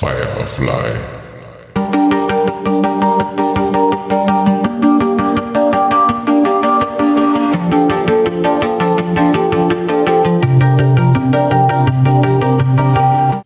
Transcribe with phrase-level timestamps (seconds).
[0.00, 0.98] Firefly.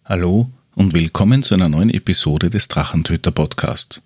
[0.04, 4.02] Hallo und willkommen zu einer neuen Episode des Drachentöter Podcast.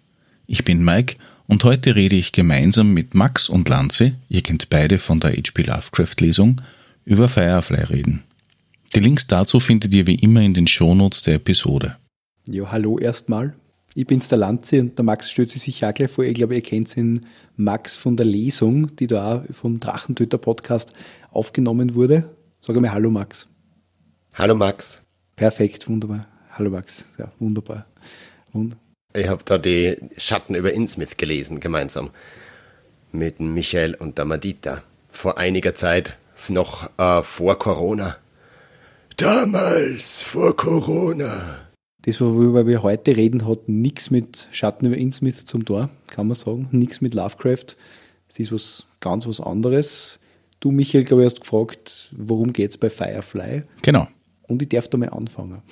[0.46, 1.16] Ich bin Mike
[1.48, 5.64] und heute rede ich gemeinsam mit Max und Lanze, ihr kennt beide von der HP
[5.64, 6.62] Lovecraft Lesung,
[7.04, 8.22] über Firefly reden.
[8.94, 11.98] Die Links dazu findet ihr wie immer in den Shownotes der Episode.
[12.50, 13.54] Ja, hallo erstmal.
[13.94, 16.24] Ich bin's der Lanze und der Max stellt sich sicher auch gleich vor.
[16.24, 20.95] Ich glaube, ihr kennt den Max von der Lesung, die da vom Drachentöter Podcast
[21.30, 22.24] aufgenommen wurde.
[22.62, 23.48] Sag einmal Hallo Max.
[24.32, 25.02] Hallo Max.
[25.37, 26.26] Perfekt, wunderbar.
[26.52, 27.10] Hallo Max.
[27.18, 27.84] Ja, wunderbar.
[28.54, 28.78] Und
[29.12, 32.10] ich habe da die Schatten über Innsmouth gelesen, gemeinsam
[33.12, 34.82] mit Michael und der Madita.
[35.10, 36.16] Vor einiger Zeit,
[36.48, 38.16] noch äh, vor Corona.
[39.18, 41.67] Damals, vor Corona.
[42.02, 46.37] Das, worüber wir heute reden, hat nichts mit Schatten über Innsmouth zum Tor, kann man
[46.37, 46.68] sagen.
[46.71, 47.77] Nichts mit Lovecraft.
[48.29, 50.21] Es ist was ganz was anderes.
[50.60, 53.65] Du, Michael, glaube ich, hast gefragt, worum geht es bei Firefly?
[53.82, 54.07] Genau.
[54.46, 55.63] Und ich darf da mal anfangen.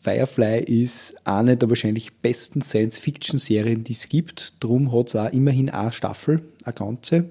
[0.00, 4.54] Firefly ist eine der wahrscheinlich besten Science-Fiction-Serien, die es gibt.
[4.58, 7.30] Drum hat es auch immerhin eine Staffel, eine ganze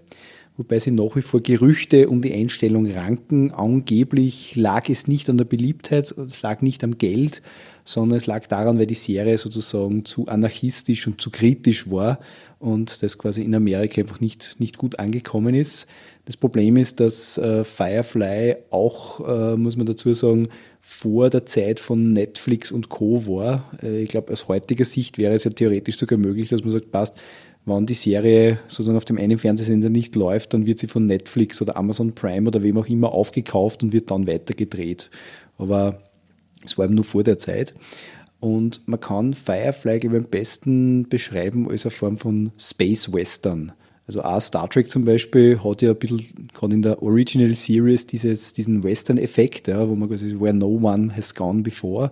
[0.58, 3.52] wobei sie nach wie vor Gerüchte um die Einstellung ranken.
[3.52, 7.42] Angeblich lag es nicht an der Beliebtheit, es lag nicht am Geld,
[7.84, 12.20] sondern es lag daran, weil die Serie sozusagen zu anarchistisch und zu kritisch war
[12.60, 15.88] und das quasi in Amerika einfach nicht, nicht gut angekommen ist.
[16.26, 21.80] Das Problem ist, dass äh, Firefly auch, äh, muss man dazu sagen, vor der Zeit
[21.80, 23.26] von Netflix und Co.
[23.28, 23.64] war.
[23.82, 26.92] Äh, ich glaube, aus heutiger Sicht wäre es ja theoretisch sogar möglich, dass man sagt,
[26.92, 27.18] passt,
[27.66, 31.62] wenn die Serie sozusagen auf dem einen Fernsehsender nicht läuft, dann wird sie von Netflix
[31.62, 35.10] oder Amazon Prime oder wem auch immer aufgekauft und wird dann weiter gedreht.
[35.58, 36.02] Aber
[36.66, 37.74] es war eben nur vor der Zeit.
[38.40, 43.72] Und man kann Firefly glaube ich, am besten beschreiben als eine Form von Space Western.
[44.08, 48.08] Also auch Star Trek zum Beispiel hat ja ein bisschen, gerade in der Original Series,
[48.08, 52.12] dieses, diesen Western-Effekt, ja, wo man quasi, where no one has gone before.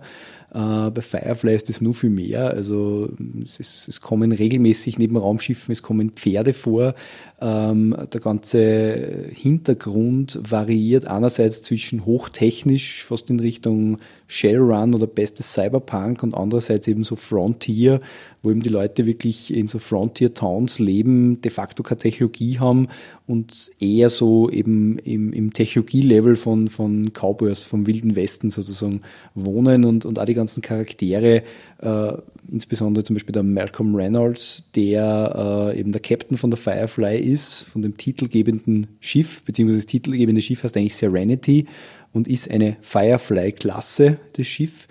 [0.54, 2.50] Äh, bei Firefly ist das nur viel mehr.
[2.50, 3.10] Also
[3.44, 6.94] es, ist, es kommen regelmäßig neben Raumschiffen, es kommen Pferde vor.
[7.42, 16.22] Ähm, der ganze Hintergrund variiert einerseits zwischen hochtechnisch, fast in Richtung Shadowrun oder bestes Cyberpunk
[16.22, 18.02] und andererseits eben so Frontier,
[18.42, 22.88] wo eben die Leute wirklich in so Frontier Towns leben, de facto keine Technologie haben
[23.26, 29.00] und eher so eben im, im Technologie-Level von, von Cowboys, vom Wilden Westen sozusagen
[29.34, 31.42] wohnen und, und auch die ganzen Charaktere,
[31.82, 32.12] äh,
[32.50, 37.62] insbesondere zum Beispiel der Malcolm Reynolds, der äh, eben der Captain von der Firefly ist,
[37.62, 41.66] von dem titelgebenden Schiff, beziehungsweise das titelgebende Schiff heißt eigentlich Serenity
[42.12, 44.88] und ist eine Firefly-Klasse, das Schiff.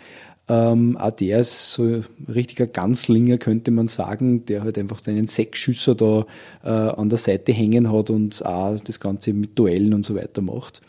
[0.47, 5.27] Ähm, auch der ist so ein richtiger Ganzlinger, könnte man sagen, der halt einfach einen
[5.27, 6.25] Sechsschüsser da
[6.63, 10.41] äh, an der Seite hängen hat und auch das Ganze mit Duellen und so weiter
[10.41, 10.81] macht.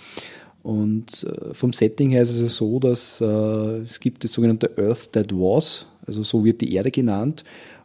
[0.62, 5.12] Und äh, vom Setting her ist es so, dass äh, es gibt das sogenannte Earth
[5.12, 7.44] That Was, also so wird die Erde genannt.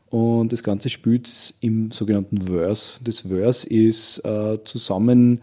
[0.10, 3.00] Und das Ganze spielt im sogenannten Verse.
[3.04, 5.42] Das Verse ist äh, zusammen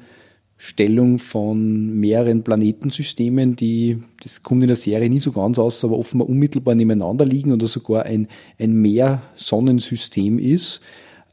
[0.65, 5.99] Stellung von mehreren Planetensystemen, die, das kommt in der Serie nie so ganz aus, aber
[5.99, 8.29] offenbar unmittelbar nebeneinander liegen oder sogar ein,
[8.61, 10.81] ein Mehr-Sonnensystem ist.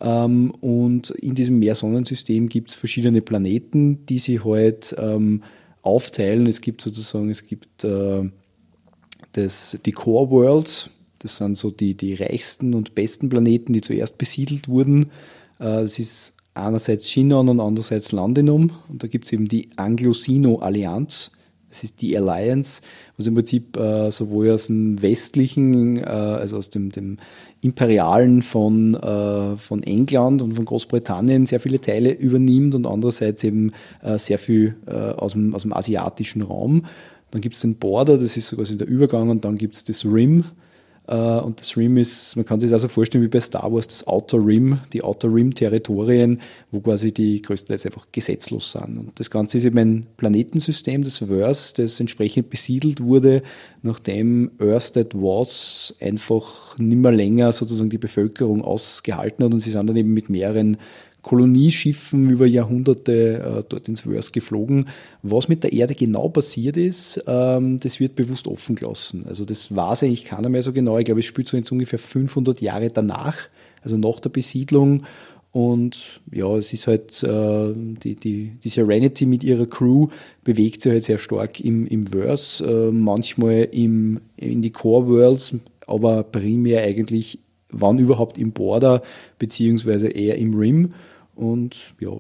[0.01, 5.43] Ähm, und in diesem Mehr-Sonnensystem gibt es verschiedene Planeten, die sich halt ähm,
[5.83, 6.47] aufteilen.
[6.47, 8.27] Es gibt sozusagen, es gibt äh,
[9.33, 10.89] das, die Core Worlds,
[11.19, 15.11] das sind so die, die reichsten und besten Planeten, die zuerst besiedelt wurden.
[15.59, 18.71] Äh, das ist einerseits Chinon und andererseits Landinum.
[18.87, 21.31] Und da gibt es eben die Anglo-Sino-Allianz.
[21.69, 22.81] Das ist die Alliance,
[23.15, 27.17] was im Prinzip äh, sowohl aus dem westlichen, äh, also aus dem, dem
[27.61, 33.73] Imperialen von, äh, von England und von Großbritannien sehr viele Teile übernimmt und andererseits eben
[34.01, 36.85] äh, sehr viel äh, aus, dem, aus dem asiatischen Raum.
[37.29, 40.05] Dann gibt es den Border, das ist sogar der Übergang, und dann gibt es das
[40.05, 40.43] Rim, äh,
[41.15, 44.05] und das Rim ist, man kann sich das also vorstellen wie bei Star Wars, das
[44.05, 46.39] Outer Rim, die Outer Rim-Territorien,
[46.71, 48.97] wo quasi die größtenteils einfach gesetzlos sind.
[48.97, 53.41] Und das Ganze ist eben ein Planetensystem, das Verse, das entsprechend besiedelt wurde,
[53.81, 59.89] nachdem Earth That Was einfach nimmer länger sozusagen die Bevölkerung ausgehalten hat und sie sind
[59.89, 60.77] dann eben mit mehreren
[61.29, 64.89] Kolonieschiffen über Jahrhunderte äh, dort ins Verse geflogen.
[65.21, 69.25] Was mit der Erde genau passiert ist, ähm, das wird bewusst offen gelassen.
[69.27, 70.97] Also das weiß eigentlich keiner mehr so genau.
[70.97, 73.37] Ich glaube, es spielt so jetzt ungefähr 500 Jahre danach,
[73.83, 75.03] also nach der Besiedlung.
[75.51, 80.07] Und ja, es ist halt äh, die, die, die Serenity mit ihrer Crew
[80.43, 85.53] bewegt sich halt sehr stark im, im Verse, äh, manchmal im, in die Core Worlds
[85.85, 87.39] aber primär eigentlich,
[87.69, 89.03] wann überhaupt im Border,
[89.37, 90.93] beziehungsweise eher im Rim.
[91.39, 92.17] Und ja,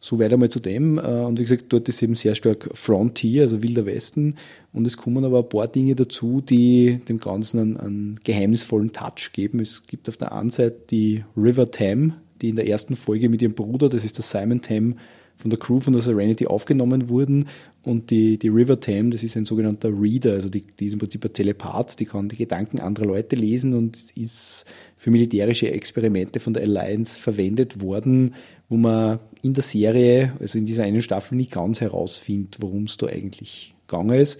[0.00, 0.98] so weiter mal zu dem.
[0.98, 4.34] Äh, und wie gesagt, dort ist eben sehr stark Frontier, also Wilder Westen.
[4.72, 9.30] Und es kommen aber ein paar Dinge dazu, die dem Ganzen einen, einen geheimnisvollen Touch
[9.32, 9.60] geben.
[9.60, 13.42] Es gibt auf der einen Seite die River Tam, die in der ersten Folge mit
[13.42, 14.96] ihrem Bruder, das ist der Simon Tam,
[15.36, 17.46] von der Crew von der Serenity aufgenommen wurden.
[17.84, 21.00] Und die, die River Tam, das ist ein sogenannter Reader, also die, die ist im
[21.00, 26.38] Prinzip ein Telepath, die kann die Gedanken anderer Leute lesen und ist für militärische Experimente
[26.38, 28.34] von der Alliance verwendet worden,
[28.68, 32.98] wo man in der Serie, also in dieser einen Staffel, nicht ganz herausfindet, worum es
[32.98, 34.38] da eigentlich gegangen ist.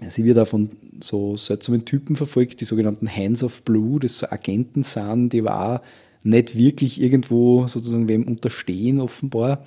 [0.00, 0.70] Sie wird auch von
[1.00, 5.82] so seltsamen Typen verfolgt, die sogenannten Hands of Blue, das so Agenten sind, die war
[6.22, 9.64] nicht wirklich irgendwo sozusagen wem unterstehen offenbar.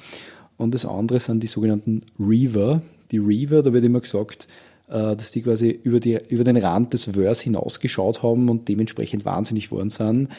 [0.61, 2.83] Und das andere sind die sogenannten Reaver.
[3.11, 4.47] Die Reaver, da wird immer gesagt,
[4.89, 9.25] äh, dass die quasi über, die, über den Rand des Verse hinausgeschaut haben und dementsprechend
[9.25, 10.29] wahnsinnig worden sind.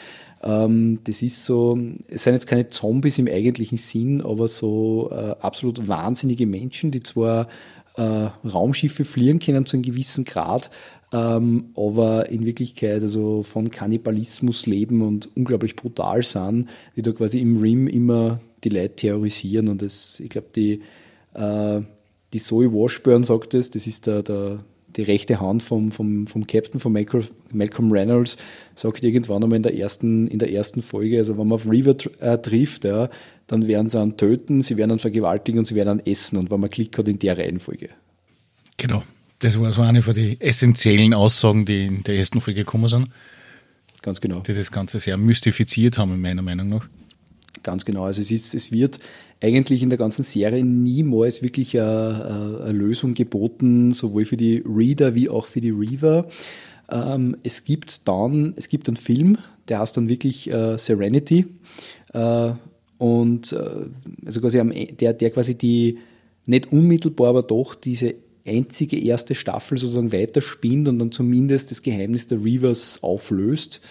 [0.41, 1.77] Ähm, das ist so,
[2.07, 7.03] es sind jetzt keine Zombies im eigentlichen Sinn, aber so äh, absolut wahnsinnige Menschen, die
[7.03, 7.49] zwar
[7.97, 10.69] äh, Raumschiffe fliegen können zu einem gewissen Grad,
[11.11, 17.39] ähm, aber in Wirklichkeit also von Kannibalismus leben und unglaublich brutal sind, die da quasi
[17.39, 20.81] im Rim immer die Leute terrorisieren und das, ich glaube, die,
[21.33, 21.81] äh,
[22.33, 24.63] die Zoe Washburn sagt das, das ist der, der,
[24.95, 28.37] die rechte Hand vom, vom, vom Captain von Malcolm Reynolds,
[28.75, 31.95] sagt irgendwann einmal in der ersten, in der ersten Folge, also wenn man auf River
[32.19, 33.09] äh, trifft, ja,
[33.47, 36.51] dann werden sie an töten, sie werden dann vergewaltigen und sie werden dann essen und
[36.51, 37.89] wenn man Klick hat in der Reihenfolge.
[38.77, 39.03] Genau.
[39.39, 43.09] Das war so eine von den essentiellen Aussagen, die in der ersten Folge gekommen sind.
[44.01, 44.39] Ganz genau.
[44.39, 46.87] Die das Ganze sehr mystifiziert haben, in meiner Meinung nach.
[47.63, 48.03] Ganz genau.
[48.03, 48.99] Also es, ist, es wird
[49.41, 55.15] eigentlich in der ganzen Serie niemals wirklich eine, eine Lösung geboten, sowohl für die Reader
[55.15, 56.27] wie auch für die Reaver.
[56.89, 59.37] Ähm, es gibt dann, es gibt einen Film,
[59.67, 61.45] der heißt dann wirklich äh, Serenity.
[62.13, 62.53] Äh,
[62.97, 63.85] und äh,
[64.25, 65.99] also quasi e, der, der quasi die
[66.45, 68.15] nicht unmittelbar, aber doch diese
[68.45, 73.81] einzige erste Staffel sozusagen weiterspinnt und dann zumindest das Geheimnis der Reavers auflöst.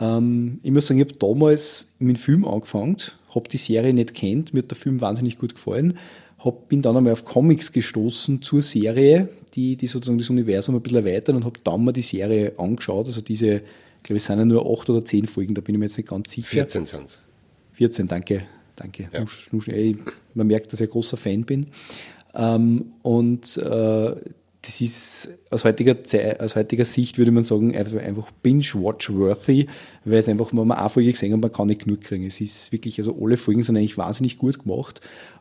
[0.00, 2.96] Ähm, ich muss sagen, ich habe damals mit dem Film angefangen,
[3.34, 5.98] habe die Serie nicht kennt, mir hat der Film wahnsinnig gut gefallen,
[6.38, 10.80] hab, bin dann einmal auf Comics gestoßen zur Serie, die, die sozusagen das Universum ein
[10.80, 13.06] bisschen erweitern und habe dann mal die Serie angeschaut.
[13.06, 15.78] Also diese, ich glaube, es sind ja nur acht oder zehn Folgen, da bin ich
[15.78, 16.48] mir jetzt nicht ganz sicher.
[16.48, 17.20] 14 sind es.
[17.72, 18.42] 14, danke.
[18.76, 19.10] Danke.
[19.12, 19.24] Ja.
[20.34, 21.66] Man merkt, dass ich ein großer Fan bin.
[22.34, 24.14] Ähm, und äh,
[24.62, 29.66] das ist aus heutiger, Zeit, aus heutiger Sicht, würde man sagen, einfach binge-watch-worthy,
[30.04, 32.26] weil es einfach, wenn man eine Folge gesehen hat, man kann nicht genug kriegen.
[32.26, 35.00] Es ist wirklich, also alle Folgen sind eigentlich wahnsinnig gut gemacht.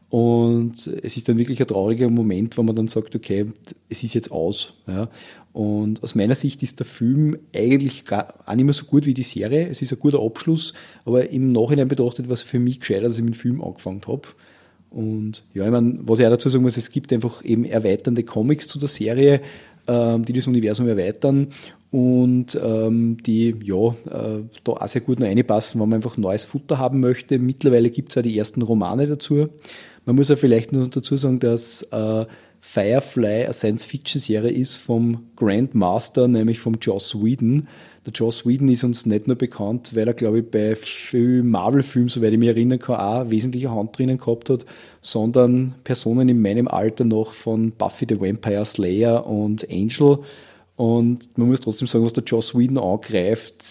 [0.09, 3.45] Und es ist dann wirklich ein trauriger Moment, wenn man dann sagt, okay,
[3.89, 4.73] es ist jetzt aus.
[4.87, 5.09] Ja.
[5.53, 9.13] Und aus meiner Sicht ist der Film eigentlich gar, auch nicht mehr so gut wie
[9.13, 9.67] die Serie.
[9.67, 10.73] Es ist ein guter Abschluss,
[11.05, 14.01] aber im Nachhinein betrachtet war es für mich gescheiter, dass ich mit dem Film angefangen
[14.07, 14.29] habe.
[14.89, 18.23] Und ja, ich meine, was ich auch dazu sagen muss, es gibt einfach eben erweiternde
[18.23, 19.41] Comics zu der Serie,
[19.87, 21.47] ähm, die das Universum erweitern
[21.91, 26.45] und ähm, die ja äh, da auch sehr gut noch reinpassen, wenn man einfach neues
[26.45, 27.39] Futter haben möchte.
[27.39, 29.49] Mittlerweile gibt es ja die ersten Romane dazu.
[30.05, 32.25] Man muss ja vielleicht nur dazu sagen, dass äh,
[32.61, 37.67] Firefly eine Science-Fiction-Serie ist vom Grandmaster, nämlich vom Joss Whedon.
[38.09, 42.09] Der Joss Whedon ist uns nicht nur bekannt, weil er, glaube ich, bei vielen Marvel-Filmen,
[42.09, 44.65] soweit ich mich erinnern kann, auch wesentliche Hand drinnen gehabt hat,
[44.99, 50.23] sondern Personen in meinem Alter noch von Buffy the Vampire Slayer und Angel.
[50.75, 53.63] Und man muss trotzdem sagen, was der Joss Whedon angreift,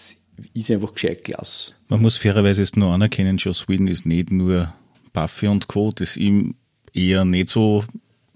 [0.53, 1.73] ist einfach gescheit klasse.
[1.89, 4.73] Man muss fairerweise jetzt nur anerkennen, Joss Whedon ist nicht nur
[5.11, 6.55] Buffy und Co., das ihm
[6.93, 7.83] eher nicht so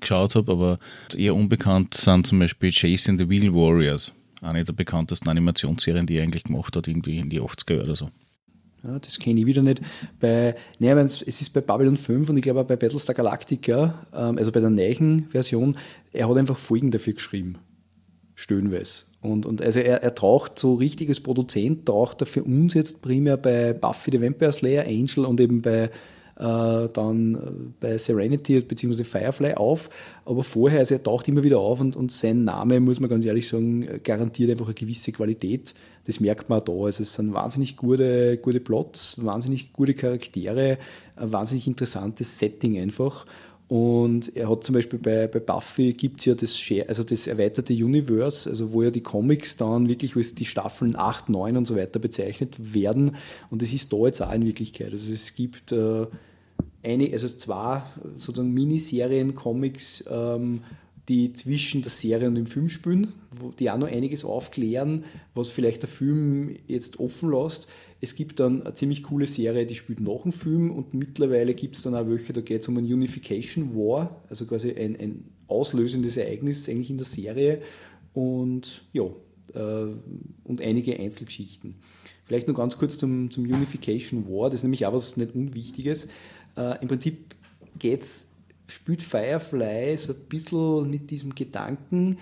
[0.02, 0.80] geschaut habe, aber
[1.16, 4.12] eher unbekannt sind zum Beispiel Chasing the Wheel Warriors
[4.44, 8.10] eine der bekanntesten Animationsserien, die er eigentlich gemacht hat, irgendwie in die 80er oder so.
[8.86, 9.82] Ja, das kenne ich wieder nicht.
[10.20, 14.38] Bei, nee, es ist bei Babylon 5 und ich glaube auch bei Battlestar Galactica, ähm,
[14.38, 15.78] also bei der neuen Version,
[16.12, 17.58] er hat einfach Folgen dafür geschrieben.
[18.36, 19.04] Stöhnweise.
[19.22, 23.02] Und, und also er, er taucht so richtig als Produzent, taucht er für uns jetzt
[23.02, 25.90] primär bei Buffy the Vampire Slayer, Angel und eben bei
[26.38, 27.40] äh, dann äh,
[27.80, 29.04] bei Serenity bzw.
[29.04, 29.90] Firefly auf,
[30.26, 33.26] aber vorher, also er taucht immer wieder auf und, und sein Name, muss man ganz
[33.26, 35.74] ehrlich sagen, garantiert einfach eine gewisse Qualität.
[36.06, 36.74] Das merkt man auch da.
[36.74, 40.78] Also es sind wahnsinnig gute, gute Plots, wahnsinnig gute Charaktere,
[41.16, 43.26] ein wahnsinnig interessantes Setting einfach.
[43.68, 47.74] Und er hat zum Beispiel bei, bei Buffy gibt es ja das, also das erweiterte
[47.74, 51.76] Universe, also wo ja die Comics dann wirklich als die Staffeln 8, 9 und so
[51.76, 53.16] weiter bezeichnet werden.
[53.50, 54.92] Und das ist da jetzt auch in Wirklichkeit.
[54.92, 56.06] Also es gibt äh,
[56.84, 57.84] eine, also zwei
[58.18, 60.62] sozusagen Miniserien, Comics, ähm,
[61.10, 63.14] die zwischen der Serie und dem Film spielen.
[63.60, 65.04] die auch noch einiges aufklären,
[65.34, 67.68] was vielleicht der Film jetzt offen lässt.
[68.04, 71.78] Es gibt dann eine ziemlich coole Serie, die spielt nach dem Film und mittlerweile gibt
[71.78, 75.24] es dann auch welche, da geht es um einen Unification War, also quasi ein, ein
[75.48, 77.62] auslösendes Ereignis eigentlich in der Serie
[78.14, 79.06] und ja,
[79.54, 79.94] äh,
[80.44, 81.76] und einige Einzelgeschichten.
[82.26, 86.10] Vielleicht noch ganz kurz zum, zum Unification War, das ist nämlich auch was nicht Unwichtiges.
[86.58, 87.34] Äh, Im Prinzip
[87.80, 88.28] geht's,
[88.68, 92.18] spielt Firefly so ein bisschen mit diesem Gedanken,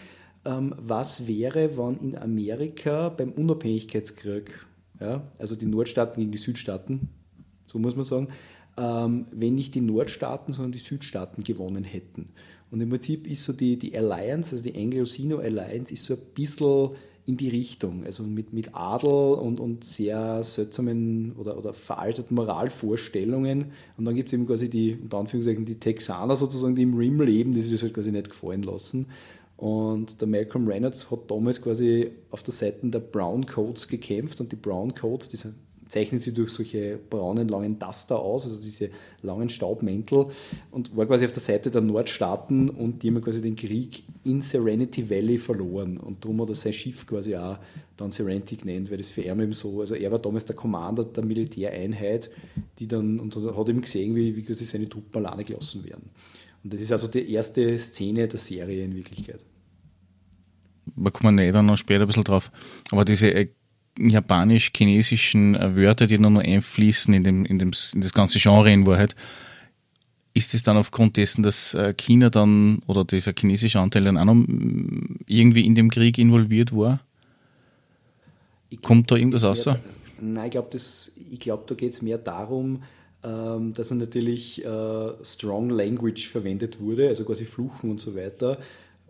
[0.46, 4.68] ähm, was wäre, wenn in Amerika beim Unabhängigkeitskrieg,
[5.02, 7.10] ja, also die Nordstaaten gegen die Südstaaten,
[7.66, 8.28] so muss man sagen,
[8.78, 12.30] ähm, wenn nicht die Nordstaaten, sondern die Südstaaten gewonnen hätten.
[12.70, 16.22] Und im Prinzip ist so die, die Alliance, also die Anglo-Sino Alliance, ist so ein
[16.34, 16.92] bisschen
[17.26, 18.06] in die Richtung.
[18.06, 23.66] Also mit, mit Adel und, und sehr seltsamen oder, oder veralteten Moralvorstellungen.
[23.98, 27.22] Und dann gibt es eben quasi die, unter Anführungszeichen, die Texaner sozusagen, die im Rim
[27.22, 29.08] leben, die sich das halt quasi nicht gefallen lassen.
[29.62, 34.52] Und der Malcolm Reynolds hat damals quasi auf der Seite der Brown Coats gekämpft und
[34.52, 35.54] die Brown Coats, diese
[35.88, 38.90] zeichnen sie durch solche braunen, langen Duster aus, also diese
[39.22, 40.26] langen Staubmäntel
[40.72, 44.42] und war quasi auf der Seite der Nordstaaten und die haben quasi den Krieg in
[44.42, 47.60] Serenity Valley verloren und darum hat er sein Schiff quasi auch
[47.98, 51.04] dann Serenity genannt, weil das für ihn eben so, also er war damals der Commander
[51.04, 52.32] der Militäreinheit,
[52.80, 56.10] die dann, und hat eben gesehen, wie, wie quasi seine Truppen alleine gelassen werden.
[56.64, 59.42] Und das ist also die erste Szene der Serie in Wirklichkeit.
[60.86, 62.52] Da kommen wir dann noch später ein bisschen drauf.
[62.92, 63.50] Aber diese äh,
[64.00, 68.72] japanisch-chinesischen äh, Wörter, die dann noch einfließen in, dem, in, dem, in das ganze Genre
[68.72, 69.16] in Wahrheit.
[70.34, 74.26] Ist es dann aufgrund dessen, dass äh, China dann oder dieser chinesische Anteil dann auch
[74.26, 77.02] noch mm, irgendwie in dem Krieg involviert war?
[78.70, 79.68] Glaub, Kommt da irgendwas raus?
[80.22, 80.70] Nein, ich glaube,
[81.40, 82.84] glaub, da geht es mehr darum,
[83.24, 88.58] ähm, dass natürlich äh, Strong Language verwendet wurde, also quasi Fluchen und so weiter.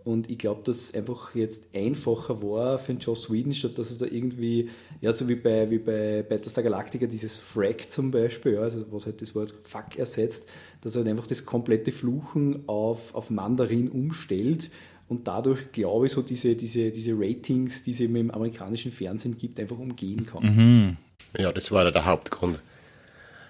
[0.03, 3.91] Und ich glaube, dass es einfach jetzt einfacher war für den Joss Whedon, statt dass
[3.91, 8.53] er da irgendwie, ja, so wie bei, wie bei Battlestar Galactica, dieses Frag zum Beispiel,
[8.53, 10.50] ja, also was halt das Wort Fuck ersetzt,
[10.81, 14.72] dass er halt einfach das komplette Fluchen auf, auf Mandarin umstellt
[15.08, 19.38] und dadurch, glaube ich, so diese, diese, diese Ratings, die es eben im amerikanischen Fernsehen
[19.38, 20.43] gibt, einfach umgehen kann.
[20.43, 20.98] Mhm.
[21.38, 22.60] Ja, das war der Hauptgrund.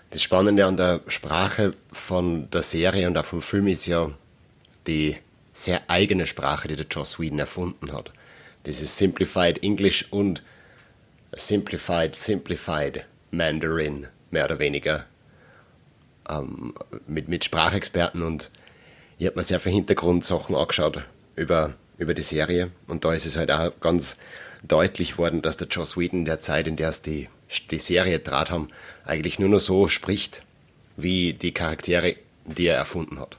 [0.10, 4.12] Das Spannende an der Sprache von der Serie und auch vom Film ist ja
[4.88, 5.16] die
[5.64, 8.12] sehr eigene Sprache, die der Joss Whedon erfunden hat.
[8.64, 10.44] Ist Simplified English und
[11.34, 15.06] Simplified, Simplified Mandarin, mehr oder weniger.
[16.30, 16.74] Ähm,
[17.08, 18.52] mit, mit Sprachexperten und
[19.18, 21.04] ich habe mir sehr viele Hintergrundsachen angeschaut
[21.36, 24.18] über, über die Serie und da ist es halt auch ganz
[24.64, 27.30] deutlich worden, dass der Joss Whedon in der Zeit, in der es die,
[27.72, 28.70] die Serie trat haben,
[29.04, 30.44] eigentlich nur noch so spricht,
[30.98, 32.16] wie die Charaktere,
[32.46, 33.38] die er erfunden hat.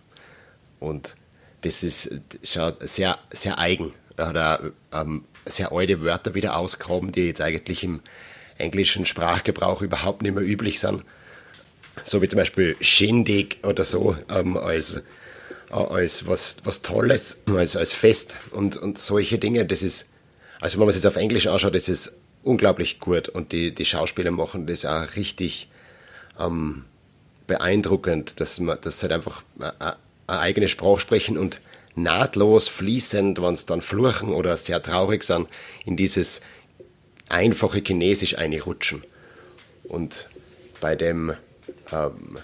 [0.80, 1.16] Und
[1.62, 2.10] das ist
[2.44, 3.94] schaut sehr, sehr eigen.
[4.16, 8.00] Da hat er ähm, sehr alte Wörter wieder ausgegraben, die jetzt eigentlich im
[8.58, 11.04] englischen Sprachgebrauch überhaupt nicht mehr üblich sind.
[12.04, 17.76] So wie zum Beispiel Shindig oder so, ähm, als, äh, als was, was Tolles, als,
[17.76, 19.64] als Fest und, und solche Dinge.
[19.66, 20.08] Das ist,
[20.60, 23.84] also wenn man sich das auf Englisch anschaut, das ist unglaublich gut und die, die
[23.84, 25.68] Schauspieler machen das auch richtig
[26.38, 26.84] ähm,
[27.46, 29.92] beeindruckend, dass man das halt einfach äh,
[30.26, 31.60] eine eigene Sprache sprechen und
[31.94, 35.48] nahtlos fließend, wenn es dann fluchen oder sehr traurig sind,
[35.84, 36.40] in dieses
[37.28, 39.04] einfache Chinesisch einrutschen.
[39.84, 40.28] Und
[40.80, 41.34] bei dem,
[41.92, 42.38] ähm,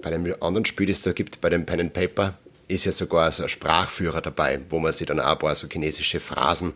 [0.00, 2.92] bei dem anderen Spiel, das es da gibt, bei dem Pen and Paper, ist ja
[2.92, 6.74] sogar so ein Sprachführer dabei, wo man sich dann auch ein paar so chinesische Phrasen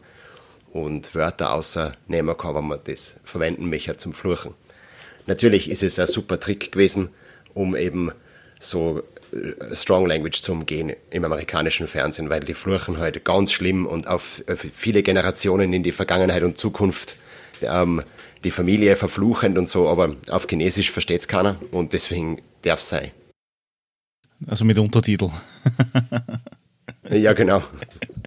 [0.72, 4.54] und Wörter außernehmen kann, wenn man das verwenden möchte zum Fluchen.
[5.26, 7.08] Natürlich ist es ein super Trick gewesen,
[7.54, 8.12] um eben
[8.60, 9.02] so
[9.72, 14.44] Strong Language zu umgehen im amerikanischen Fernsehen, weil die fluchen heute ganz schlimm und auf
[14.72, 17.16] viele Generationen in die Vergangenheit und Zukunft
[17.62, 18.02] ähm,
[18.44, 22.88] die Familie verfluchend und so, aber auf Chinesisch versteht es keiner und deswegen darf es
[22.88, 23.10] sein.
[24.46, 25.30] Also mit Untertitel.
[27.10, 27.62] ja, genau.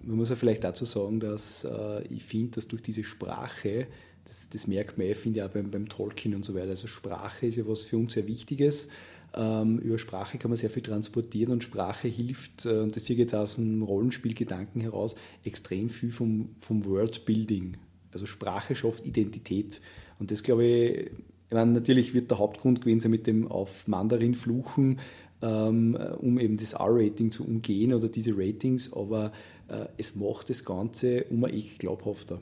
[0.04, 3.86] Man muss ja vielleicht dazu sagen, dass äh, ich finde, dass durch diese Sprache,
[4.24, 7.46] das, das merkt man, finde ich auch beim, beim Tolkien und so weiter, also Sprache
[7.46, 8.88] ist ja was für uns sehr Wichtiges
[9.32, 13.34] über Sprache kann man sehr viel transportieren und Sprache hilft, äh, und das ich jetzt
[13.34, 17.76] aus dem Rollenspielgedanken heraus, extrem viel vom, vom Worldbuilding.
[18.12, 19.80] Also Sprache schafft Identität.
[20.18, 21.06] Und das glaube ich,
[21.48, 25.00] ich meine, natürlich wird der Hauptgrund gewesen sein mit dem auf Mandarin fluchen,
[25.42, 29.32] ähm, um eben das R-Rating zu umgehen oder diese Ratings, aber
[29.68, 32.40] äh, es macht das Ganze um ein Eck glaubhafter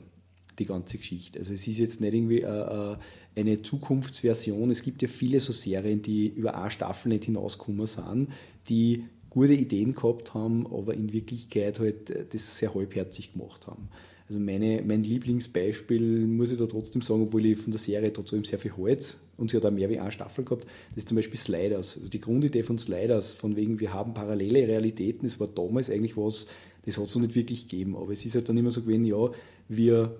[0.59, 1.39] die ganze Geschichte.
[1.39, 2.97] Also es ist jetzt nicht irgendwie äh, äh,
[3.35, 4.69] eine Zukunftsversion.
[4.69, 8.29] Es gibt ja viele so Serien, die über eine Staffel nicht hinausgekommen sind,
[8.67, 13.89] die gute Ideen gehabt haben, aber in Wirklichkeit halt äh, das sehr halbherzig gemacht haben.
[14.27, 18.45] Also meine, mein Lieblingsbeispiel muss ich da trotzdem sagen, obwohl ich von der Serie trotzdem
[18.45, 21.15] sehr viel Holz und sie hat auch mehr wie eine Staffel gehabt, das ist zum
[21.15, 21.97] Beispiel Sliders.
[21.97, 26.15] Also die Grundidee von Sliders, von wegen wir haben parallele Realitäten, das war damals eigentlich
[26.15, 26.45] was,
[26.85, 27.95] das hat es noch nicht wirklich gegeben.
[27.95, 29.31] Aber es ist halt dann immer so gewesen, ja,
[29.67, 30.15] wir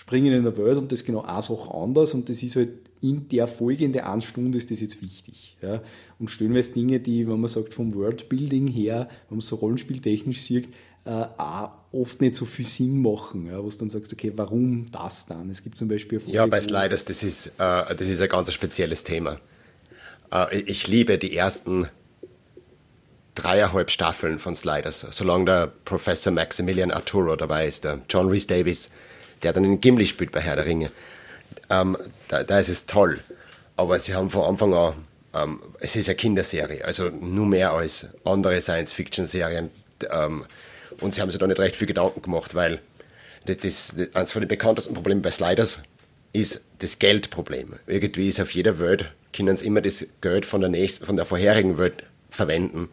[0.00, 2.70] springen in der Welt und das ist genau eine Sache anders und das ist halt
[3.02, 5.58] in der folgenden eine Stunde ist das jetzt wichtig.
[5.60, 5.82] Ja.
[6.18, 10.68] Und stellenweise Dinge, die, wenn man sagt, vom Worldbuilding her, wenn man so rollenspieltechnisch sieht,
[11.04, 14.90] äh, auch oft nicht so viel Sinn machen, ja, wo du dann sagst, okay, warum
[14.90, 15.50] das dann?
[15.50, 19.04] Es gibt zum Beispiel Ja, bei Sliders, das ist, äh, das ist ein ganz spezielles
[19.04, 19.38] Thema.
[20.32, 21.88] Äh, ich liebe die ersten
[23.34, 28.90] dreieinhalb Staffeln von Sliders, solange der Professor Maximilian Arturo dabei ist, der John Rhys Davis,
[29.42, 30.90] der dann in Gimli spielt bei Herr der Ringe.
[31.68, 31.96] Ähm,
[32.28, 33.20] da, da, ist es toll.
[33.76, 34.94] Aber sie haben von Anfang an,
[35.34, 39.70] ähm, es ist eine Kinderserie, also nur mehr als andere Science-Fiction-Serien.
[40.10, 40.44] Ähm,
[41.00, 42.80] und sie haben sich da nicht recht viel Gedanken gemacht, weil
[43.46, 45.78] das, das, eines von den bekanntesten Problemen bei Sliders
[46.32, 47.74] ist das Geldproblem.
[47.86, 51.24] Irgendwie ist auf jeder Welt, können sie immer das Geld von der, nächsten, von der
[51.24, 52.88] vorherigen Welt verwenden,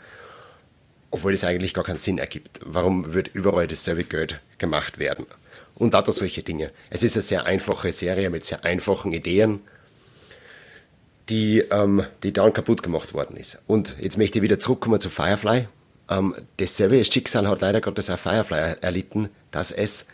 [1.11, 2.59] obwohl das eigentlich gar keinen Sinn ergibt.
[2.63, 5.25] Warum wird überall dasselbe Geld gemacht werden?
[5.77, 6.72] Und lauter solche Dinge.
[6.89, 9.62] Es ist eine sehr einfache Serie mit sehr einfachen Ideen,
[11.29, 13.62] die, ähm, die dann kaputt gemacht worden ist.
[13.67, 15.67] Und jetzt möchte ich wieder zurückkommen zu Firefly.
[16.10, 20.07] Ähm, dasselbe Schicksal hat leider Gottes auch Firefly erlitten, dass es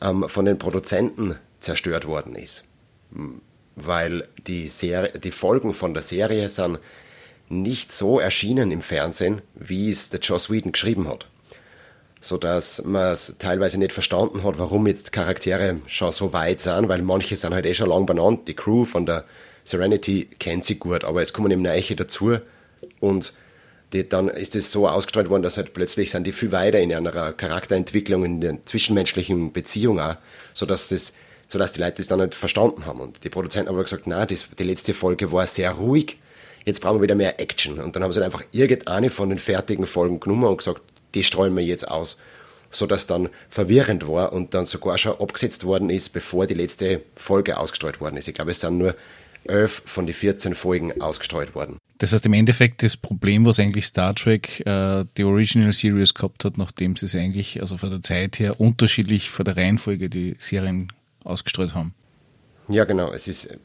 [0.00, 2.64] ähm, von den Produzenten zerstört worden ist.
[3.76, 6.78] Weil die, Serie, die Folgen von der Serie sind
[7.48, 11.26] nicht so erschienen im Fernsehen, wie es der Joss Whedon geschrieben hat
[12.20, 17.02] sodass man es teilweise nicht verstanden hat, warum jetzt Charaktere schon so weit sind, weil
[17.02, 18.48] manche sind halt eh schon lang benannt.
[18.48, 19.24] Die Crew von der
[19.64, 22.38] Serenity kennt sie gut, aber es kommen eben Neiche dazu
[23.00, 23.32] und
[23.92, 26.92] die, dann ist es so ausgestrahlt worden, dass halt plötzlich sind die viel weiter in
[26.92, 30.16] einer Charakterentwicklung, in der zwischenmenschlichen Beziehung auch,
[30.52, 31.12] sodass das
[31.48, 33.00] sodass die Leute das dann nicht verstanden haben.
[33.00, 36.18] Und die Produzenten haben aber gesagt, na, die letzte Folge war sehr ruhig,
[36.64, 37.80] jetzt brauchen wir wieder mehr Action.
[37.80, 40.82] Und dann haben sie einfach irgendeine von den fertigen Folgen genommen und gesagt,
[41.14, 42.18] die streuen wir jetzt aus.
[42.70, 47.00] So dass dann verwirrend war und dann sogar schon abgesetzt worden ist, bevor die letzte
[47.16, 48.28] Folge ausgestreut worden ist.
[48.28, 48.94] Ich glaube, es sind nur
[49.44, 51.78] elf von den 14 Folgen ausgestreut worden.
[51.98, 56.44] Das heißt im Endeffekt das Problem, was eigentlich Star Trek äh, die Original Series gehabt
[56.44, 60.36] hat, nachdem sie es eigentlich, also von der Zeit her, unterschiedlich von der Reihenfolge die
[60.38, 60.92] Serien
[61.24, 61.94] ausgestreut haben.
[62.68, 63.12] Ja, genau.
[63.12, 63.58] Es ist,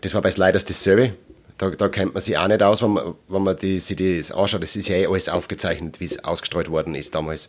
[0.00, 1.14] das war bei Sliders dasselbe.
[1.58, 4.32] Da, da kennt man sich auch nicht aus, wenn man, wenn man die, sich das
[4.32, 4.62] anschaut.
[4.62, 7.48] Das ist ja eh alles aufgezeichnet, wie es ausgestreut worden ist damals.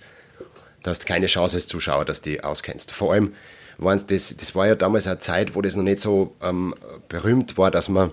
[0.83, 2.91] Da hast keine Chance als Zuschauer, dass du die auskennst.
[2.91, 3.35] Vor allem,
[3.77, 6.73] das, das war ja damals eine Zeit, wo das noch nicht so ähm,
[7.07, 8.11] berühmt war, dass man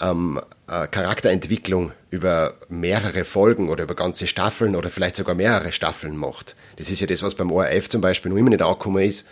[0.00, 6.16] ähm, äh, Charakterentwicklung über mehrere Folgen oder über ganze Staffeln oder vielleicht sogar mehrere Staffeln
[6.16, 6.56] macht.
[6.76, 9.26] Das ist ja das, was beim ORF zum Beispiel noch immer nicht angekommen ist,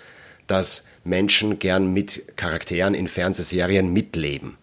[0.47, 4.59] dass Menschen gern mit Charakteren in Fernsehserien mitleben.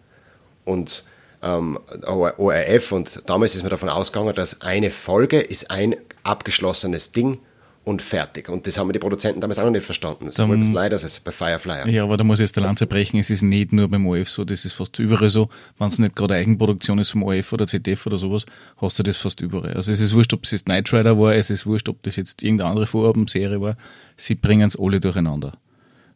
[0.64, 1.04] Und
[1.42, 7.38] ähm, ORF und damals ist man davon ausgegangen, dass eine Folge ist ein abgeschlossenes Ding
[7.86, 8.48] und fertig.
[8.48, 10.26] Und das haben die Produzenten damals auch noch nicht verstanden.
[10.26, 11.88] Das ist leider so bei Firefly.
[11.92, 13.20] Ja, aber da muss ich jetzt der Lanze brechen.
[13.20, 15.48] Es ist nicht nur beim ORF so, das ist fast überall so.
[15.78, 18.44] Wenn es nicht gerade Eigenproduktion ist vom ORF oder ZDF oder sowas,
[18.78, 19.74] hast du das fast überall.
[19.74, 22.16] Also es ist wurscht, ob es jetzt Knight Rider war, es ist wurscht, ob das
[22.16, 23.76] jetzt irgendeine andere Vorabendserie war.
[24.16, 25.52] Sie bringen es alle durcheinander.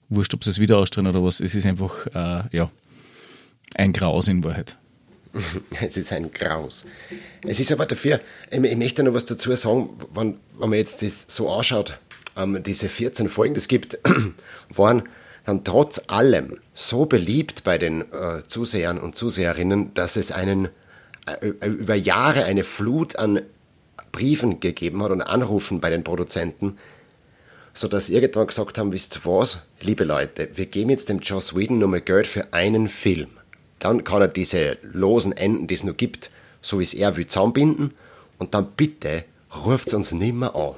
[0.09, 1.39] Wurscht, ob sie es wieder ausstrahlen oder was.
[1.39, 2.69] Es ist einfach, äh, ja,
[3.77, 4.77] ein Graus in Wahrheit.
[5.81, 6.85] Es ist ein Graus.
[7.47, 11.25] Es ist aber dafür, ich möchte noch was dazu sagen, wenn, wenn man jetzt das
[11.29, 11.99] so anschaut,
[12.37, 13.99] ähm, diese 14 Folgen, das gibt,
[14.71, 15.05] waren
[15.47, 20.69] dann trotz allem so beliebt bei den äh, Zusehern und Zuseherinnen, dass es einen
[21.27, 23.43] äh, über Jahre eine Flut an
[24.13, 26.79] Briefen gegeben hat und Anrufen bei den Produzenten,
[27.75, 31.79] sodass irgendwann gesagt haben, wisst ihr was, liebe Leute, wir geben jetzt dem Joss Whedon
[31.79, 33.40] nochmal Geld für einen Film
[33.81, 37.27] dann kann er diese losen Enden, die es noch gibt, so wie es er will,
[37.27, 37.93] zusammenbinden
[38.39, 39.25] und dann bitte
[39.65, 40.75] ruft es uns nicht mehr an.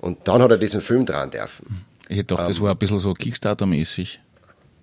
[0.00, 1.84] Und dann hat er diesen Film dran dürfen.
[2.08, 4.18] Ich hätte gedacht, ähm, das war ein bisschen so Kickstarter-mäßig.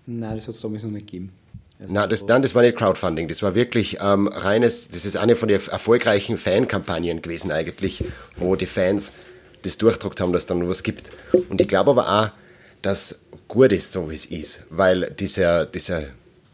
[0.07, 1.31] Nein, das hat es damals noch nicht gegeben.
[1.79, 5.15] Also nein, das, nein, das war nicht Crowdfunding, das war wirklich ähm, reines, das ist
[5.15, 8.03] eine von den erfolgreichen Fankampagnen gewesen eigentlich,
[8.35, 9.13] wo die Fans
[9.61, 11.11] das durchdruckt haben, dass es dann was gibt.
[11.49, 12.29] Und ich glaube aber auch,
[12.81, 16.03] dass gut ist, so wie es ist, weil dieser, dieser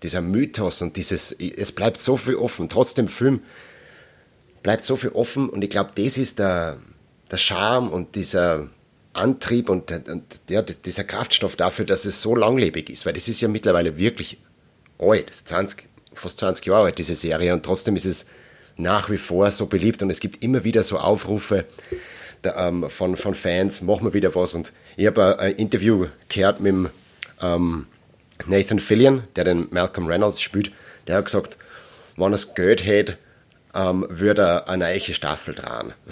[0.04, 3.42] dieser Mythos und dieses, es bleibt so viel offen, trotz dem Film
[4.64, 6.78] bleibt so viel offen und ich glaube, das ist der,
[7.32, 8.70] der Charme und dieser
[9.14, 13.42] Antrieb und, und ja, dieser Kraftstoff dafür, dass es so langlebig ist, weil das ist
[13.42, 14.40] ja mittlerweile wirklich
[15.00, 18.26] alt, 20, fast 20 Jahre alt, diese Serie und trotzdem ist es
[18.78, 21.66] nach wie vor so beliebt und es gibt immer wieder so Aufrufe,
[22.56, 24.54] ähm, von, von Fans, machen wir wieder was.
[24.54, 26.90] Und ich habe ein Interview gehört mit dem,
[27.42, 27.88] ähm,
[28.46, 30.72] Nathan Fillion, der den Malcolm Reynolds spielt,
[31.08, 31.58] der hat gesagt,
[32.16, 33.18] wenn er das Geld hätte,
[33.74, 35.94] ähm, würde er eine neue Staffel dran.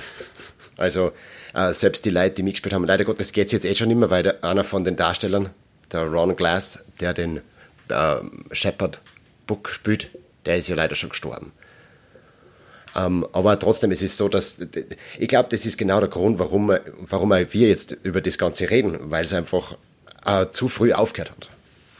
[0.75, 1.11] Also
[1.53, 4.09] äh, selbst die Leute, die mitgespielt haben, leider Gottes geht es jetzt eh schon immer,
[4.09, 5.51] weil der, einer von den Darstellern,
[5.91, 7.41] der Ron Glass, der den
[7.89, 8.15] äh,
[8.51, 8.99] Shepard
[9.45, 10.09] Book spielt,
[10.45, 11.51] der ist ja leider schon gestorben.
[12.95, 14.57] Ähm, aber trotzdem, es ist so, dass
[15.19, 16.75] ich glaube, das ist genau der Grund, warum,
[17.09, 19.77] warum wir jetzt über das Ganze reden, weil es einfach
[20.25, 21.49] äh, zu früh aufgehört hat.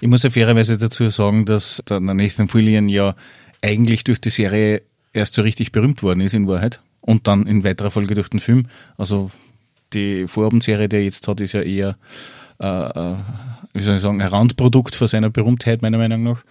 [0.04, 3.16] Ich muss ja fairerweise dazu sagen, dass der Nathan Fillion ja
[3.62, 4.82] eigentlich durch die Serie
[5.14, 8.42] erst so richtig berühmt worden ist in Wahrheit und dann in weiterer Folge durch den
[8.42, 8.68] Film.
[8.98, 9.32] Also
[9.94, 11.96] die Vorabendserie, die er jetzt hat, ist ja eher,
[12.60, 13.16] äh, äh,
[13.74, 16.44] wie soll ich sagen, ein Randprodukt von seiner Berühmtheit, meiner Meinung nach.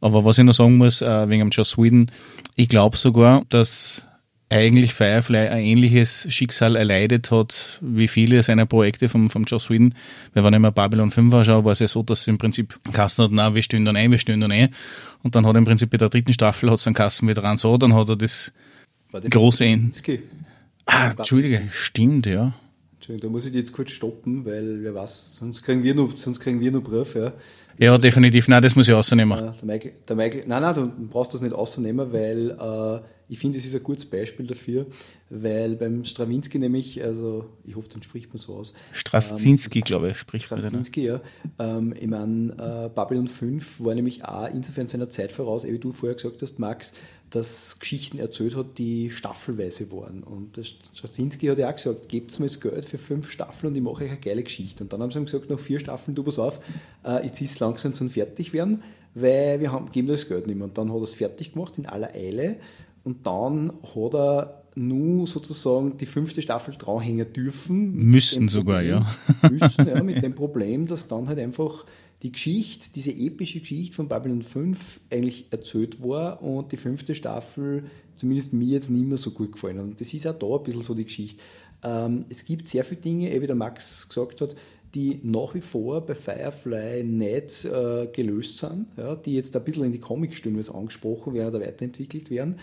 [0.00, 2.08] Aber was ich noch sagen muss, äh, wegen dem Joss Whedon,
[2.54, 4.06] ich glaube sogar, dass
[4.50, 9.94] eigentlich Firefly ein ähnliches Schicksal erleidet hat, wie viele seiner Projekte vom, vom Joss Whedon.
[10.32, 12.78] Weil wenn ich mir Babylon 5 anschaue, war es ja so, dass sie im Prinzip
[12.92, 14.74] Kassen hat, na, wir stehen dann ein, wir stehen dann ein.
[15.22, 17.42] Und dann hat er im Prinzip bei der dritten Staffel hat es einen Kassen wieder
[17.42, 18.52] ran so, dann hat er das
[19.12, 19.92] große Ende.
[20.86, 22.54] Ah, Entschuldige, stimmt, ja.
[22.94, 26.40] Entschuldigung, da muss ich jetzt kurz stoppen, weil wer weiß, sonst kriegen wir noch, sonst
[26.40, 27.32] kriegen wir noch Brief, ja.
[27.78, 28.48] Ja, definitiv.
[28.48, 29.38] Nein, das muss ich rausnehmen.
[29.38, 33.58] Der Michael, der Michael, nein, nein, du brauchst das nicht rausnehmen, weil äh, ich finde,
[33.58, 34.86] es ist ein gutes Beispiel dafür,
[35.28, 38.74] weil beim Strawinski nämlich, also ich hoffe, dann spricht man so aus.
[38.92, 40.60] Straczynski, ähm, glaube ich, spricht man.
[40.60, 41.20] Straczynski, ja.
[41.58, 45.92] Ähm, ich meine, äh, Babylon 5 war nämlich auch insofern seiner Zeit voraus, wie du
[45.92, 46.94] vorher gesagt hast, Max,
[47.30, 50.22] dass Geschichten erzählt hat, die staffelweise waren.
[50.22, 50.58] Und
[50.94, 54.04] Straczynski hat ja auch gesagt, gebt mir das Geld für fünf Staffeln und ich mache
[54.04, 54.82] euch eine geile Geschichte.
[54.82, 56.60] Und dann haben sie ihm gesagt, nach vier Staffeln, du pass auf,
[57.04, 58.82] äh, jetzt ist es langsam zum fertig werden,
[59.14, 60.66] weil wir haben, geben das Geld nicht mehr.
[60.66, 62.56] Und dann hat er es fertig gemacht in aller Eile.
[63.04, 67.94] Und dann hat er nur sozusagen die fünfte Staffel dranhängen dürfen.
[67.94, 69.04] Müssen sogar, Problem,
[69.42, 69.50] ja.
[69.50, 71.84] müssen, ja, mit dem Problem, dass dann halt einfach
[72.22, 77.84] die Geschichte, diese epische Geschichte von Babylon 5 eigentlich erzählt war und die fünfte Staffel
[78.14, 79.78] zumindest mir jetzt nicht mehr so gut gefallen.
[79.78, 81.40] Und das ist auch da ein bisschen so die Geschichte.
[81.82, 84.56] Ähm, es gibt sehr viele Dinge, wie der Max gesagt hat,
[84.94, 89.84] die nach wie vor bei Firefly nicht äh, gelöst sind, ja, die jetzt ein bisschen
[89.84, 92.58] in die Comic-Stunde angesprochen werden oder weiterentwickelt werden.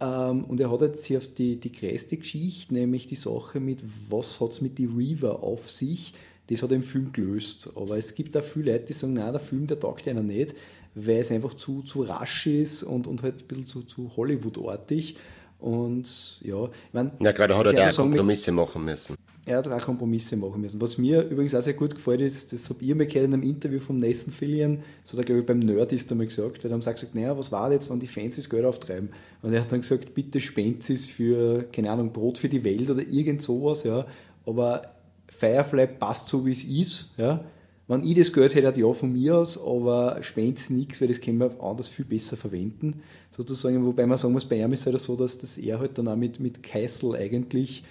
[0.00, 3.80] Ähm, und er hat jetzt hier auf die, die größte Geschichte, nämlich die Sache mit,
[4.08, 6.14] was hat es mit die Reaver auf sich,
[6.48, 7.70] das hat er im Film gelöst.
[7.76, 10.54] Aber es gibt auch viele Leute, die sagen, nein, der Film, der taugt einer nicht,
[10.94, 15.16] weil es einfach zu, zu rasch ist und, und halt ein bisschen zu, zu Hollywood-artig.
[15.60, 17.12] Und ja, ich meine.
[17.20, 19.16] Ja, gerade hat er da Kompromisse machen müssen.
[19.50, 20.80] Er hat auch Kompromisse machen müssen.
[20.80, 23.42] Was mir übrigens auch sehr gut gefällt ist, das habe ich mir gehört in einem
[23.42, 26.78] Interview von Nathan Fillion, so er glaube ich beim Nerdist einmal gesagt, weil er haben
[26.78, 29.08] gesagt, naja, was war jetzt, wenn die Fans das Geld auftreiben?
[29.42, 32.88] Und er hat dann gesagt, bitte spendet es für, keine Ahnung, Brot für die Welt
[32.90, 34.06] oder irgend sowas, ja.
[34.46, 34.82] Aber
[35.26, 37.10] Firefly passt so, wie es ist.
[37.16, 37.44] Ja.
[37.88, 41.38] Wenn ich das Geld hätte, ja von mir aus, aber spendet nichts, weil das können
[41.38, 43.02] wir anders viel besser verwenden.
[43.36, 45.98] Sozusagen, wobei man sagen muss, bei ihm ist es halt so, dass das er halt
[45.98, 47.82] dann auch mit, mit Kessel eigentlich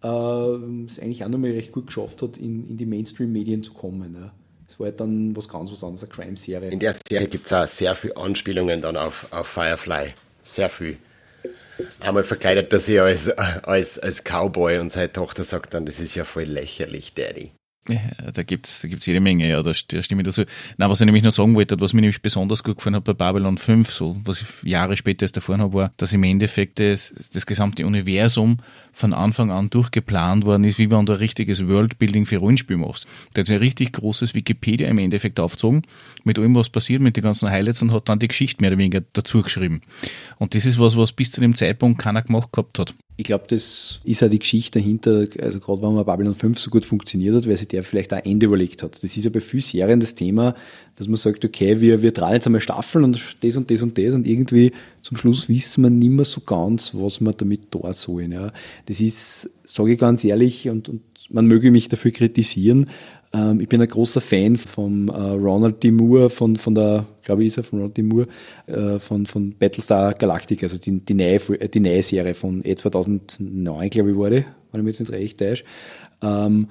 [0.00, 4.14] es eigentlich auch nochmal recht gut geschafft hat, in, in die Mainstream-Medien zu kommen.
[4.14, 4.32] Ja.
[4.66, 6.70] Das war halt dann was ganz was anderes, eine Crime-Serie.
[6.70, 10.14] In der Serie gibt es auch sehr viele Anspielungen dann auf, auf Firefly.
[10.42, 10.98] Sehr viel.
[12.00, 16.14] Einmal verkleidet er sich als, als, als Cowboy und seine Tochter sagt dann, das ist
[16.14, 17.52] ja voll lächerlich, Daddy.
[17.88, 20.44] Ja, da gibt es da gibt's jede Menge, ja, da, da stimme ich dazu.
[20.76, 23.14] Na, was ich nämlich noch sagen wollte, was mir nämlich besonders gut gefallen hat bei
[23.14, 27.14] Babylon 5, so, was ich Jahre später erst erfahren habe, war, dass im Endeffekt das,
[27.32, 28.58] das gesamte Universum
[28.92, 33.06] von Anfang an durchgeplant worden ist, wie wenn du ein richtiges Worldbuilding für Rollenspiel machst.
[33.34, 35.82] Der hat ein richtig großes Wikipedia im Endeffekt aufgezogen,
[36.24, 38.78] mit allem, was passiert, mit den ganzen Highlights und hat dann die Geschichte mehr oder
[38.78, 39.80] weniger dazu geschrieben.
[40.36, 42.94] Und das ist was, was bis zu dem Zeitpunkt keiner gemacht gehabt hat.
[43.20, 46.70] Ich glaube, das ist ja die Geschichte dahinter, also gerade wenn man Babylon 5 so
[46.70, 48.94] gut funktioniert hat, weil sich der vielleicht ein Ende überlegt hat.
[48.94, 50.54] Das ist ja bei vielen Serien das Thema,
[50.94, 53.98] dass man sagt, okay, wir, wir drehen jetzt einmal Staffeln und das und das und
[53.98, 54.70] das und irgendwie
[55.02, 58.30] zum Schluss wissen wir nicht mehr so ganz, was wir damit da sollen.
[58.30, 58.52] Ja.
[58.86, 62.86] Das ist, sage ich ganz ehrlich, und, und man möge mich dafür kritisieren,
[63.32, 65.90] ähm, ich bin ein großer Fan von äh, Ronald D.
[65.90, 68.02] Moore, von, von der, glaube ich, ist er von Ronald D.
[68.02, 68.26] Moore,
[68.66, 73.90] äh, von, von Battlestar Galactica, also die, die, neue, die neue Serie von eh 2009,
[73.90, 75.64] glaube ich, wurde, wenn ich mir jetzt nicht recht täusche.
[76.22, 76.68] Ähm,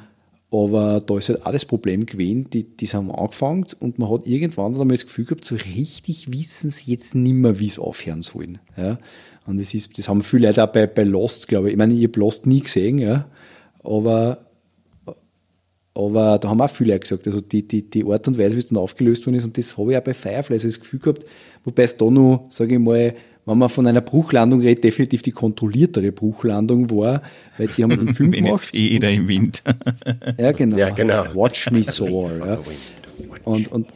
[0.50, 4.26] aber da ist halt auch das Problem gewesen, die, die haben angefangen und man hat
[4.26, 8.22] irgendwann einmal das Gefühl gehabt, so richtig wissen sie jetzt nicht mehr, wie es aufhören
[8.22, 8.60] sollen.
[8.78, 8.98] Ja?
[9.46, 11.74] Und das, ist, das haben viele Leute auch bei, bei Lost, glaube ich.
[11.74, 13.28] Ich meine, ich habe Lost nie gesehen, ja?
[13.84, 14.47] aber
[15.98, 18.68] aber da haben auch viele gesagt, also die, die, die Art und Weise, wie es
[18.68, 21.26] dann aufgelöst worden ist, und das habe ich auch bei Firefly so das Gefühl gehabt,
[21.66, 25.32] wobei es da noch, sage ich mal, wenn man von einer Bruchlandung redet, definitiv die
[25.32, 27.22] kontrolliertere Bruchlandung war,
[27.58, 28.66] weil die haben den Film gemacht.
[28.66, 29.64] Feder im Wind.
[30.38, 30.78] ja, genau.
[30.78, 31.34] Ja, genau.
[31.34, 32.32] Watch me soar.
[32.46, 32.60] Ja.
[33.46, 33.88] Und, und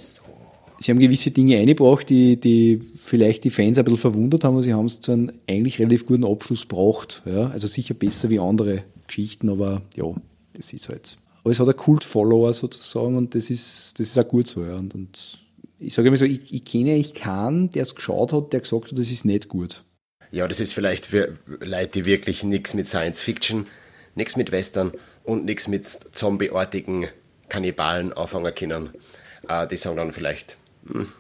[0.80, 4.64] sie haben gewisse Dinge eingebracht, die, die vielleicht die Fans ein bisschen verwundert haben, aber
[4.64, 7.22] sie haben es zu einem eigentlich relativ guten Abschluss gebracht.
[7.26, 7.50] Ja.
[7.50, 10.06] Also sicher besser wie andere Geschichten, aber ja,
[10.54, 11.18] das ist halt.
[11.44, 14.64] Aber es hat einen Kult-Follower sozusagen und das ist, das ist auch gut so.
[14.64, 14.76] Ja.
[14.76, 15.40] Und, und
[15.80, 18.92] ich sage immer so, ich, ich kenne eigentlich keinen, der es geschaut hat, der gesagt
[18.92, 19.84] hat, das ist nicht gut.
[20.32, 23.68] Ja, das ist vielleicht für Leute, die wirklich nichts mit Science Fiction,
[24.16, 27.08] nichts mit Western und nichts mit zombieartigen
[27.50, 28.92] Kannibalen anfangen können.
[29.48, 31.12] Äh, die sagen dann vielleicht, hm,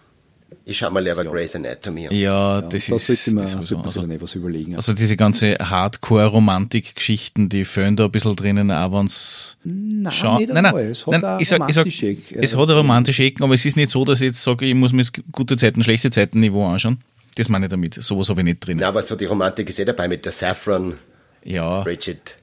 [0.63, 1.23] ich schaue mal lieber.
[1.25, 2.15] Grey's Anatomy an.
[2.15, 3.09] Ja, das ja, ist.
[3.09, 4.75] Da sollte man, das man also, was überlegen.
[4.75, 9.57] Also diese ganze Hardcore-Romantik-Geschichten, die fehlen da ein bisschen drinnen, auch wenn es.
[9.63, 11.87] Nein, nein, nein, nein, es hat nein, ich sag, ich sag,
[12.31, 14.75] Es hat eine romantische Ecken, aber es ist nicht so, dass ich jetzt sage, ich
[14.75, 17.01] muss mir das gute Zeiten, schlechte Zeiten Niveau anschauen.
[17.35, 17.95] Das meine ich damit.
[17.95, 18.79] Sowas habe ich nicht drin.
[18.79, 20.97] Ja, aber so die Romantik ist eh dabei mit der Saffron,
[21.43, 21.81] ja.
[21.81, 22.35] Bridget.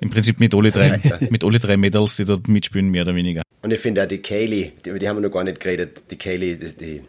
[0.00, 3.42] Im Prinzip mit alle drei, mit alle drei Medals, die dort mitspielen, mehr oder weniger.
[3.62, 6.16] Und ich finde auch die Kaylee, die, die haben wir noch gar nicht geredet, die
[6.16, 7.02] Kaylee, die, die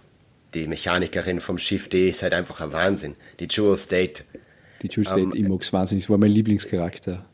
[0.57, 3.15] die Mechanikerin vom Schiff D ist halt einfach ein Wahnsinn.
[3.39, 4.23] Die Jewel State.
[4.81, 7.25] Die Jewel State, ähm, ich mag es wahnsinnig, das war mein Lieblingscharakter.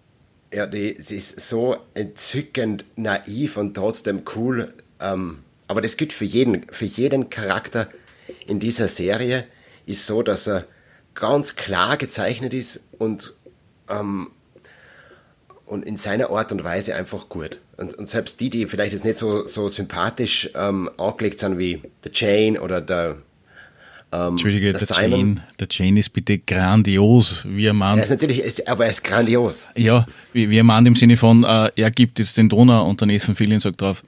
[0.54, 4.74] Ja, die, sie ist so entzückend naiv und trotzdem cool.
[5.00, 7.90] Ähm, aber das gilt für jeden, für jeden Charakter
[8.46, 9.46] in dieser Serie,
[9.86, 10.66] ist so, dass er
[11.16, 13.34] ganz klar gezeichnet ist und,
[13.90, 14.32] ähm,
[15.66, 17.60] und in seiner Art und Weise einfach gut.
[17.78, 21.82] Und, und, selbst die, die vielleicht jetzt nicht so, so sympathisch ähm, angelegt sind wie
[22.04, 23.18] der Jane oder der
[24.14, 27.98] ähm, Entschuldige, der, der Jane, der Jane ist bitte grandios, wie er meint.
[27.98, 29.68] Er ist natürlich, aber er ist grandios.
[29.76, 33.02] Ja, wie, wie er meint im Sinne von, äh, er gibt jetzt den Donner und
[33.02, 34.04] der Nathan Fillion sagt drauf,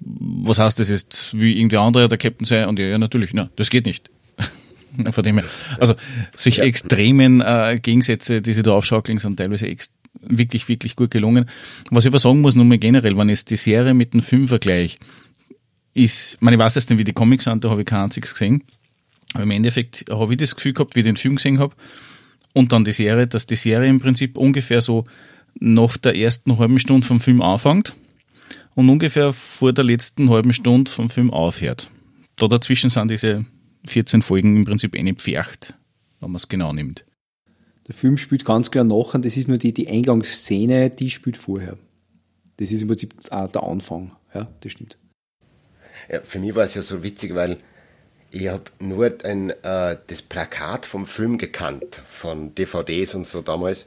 [0.00, 2.66] was heißt das jetzt, wie irgendein anderer der Captain sei?
[2.66, 4.10] Und er, ja, natürlich, na, das geht nicht.
[5.10, 5.48] Von dem her.
[5.80, 5.94] Also,
[6.36, 6.64] sich ja.
[6.64, 11.48] extremen äh, Gegensätze, die sie da aufschaukeln, sind teilweise extrem wirklich, wirklich gut gelungen.
[11.90, 14.48] Was ich aber sagen muss, nur mal generell, wenn ich die Serie mit dem Film
[14.48, 14.98] vergleiche,
[15.94, 18.04] ist, ich meine, ich weiß jetzt nicht, wie die Comics sind, da habe ich kein
[18.04, 18.62] einziges gesehen.
[19.34, 21.74] Aber im Endeffekt habe ich das Gefühl gehabt, wie ich den Film gesehen habe
[22.54, 25.04] und dann die Serie, dass die Serie im Prinzip ungefähr so
[25.60, 27.94] nach der ersten halben Stunde vom Film anfängt
[28.74, 31.90] und ungefähr vor der letzten halben Stunde vom Film aufhört.
[32.36, 33.44] Da dazwischen sind diese
[33.86, 35.74] 14 Folgen im Prinzip eine Pfercht,
[36.20, 37.04] wenn man es genau nimmt.
[37.88, 41.38] Der Film spielt ganz klar nach und das ist nur die, die Eingangsszene, die spielt
[41.38, 41.78] vorher.
[42.58, 44.12] Das ist im Prinzip auch der Anfang.
[44.34, 44.98] Ja, das stimmt.
[46.10, 47.56] Ja, für mich war es ja so witzig, weil
[48.30, 53.86] ich habe nur ein, äh, das Plakat vom Film gekannt, von DVDs und so damals.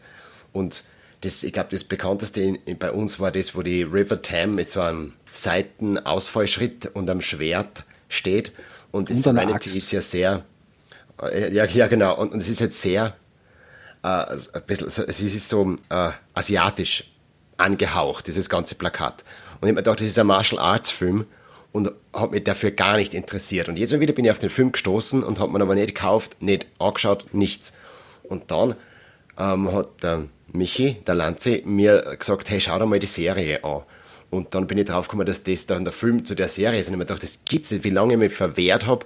[0.52, 0.84] Und
[1.22, 4.56] das, ich glaube, das bekannteste in, in, bei uns war das, wo die River Tam
[4.56, 8.52] mit so einem Seitenausfallschritt und einem Schwert steht.
[8.92, 10.44] Und das und ist ja sehr,
[11.22, 13.16] äh, ja, ja genau, und es ist jetzt sehr
[14.04, 17.06] äh, ein bisschen, es ist so äh, asiatisch
[17.58, 19.24] angehaucht, dieses ganze Plakat.
[19.60, 21.26] Und ich habe mir gedacht, das ist ein Martial Arts Film
[21.72, 23.70] und habe mich dafür gar nicht interessiert.
[23.70, 25.96] Und jetzt mal wieder bin ich auf den Film gestoßen und habe mir aber nicht
[25.96, 27.74] gekauft, nicht angeschaut, nichts.
[28.24, 28.76] Und dann
[29.38, 33.84] ähm, hat der Michi, der Lanze, mir gesagt, hey, schau dir mal die Serie an.
[34.30, 36.88] Und dann bin ich drauf gekommen, dass das dann der Film zu der Serie ist.
[36.88, 39.06] Und ich habe mir gedacht, das gibt's nicht, wie lange ich mich verwehrt habe,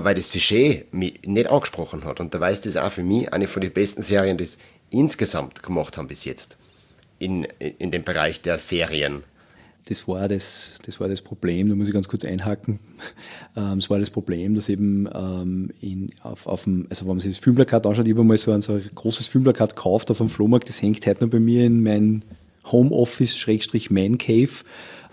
[0.00, 2.20] weil das Sujet mich nicht angesprochen hat.
[2.20, 4.58] Und da weiß das auch für mich eine von den besten Serien, die es
[4.90, 6.56] insgesamt gemacht haben bis jetzt.
[7.18, 9.22] In, in dem Bereich der Serien.
[9.86, 12.78] Das war das, das war das Problem, da muss ich ganz kurz einhaken.
[13.54, 17.20] Ähm, es war das Problem, dass eben ähm, in, auf, auf dem, also wenn man
[17.20, 20.16] sich das Filmplakat anschaut, ich habe mal so ein, so ein großes Filmplakat gekauft auf
[20.16, 22.24] dem Flohmarkt, das hängt heute noch bei mir in mein
[22.64, 24.62] Homeoffice-Man Cave ähm,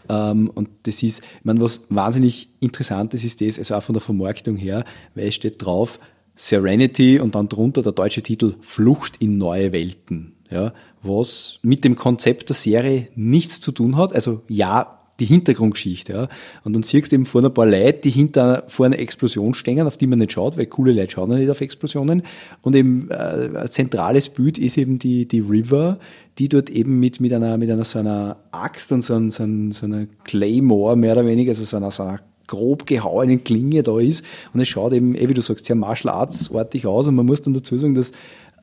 [0.10, 4.58] und das ist, ich meine, was wahnsinnig interessantes ist das, also auch von der Vermarktung
[4.58, 6.00] her, weil es steht drauf,
[6.36, 10.34] Serenity und dann drunter der deutsche Titel Flucht in neue Welten.
[10.50, 14.14] Ja, was mit dem Konzept der Serie nichts zu tun hat.
[14.14, 16.14] Also ja, die Hintergrundgeschichte.
[16.14, 16.30] Ja.
[16.64, 19.86] Und dann siehst du eben vor ein paar Leute, die hinter vor einer Explosion stehen,
[19.86, 22.24] auf die man nicht schaut, weil coole Leute schauen ja nicht auf Explosionen.
[22.62, 26.00] Und eben äh, ein zentrales Bild ist eben die, die River,
[26.38, 29.44] die dort eben mit, mit einer, mit einer so einer Axt und so, einer, so,
[29.44, 33.84] einer, so einer Claymore mehr oder weniger, also so einer, so einer grob gehauenen Klinge
[33.84, 34.26] da ist.
[34.54, 37.08] Und es schaut eben, eh wie du sagst, sehr Martial Arts-artig aus.
[37.08, 38.12] Und man muss dann dazu sagen, dass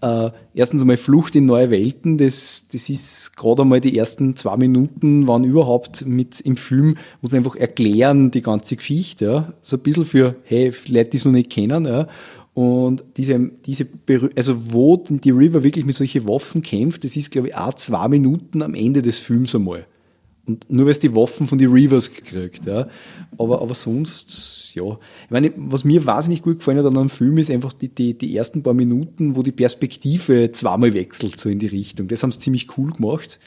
[0.01, 4.57] äh, erstens einmal Flucht in neue Welten, das, das ist gerade einmal die ersten zwei
[4.57, 9.53] Minuten, wann überhaupt mit im Film, muss einfach erklären die ganze Geschichte, ja.
[9.63, 12.09] So ein bisschen für, hey, Leute, die es noch nicht kennen, ja.
[12.55, 13.87] Und diese, diese,
[14.35, 18.09] also wo die River wirklich mit solchen Waffen kämpft, das ist, glaube ich, auch zwei
[18.09, 19.87] Minuten am Ende des Films einmal.
[20.47, 22.87] Und nur weil es die Waffen von den Reavers gekriegt, ja.
[23.37, 24.85] Aber, aber sonst, ja.
[25.25, 28.17] Ich meine, was mir wahnsinnig gut gefallen hat an einem Film ist einfach die, die,
[28.17, 32.07] die ersten paar Minuten, wo die Perspektive zweimal wechselt, so in die Richtung.
[32.09, 33.41] Das haben sie ziemlich cool gemacht.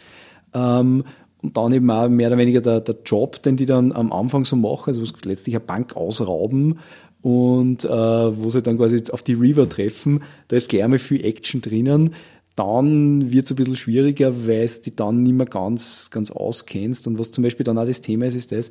[0.53, 1.05] Ähm,
[1.41, 4.43] und dann eben auch mehr oder weniger der, der Job, den die dann am Anfang
[4.43, 6.79] so machen, also letztlich eine Bank ausrauben
[7.21, 11.23] und äh, wo sie dann quasi auf die Reaver treffen, da ist gleich einmal viel
[11.23, 12.13] Action drinnen
[12.59, 17.07] dann wird es ein bisschen schwieriger, weil es die dann nicht mehr ganz, ganz auskennst.
[17.07, 18.69] Und was zum Beispiel dann auch das Thema ist, ist das,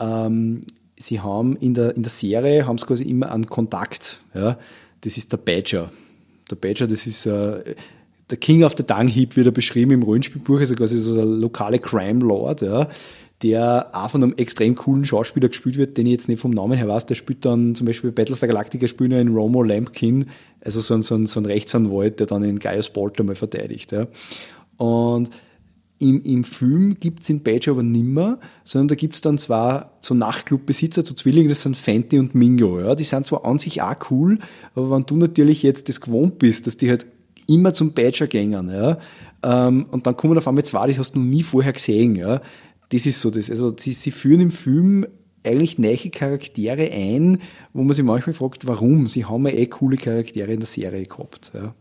[0.00, 0.62] ähm,
[0.98, 4.20] sie haben in der, in der Serie haben sie quasi immer einen Kontakt.
[4.34, 4.58] Ja?
[5.02, 5.92] Das ist der Badger.
[6.50, 7.74] Der Badger, das ist äh,
[8.30, 11.78] der King of the Dung wird er beschrieben im Rollenspielbuch, also quasi so der lokale
[11.78, 12.88] Crime Lord, ja,
[13.42, 16.76] der auch von einem extrem coolen Schauspieler gespielt wird, den ich jetzt nicht vom Namen
[16.76, 17.06] her weiß.
[17.06, 20.26] Der spielt dann zum Beispiel bei Battlestar Galactica spielt er in Romo Lampkin,
[20.62, 23.92] also so ein, so ein, so ein Rechtsanwalt, der dann in Gaius Baltimore verteidigt.
[23.92, 24.06] Ja.
[24.76, 25.30] Und
[25.98, 31.04] im, im Film gibt's in Badger aber nimmer, sondern da gibt's dann zwar so Nachtclubbesitzer,
[31.04, 32.80] so Zwillinge, das sind Fenty und Mingo.
[32.80, 32.94] Ja.
[32.94, 34.38] Die sind zwar an sich auch cool,
[34.74, 37.06] aber wenn du natürlich jetzt das gewohnt bist, dass die halt
[37.48, 38.98] immer zum Badger gängen, ja,
[39.42, 42.40] ähm, und dann kommen auf einmal zwei, die hast du noch nie vorher gesehen, ja,
[42.90, 43.50] das ist so das.
[43.50, 45.06] Also sie, sie führen im Film
[45.44, 47.40] eigentlich neue Charaktere ein,
[47.72, 49.06] wo man sich manchmal fragt, warum.
[49.06, 51.50] Sie haben ja eh coole Charaktere in der Serie gehabt.
[51.54, 51.74] Ja.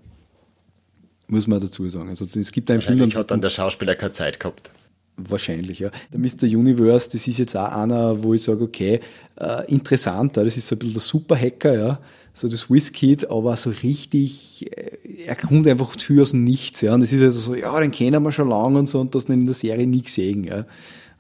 [1.27, 2.09] Muss man dazu sagen.
[2.09, 3.13] Also es gibt einen Film.
[3.13, 4.71] hat dann der Schauspieler keine Zeit gehabt.
[5.17, 5.89] Wahrscheinlich, ja.
[6.13, 6.43] Der Mr.
[6.43, 8.99] Universe, das ist jetzt auch einer, wo ich sage, okay,
[9.35, 11.99] äh, interessant, das ist so ein bisschen der Superhacker, ja,
[12.33, 16.93] so das Whisky, aber so richtig, äh, er kommt einfach zu aus dem Nichts, ja,
[16.93, 19.25] und das ist also so, ja, den kennen wir schon lange und so, und das
[19.25, 20.67] in der Serie nie gesehen, ja.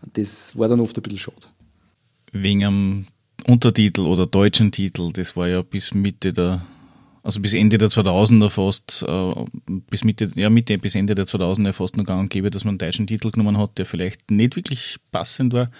[0.03, 1.47] Und das war dann oft ein bisschen schade
[2.31, 3.07] wegen einem
[3.45, 6.65] Untertitel oder deutschen Titel, das war ja bis Mitte der,
[7.23, 9.45] also bis Ende der 2000er fast, äh,
[9.89, 12.73] bis Mitte, ja Mitte bis Ende der 2000er fast noch gang und gäbe, dass man
[12.73, 15.71] einen deutschen Titel genommen hat, der vielleicht nicht wirklich passend war.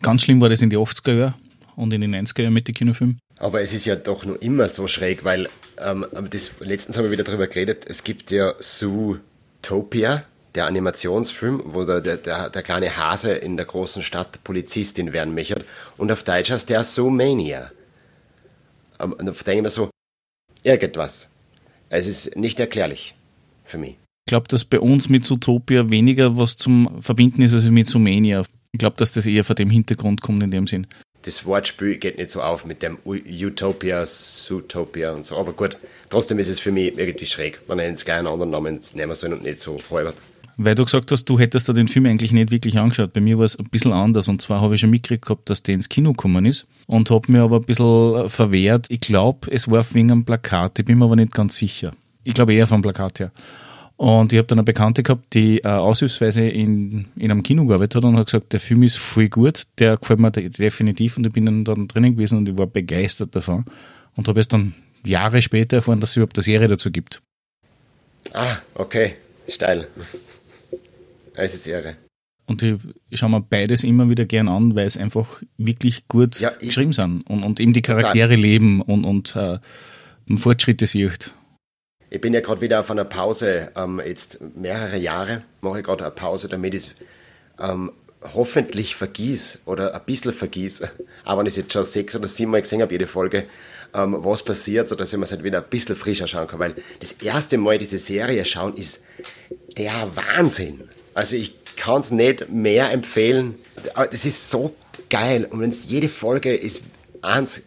[0.00, 1.34] Ganz schlimm war das in die 80er Jahre
[1.76, 3.18] und in den 90er Jahren mit den Kinofilmen.
[3.38, 7.10] Aber es ist ja doch nur immer so schräg, weil ähm, das, letztens haben wir
[7.10, 13.32] wieder darüber geredet, es gibt ja Zootopia, der Animationsfilm, wo der, der, der, kleine Hase
[13.32, 15.64] in der großen Stadt Polizistin werden möchte.
[15.96, 17.70] Und auf Deutsch heißt der Zoomania.
[18.98, 19.90] Und da denke ich mir so,
[20.62, 21.28] irgendwas.
[21.88, 23.14] Es ist nicht erklärlich
[23.64, 23.96] für mich.
[24.26, 28.44] Ich glaube, dass bei uns mit Zootopia weniger was zum Verbinden ist als mit Zoomania.
[28.72, 30.86] Ich glaube, dass das eher vor dem Hintergrund kommt in dem Sinn.
[31.22, 35.36] Das Wortspiel geht nicht so auf mit dem Utopia, Zootopia und so.
[35.36, 35.76] Aber gut,
[36.08, 39.14] trotzdem ist es für mich irgendwie schräg, wenn er jetzt gleich einen anderen Namen nehmen
[39.14, 40.16] soll und nicht so halbert.
[40.56, 43.12] Weil du gesagt hast, du hättest da den Film eigentlich nicht wirklich angeschaut.
[43.12, 44.28] Bei mir war es ein bisschen anders.
[44.28, 47.32] Und zwar habe ich schon mitgekriegt gehabt, dass der ins Kino gekommen ist und habe
[47.32, 48.86] mir aber ein bisschen verwehrt.
[48.88, 50.78] Ich glaube, es war wegen einem Plakat.
[50.78, 51.92] Ich bin mir aber nicht ganz sicher.
[52.24, 53.32] Ich glaube eher vom Plakat her.
[53.96, 57.96] Und ich habe dann eine Bekannte gehabt, die äh, aushilfsweise in, in einem Kino gearbeitet
[57.96, 61.32] hat und hat gesagt, der Film ist voll gut, der gefällt mir definitiv und ich
[61.32, 63.64] bin dann, dann drinnen gewesen und ich war begeistert davon
[64.16, 67.22] und habe es dann Jahre später erfahren, dass es überhaupt eine Serie dazu gibt.
[68.32, 69.14] Ah, okay,
[69.48, 69.86] steil.
[71.34, 71.96] Es ist irre.
[72.46, 72.78] Und ich
[73.12, 77.22] schaue mir beides immer wieder gern an, weil es einfach wirklich gut ja, geschrieben sind
[77.28, 79.58] und, und eben die Charaktere leben und, und äh,
[80.36, 81.32] Fortschritte sieht.
[82.10, 86.04] Ich bin ja gerade wieder auf einer Pause, ähm, jetzt mehrere Jahre mache ich gerade
[86.04, 86.90] eine Pause, damit ich
[87.58, 87.92] ähm,
[88.34, 90.82] hoffentlich vergieß oder ein bisschen vergieß,
[91.24, 93.44] aber wenn ich es jetzt schon sechs oder sieben Mal gesehen habe, jede Folge,
[93.94, 96.58] ähm, was passiert, sodass ich mir es halt wieder ein bisschen frischer schauen kann.
[96.58, 99.02] Weil das erste Mal diese Serie schauen ist
[99.76, 100.88] der Wahnsinn.
[101.14, 103.54] Also ich kann es nicht mehr empfehlen.
[104.10, 104.74] Es ist so
[105.10, 106.82] geil und jede Folge ist
[107.22, 107.62] eins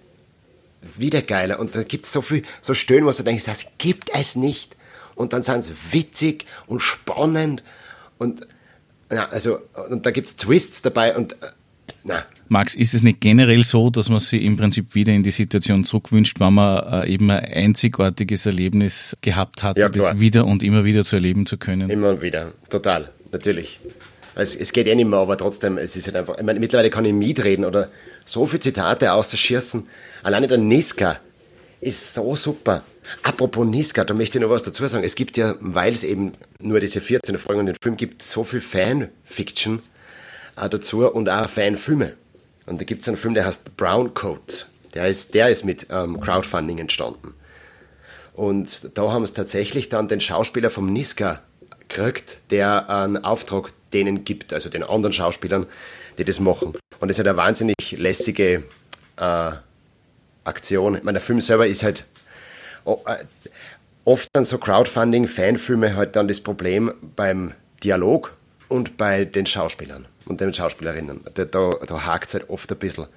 [0.98, 4.10] wieder geiler und da gibt es so viel, so Stöhnen, was du denkst, das gibt
[4.14, 4.76] es nicht.
[5.16, 7.64] Und dann sind es witzig und spannend
[8.18, 8.48] und
[9.12, 11.48] ja, also und da gibt es Twists dabei und äh,
[12.04, 12.26] na.
[12.50, 15.84] Max, ist es nicht generell so, dass man sich im Prinzip wieder in die Situation
[15.84, 20.84] zurückwünscht, wenn man äh, eben ein einzigartiges Erlebnis gehabt hat, ja, das wieder und immer
[20.84, 21.90] wieder zu erleben zu können?
[21.90, 23.80] Immer und wieder, total natürlich.
[24.34, 26.90] Es, es geht eh nicht mehr, aber trotzdem, es ist halt einfach, ich meine, mittlerweile
[26.90, 27.90] kann ich mitreden oder
[28.26, 29.88] so viele Zitate ausschießen.
[30.24, 31.20] Alleine der Niska
[31.80, 32.84] ist so super.
[33.24, 35.04] Apropos Niska, da möchte ich noch was dazu sagen.
[35.04, 38.44] Es gibt ja, weil es eben nur diese 14 Folgen und den Film gibt, so
[38.44, 39.84] viel Fanfiction
[40.58, 42.14] äh, dazu und auch Fanfilme.
[42.66, 44.68] Und da gibt es einen Film, der heißt Brown Coat.
[44.96, 47.36] Der ist, der ist mit ähm, Crowdfunding entstanden.
[48.34, 51.42] Und da haben es tatsächlich dann den Schauspieler vom Niska
[51.90, 55.66] kriegt, der einen Auftrag denen gibt, also den anderen Schauspielern,
[56.18, 56.74] die das machen.
[57.00, 58.64] Und das ist halt eine wahnsinnig lässige
[59.18, 59.52] äh,
[60.44, 60.96] Aktion.
[60.96, 62.06] Ich meine, der Film selber ist halt
[62.84, 63.24] oh, äh,
[64.06, 68.34] oft dann so Crowdfunding, Fanfilme halt dann das Problem beim Dialog
[68.68, 70.08] und bei den Schauspielern.
[70.26, 71.22] und den Schauspielerinnen.
[71.34, 73.08] Da, da, da hakt es halt oft ein bisschen.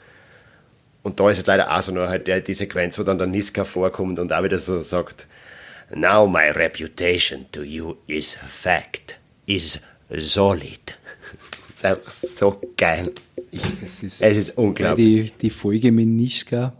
[1.02, 3.64] Und da ist es leider auch so nur halt die Sequenz, wo dann der Niska
[3.64, 5.26] vorkommt und auch wieder so sagt,
[5.94, 9.80] Now my reputation to you is a fact, is
[10.10, 10.80] solid.
[11.70, 13.12] Das ist einfach so geil.
[13.84, 15.32] Es, ist, es ist unglaublich.
[15.32, 16.72] Die, die Folge mit Niska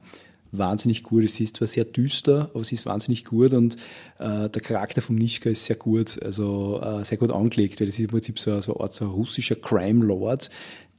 [0.53, 1.25] wahnsinnig gut.
[1.25, 3.77] Es ist zwar sehr düster, aber sie ist wahnsinnig gut und
[4.19, 7.97] äh, der Charakter von Nischka ist sehr gut, also äh, sehr gut angelegt, weil das
[7.97, 10.51] ist im Prinzip so, so, ein, so ein russischer Crime Lord,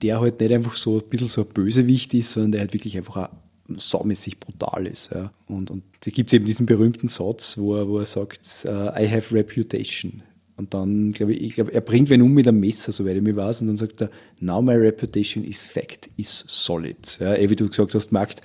[0.01, 2.95] der halt nicht einfach so ein bisschen so ein Bösewicht ist, sondern der halt wirklich
[2.97, 3.29] einfach ein
[3.77, 5.11] saumäßig brutal ist.
[5.13, 5.31] Ja.
[5.47, 8.89] Und, und da gibt es eben diesen berühmten Satz, wo er, wo er sagt, uh,
[8.97, 10.23] I have reputation.
[10.57, 13.21] Und dann, glaube ich, ich glaube, er bringt wen um mit einem Messer, soweit ich
[13.21, 14.09] mich weiß, und dann sagt er,
[14.41, 17.17] now my reputation is fact, is solid.
[17.19, 18.41] Ja, eh, wie du gesagt hast, Markt,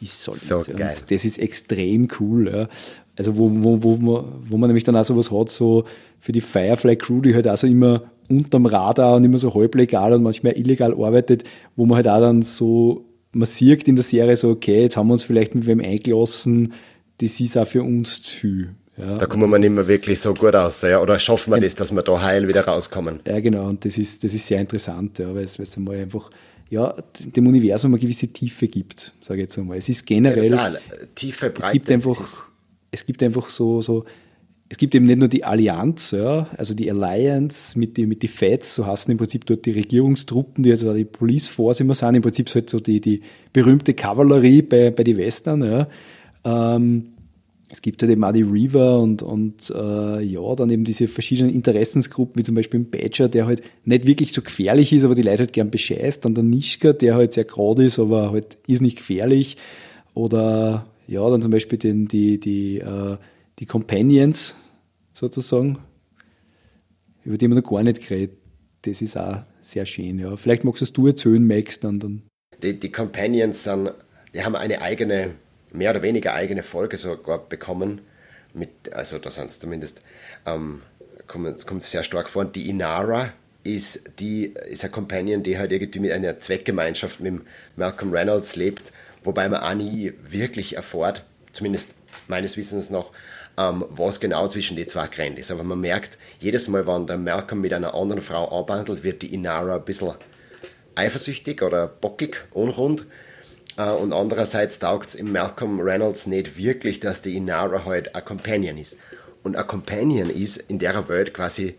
[0.00, 0.40] ist solid.
[0.40, 0.96] So geil.
[0.98, 2.48] Und das ist extrem cool.
[2.48, 2.68] Ja.
[3.16, 5.84] Also wo, wo, wo, man, wo man nämlich dann auch sowas hat, so
[6.20, 10.12] für die Firefly Crew, die halt auch so immer unterm Radar und immer so halblegal
[10.12, 11.44] und manchmal illegal arbeitet,
[11.76, 13.04] wo man halt auch dann so,
[13.38, 16.74] man sieht in der Serie so, okay, jetzt haben wir uns vielleicht mit wem eingelassen,
[17.18, 18.74] das ist auch für uns zu viel.
[18.96, 21.00] Ja, da kommen wir nicht mehr wirklich so gut aus, ja?
[21.00, 23.20] oder schaffen wir das, dass wir da heil wieder rauskommen?
[23.24, 25.96] Ja, genau, und das ist, das ist sehr interessant, ja, weil es, weil es einmal
[25.96, 26.30] einfach
[26.68, 29.78] ja, dem Universum eine gewisse Tiefe gibt, sage ich jetzt einmal.
[29.78, 30.50] Es ist generell.
[30.50, 30.72] Ja,
[31.14, 31.66] Tiefe, Breite.
[31.66, 32.44] Es gibt einfach,
[32.90, 34.04] es gibt einfach so, so,
[34.70, 38.28] es gibt eben nicht nur die Allianz, ja, also die Alliance mit den mit die
[38.28, 42.16] Feds, so heißen im Prinzip dort die Regierungstruppen, die also die Police Force immer sind,
[42.16, 45.88] im Prinzip halt so die, die berühmte Kavallerie bei, bei den Western, ja.
[46.44, 47.14] Ähm,
[47.70, 51.52] es gibt halt eben auch die Reaver und, und äh, ja, dann eben diese verschiedenen
[51.52, 55.22] Interessensgruppen, wie zum Beispiel ein Badger, der halt nicht wirklich so gefährlich ist, aber die
[55.22, 56.24] Leute halt gern bescheißt.
[56.24, 59.58] Dann der Nischka, der halt sehr gerade ist, aber halt ist nicht gefährlich.
[60.14, 63.18] Oder ja, dann zum Beispiel den, die, die, äh,
[63.58, 64.54] die Companions
[65.12, 65.78] sozusagen,
[67.24, 68.38] über die man noch gar nicht geredet.
[68.82, 70.18] Das ist auch sehr schön.
[70.18, 70.36] Ja.
[70.36, 71.98] Vielleicht magst du es erzählen, Max, dann.
[71.98, 72.22] dann.
[72.62, 73.92] Die, die Companions sind,
[74.34, 75.34] die haben eine eigene
[75.72, 78.00] mehr oder weniger eigene Folge sogar bekommen.
[78.54, 80.00] Mit, also da sind es zumindest,
[80.46, 80.82] ähm,
[81.26, 82.44] kommt, kommt sehr stark vor.
[82.44, 83.32] Die Inara
[83.64, 87.42] ist, die, ist eine Companion, die halt irgendwie mit einer Zweckgemeinschaft mit
[87.76, 88.92] Malcolm Reynolds lebt,
[89.24, 91.94] wobei man auch nie wirklich erfährt, zumindest
[92.28, 93.12] meines Wissens noch,
[93.58, 95.50] was genau zwischen den zwei Grenzen ist.
[95.50, 99.34] Aber man merkt, jedes Mal, wenn der Malcolm mit einer anderen Frau anbandelt, wird die
[99.34, 100.12] Inara ein bisschen
[100.94, 103.06] eifersüchtig oder bockig, unrund.
[103.76, 108.24] Äh, und andererseits taugt es im Malcolm Reynolds nicht wirklich, dass die Inara halt ein
[108.24, 108.96] Companion ist.
[109.42, 111.74] Und ein Companion ist in der Welt quasi,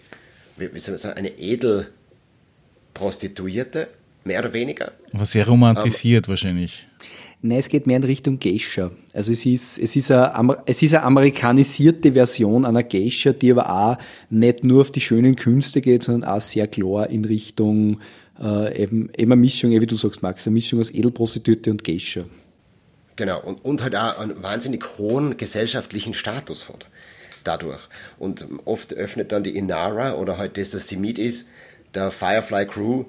[0.57, 3.87] wie soll man sagen, eine Edelprostituierte,
[4.25, 4.91] mehr oder weniger.
[5.13, 6.88] Aber sehr romantisiert um, wahrscheinlich.
[7.41, 8.91] Nein, es geht mehr in Richtung Geisha.
[9.13, 13.69] Also es ist, es ist, eine, es ist eine amerikanisierte Version einer Geisha, die aber
[13.69, 13.97] auch
[14.29, 18.01] nicht nur auf die schönen Künste geht, sondern auch sehr klar in Richtung
[18.41, 22.25] äh, eben, eben eine Mischung, wie du sagst, Max, eine Mischung aus Edelprostitute und Geisha.
[23.15, 26.87] Genau, und, und halt auch einen wahnsinnig hohen gesellschaftlichen Status hat
[27.43, 27.81] dadurch.
[28.17, 31.49] Und oft öffnet dann die Inara oder halt das, dass sie mit ist,
[31.93, 33.05] der Firefly Crew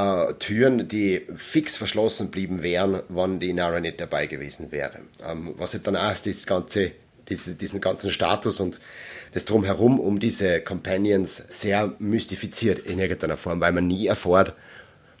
[0.00, 5.00] äh, Türen, die fix verschlossen blieben wären, wenn die Inara nicht dabei gewesen wäre.
[5.24, 6.92] Ähm, was halt dann auch das ganze,
[7.28, 8.80] diese, diesen ganzen Status und
[9.32, 14.54] das Drumherum um diese Companions sehr mystifiziert in irgendeiner Form, weil man nie erfährt,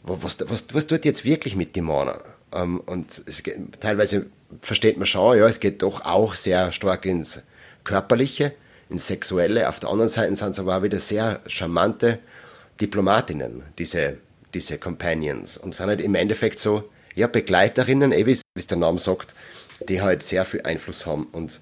[0.02, 2.16] was, was, was tut jetzt wirklich mit Dämonen.
[2.52, 3.42] Ähm, und es,
[3.80, 4.26] teilweise
[4.60, 7.42] versteht man schon, ja, es geht doch auch sehr stark ins
[7.84, 8.52] Körperliche,
[8.88, 9.68] ins Sexuelle.
[9.68, 12.18] Auf der anderen Seite sind es aber auch wieder sehr charmante
[12.80, 14.16] Diplomatinnen, diese,
[14.54, 15.56] diese Companions.
[15.56, 19.34] Und sind halt im Endeffekt so, ja, Begleiterinnen, eh wie es der Name sagt,
[19.88, 21.24] die halt sehr viel Einfluss haben.
[21.32, 21.60] Und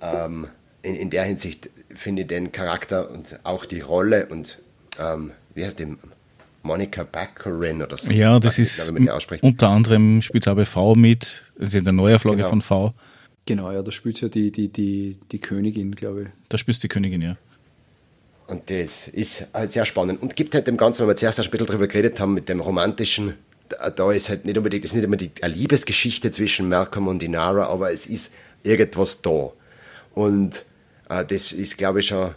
[0.00, 0.48] ähm,
[0.82, 4.60] in, in der Hinsicht finde ich den Charakter und auch die Rolle und
[4.98, 5.96] ähm, wie heißt die?
[6.62, 8.10] Monica Baccarin oder so.
[8.10, 11.94] Ja, das ist glaube, unter anderem spielt auch bei V mit, das ist in der
[11.94, 12.50] Neuauflage genau.
[12.50, 12.94] von V.
[13.46, 16.28] Genau, ja, da spielt ja die, die, die, die Königin, glaube ich.
[16.48, 17.36] Da spielst du die Königin, ja.
[18.50, 20.20] Und das ist halt sehr spannend.
[20.20, 22.60] Und gibt halt dem Ganzen, wenn wir zuerst ein bisschen darüber geredet haben, mit dem
[22.60, 23.34] romantischen,
[23.68, 27.22] da, ist halt nicht unbedingt, das ist nicht immer die eine Liebesgeschichte zwischen Malcolm und
[27.22, 28.32] Inara, aber es ist
[28.64, 29.52] irgendwas da.
[30.14, 30.64] Und
[31.08, 32.34] äh, das ist, glaube ich, schon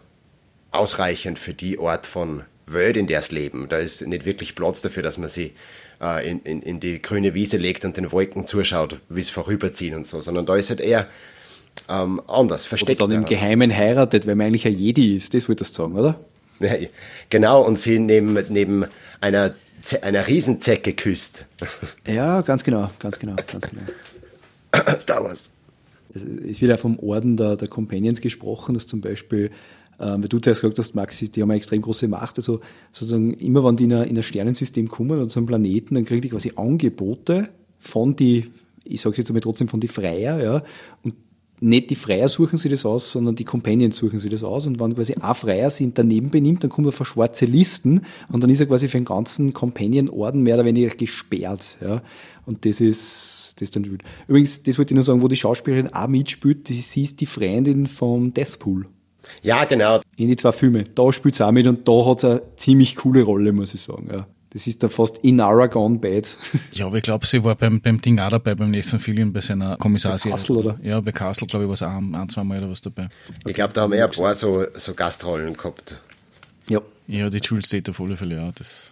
[0.70, 3.68] ausreichend für die Art von Welt, in der es leben.
[3.68, 5.54] Da ist nicht wirklich Platz dafür, dass man sie
[6.00, 9.96] äh, in, in, in, die grüne Wiese legt und den Wolken zuschaut, wie es vorüberziehen
[9.96, 11.08] und so, sondern da ist halt eher
[11.90, 13.02] ähm, anders, versteckt.
[13.02, 15.96] Oder dann im Geheimen heiratet, weil man eigentlich ein Jedi ist, das würdest du sagen,
[15.96, 16.20] oder?
[16.60, 16.76] Ja,
[17.30, 18.86] genau, und sie neben, neben
[19.20, 19.54] einer,
[20.02, 21.46] einer Riesenzecke küsst.
[22.08, 23.82] Ja, ganz genau, ganz genau, ganz genau.
[25.00, 25.52] Star Wars
[26.14, 29.52] es ist wieder vom Orden der, der Companions gesprochen, dass zum Beispiel
[30.00, 32.38] Ähm, weil du zuerst gesagt hast, Maxi, die haben eine extrem große Macht.
[32.38, 32.62] Also
[32.92, 36.04] sozusagen immer, wenn die in ein, in ein Sternensystem kommen oder zu einem Planeten, dann
[36.04, 38.50] kriegen die quasi Angebote von die,
[38.84, 40.64] ich sage jetzt einmal trotzdem von die Freier, ja,
[41.04, 41.14] und
[41.64, 44.68] nicht die Freier suchen sich das aus, sondern die Companions suchen sich das aus.
[44.68, 48.44] Und wenn quasi ein Freier sich daneben benimmt, dann kommen wir vor schwarze Listen und
[48.44, 51.78] dann ist er quasi für den ganzen Companion-Orden mehr oder weniger gesperrt.
[51.82, 52.02] Ja.
[52.46, 54.04] Und das ist, das ist dann wild.
[54.28, 57.88] Übrigens, das wollte ich nur sagen, wo die Schauspielerin auch mitspielt, sie ist die Freundin
[57.88, 58.86] vom Deathpool.
[59.42, 60.02] Ja, genau.
[60.18, 60.84] In die zwei Filme.
[60.84, 63.82] Da spielt sie auch mit und da hat sie eine ziemlich coole Rolle, muss ich
[63.82, 64.10] sagen.
[64.12, 64.28] Ja.
[64.54, 66.38] Das ist dann fast in Aragon Bad.
[66.74, 69.42] Ja, aber ich glaube, sie war beim, beim Ding auch dabei, beim Nathan Fillion, bei
[69.42, 70.32] seiner Kommissarserie.
[70.32, 70.80] Bei Castle, oder?
[70.84, 73.10] Ja, bei Castle, glaube ich, war es auch ein, ein, zwei Mal oder was dabei.
[73.46, 75.96] Ich glaube, da haben wir ein paar so, so Gastrollen gehabt.
[76.70, 76.82] Ja.
[77.08, 78.52] Ja, die Jules State auf alle Fälle, ja.
[78.54, 78.90] Das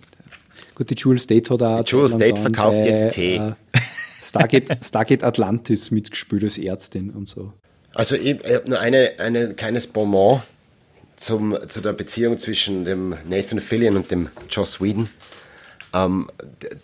[0.76, 1.84] Gut, die Jules State hat auch.
[1.84, 3.36] Die Jules State verkauft bei, jetzt Tee.
[3.36, 3.54] Äh,
[4.24, 7.54] Stargate, Stargate Atlantis mitgespielt als Ärztin und so.
[7.94, 10.42] Also ich, ich habe nur eine, ein kleines Bonbon
[11.18, 15.10] zum, zu der Beziehung zwischen dem Nathan Fillion und dem Joss Whedon.
[15.94, 16.30] Ähm,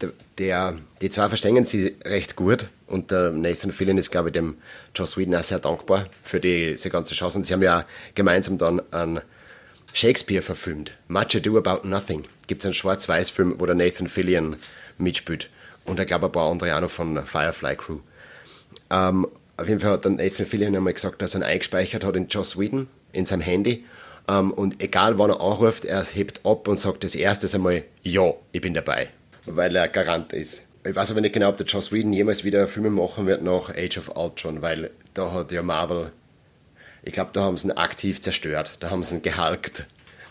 [0.01, 4.33] der, der, die zwei verstehen sie recht gut und der Nathan Fillion ist, glaube ich,
[4.33, 4.57] dem
[4.95, 7.37] Joss Whedon auch sehr dankbar für die, diese ganze Chance.
[7.37, 7.85] Und sie haben ja
[8.15, 9.21] gemeinsam dann einen
[9.93, 10.91] Shakespeare verfilmt.
[11.07, 12.25] Much Ado About Nothing.
[12.47, 14.57] Gibt es einen Schwarz-Weiß-Film, wo der Nathan Fillion
[14.97, 15.49] mitspielt.
[15.85, 17.99] Und ich glaube, ein paar andere auch noch von der Firefly Crew.
[18.89, 22.15] Ähm, auf jeden Fall hat dann Nathan Fillion einmal gesagt, dass er ihn eingespeichert hat
[22.15, 23.85] in Joss Whedon, in seinem Handy.
[24.29, 28.33] Um, und egal wann er anruft, er hebt ab und sagt das erste einmal, ja,
[28.51, 29.07] ich bin dabei,
[29.45, 30.65] weil er Garant ist.
[30.85, 33.69] Ich weiß aber nicht genau, ob der Joss Whedon jemals wieder Filme machen wird nach
[33.69, 36.11] Age of Ultron, weil da hat ja Marvel,
[37.03, 39.85] ich glaube, da haben sie ihn aktiv zerstört, da haben sie ihn gehalkt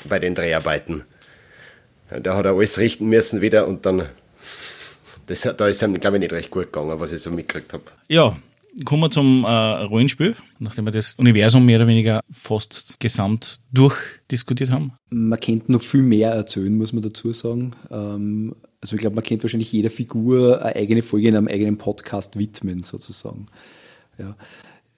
[0.05, 1.05] bei den Dreharbeiten.
[2.11, 4.09] Da hat er alles richten müssen wieder und dann,
[5.27, 7.85] das, da ist ihm, glaube ich, nicht recht gut gegangen, was ich so mitgekriegt habe.
[8.09, 8.37] Ja,
[8.85, 14.71] kommen wir zum äh, Rollenspiel, nachdem wir das Universum mehr oder weniger fast gesamt durchdiskutiert
[14.71, 14.93] haben.
[15.11, 17.73] Man kennt noch viel mehr erzählen, muss man dazu sagen.
[17.91, 21.79] Ähm, also ich glaube, man kennt wahrscheinlich jeder Figur eine eigene Folge in einem eigenen
[21.79, 23.47] Podcast widmen, sozusagen.
[24.19, 24.37] Ja.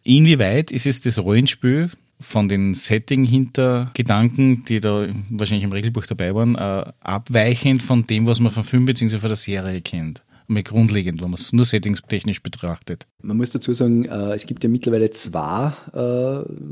[0.03, 6.57] Inwieweit ist es das Rollenspiel von den Setting-Hintergedanken, die da wahrscheinlich im Regelbuch dabei waren,
[6.57, 9.19] äh, abweichend von dem, was man von Film bzw.
[9.19, 10.23] von der Serie kennt?
[10.49, 13.07] Mal grundlegend, wenn man es nur settingstechnisch betrachtet.
[13.23, 15.99] Man muss dazu sagen, äh, es gibt ja mittlerweile zwei äh,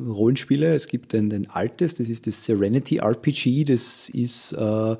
[0.09, 0.75] Rollenspiele.
[0.75, 4.97] Es gibt ein, ein altes, das ist das Serenity RPG, das ist äh,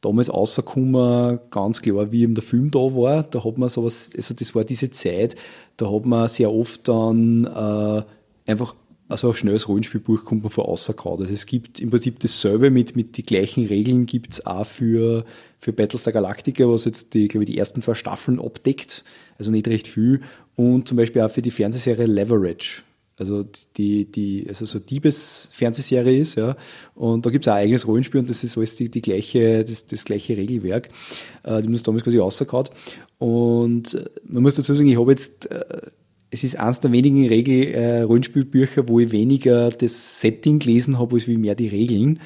[0.00, 3.22] damals rausgekommen, ganz klar, wie eben der Film da war.
[3.24, 5.36] Da hat man sowas, also das war diese Zeit,
[5.76, 8.76] da hat man sehr oft dann äh, einfach
[9.08, 11.20] also auch schnelles Rollenspielbuch kommt man von außerkaut.
[11.20, 15.24] Also es gibt im Prinzip dasselbe mit, mit die gleichen Regeln gibt es auch für,
[15.58, 19.04] für Battlestar Galactica, was jetzt die, glaube ich, die ersten zwei Staffeln abdeckt.
[19.38, 20.22] Also nicht recht viel.
[20.56, 22.82] Und zum Beispiel auch für die Fernsehserie Leverage.
[23.18, 23.46] Also
[23.76, 26.54] die, die, also so Diebes-Fernsehserie ist, ja.
[26.94, 29.64] Und da gibt es auch ein eigenes Rollenspiel und das ist alles die, die gleiche,
[29.64, 30.90] das, das gleiche Regelwerk.
[31.42, 32.70] Äh, die haben das damals quasi rausgekaut.
[33.18, 35.64] Und äh, man muss dazu sagen, ich habe jetzt äh,
[36.30, 41.16] es ist eines der wenigen Regel äh, Rollenspielbücher, wo ich weniger das Setting gelesen habe,
[41.16, 42.20] als wie mehr die Regeln.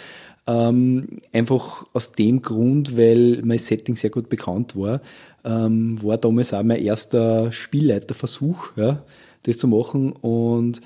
[0.46, 5.00] Ähm, einfach aus dem Grund, weil mein Setting sehr gut bekannt war,
[5.44, 9.04] ähm, war damals auch mein erster Spielleiterversuch, ja,
[9.42, 10.12] das zu machen.
[10.12, 10.80] Und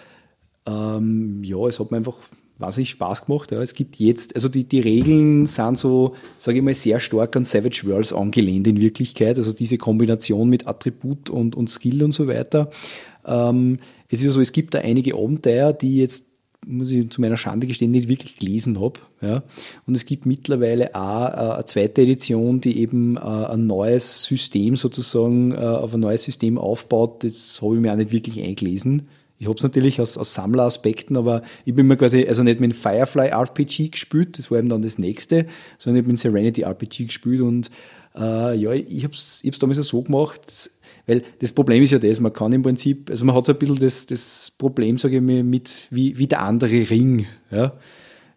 [0.67, 2.17] ähm, ja, es hat mir einfach
[2.59, 3.51] wahnsinnig Spaß gemacht.
[3.51, 3.61] Ja.
[3.61, 7.45] Es gibt jetzt, also die, die Regeln sind so, sage ich mal, sehr stark an
[7.45, 9.37] Savage Worlds angelehnt in Wirklichkeit.
[9.37, 12.71] Also diese Kombination mit Attribut und, und Skill und so weiter.
[13.27, 13.79] Ähm,
[14.09, 16.35] es ist so, es gibt da einige Abenteuer, die jetzt
[16.67, 19.01] muss ich zu meiner Schande gestehen, nicht wirklich gelesen habe.
[19.21, 19.43] Ja.
[19.87, 24.77] Und es gibt mittlerweile auch äh, eine zweite Edition, die eben äh, ein neues System
[24.77, 27.25] sozusagen äh, auf ein neues System aufbaut.
[27.25, 29.09] Das habe ich mir auch nicht wirklich eingelesen.
[29.45, 32.73] Ich habe es natürlich aus, aus Sammleraspekten, aber ich bin mir quasi, also nicht mit
[32.75, 35.45] Firefly RPG gespielt, das war eben dann das nächste,
[35.77, 37.71] sondern ich mit Serenity RPG gespielt und
[38.17, 40.71] äh, ja, ich habe es ich damals so gemacht,
[41.07, 43.59] weil das Problem ist ja das, man kann im Prinzip, also man hat so ein
[43.59, 47.27] bisschen das, das Problem, sage ich mal, mit wie, wie der andere Ring.
[47.51, 47.75] Ja?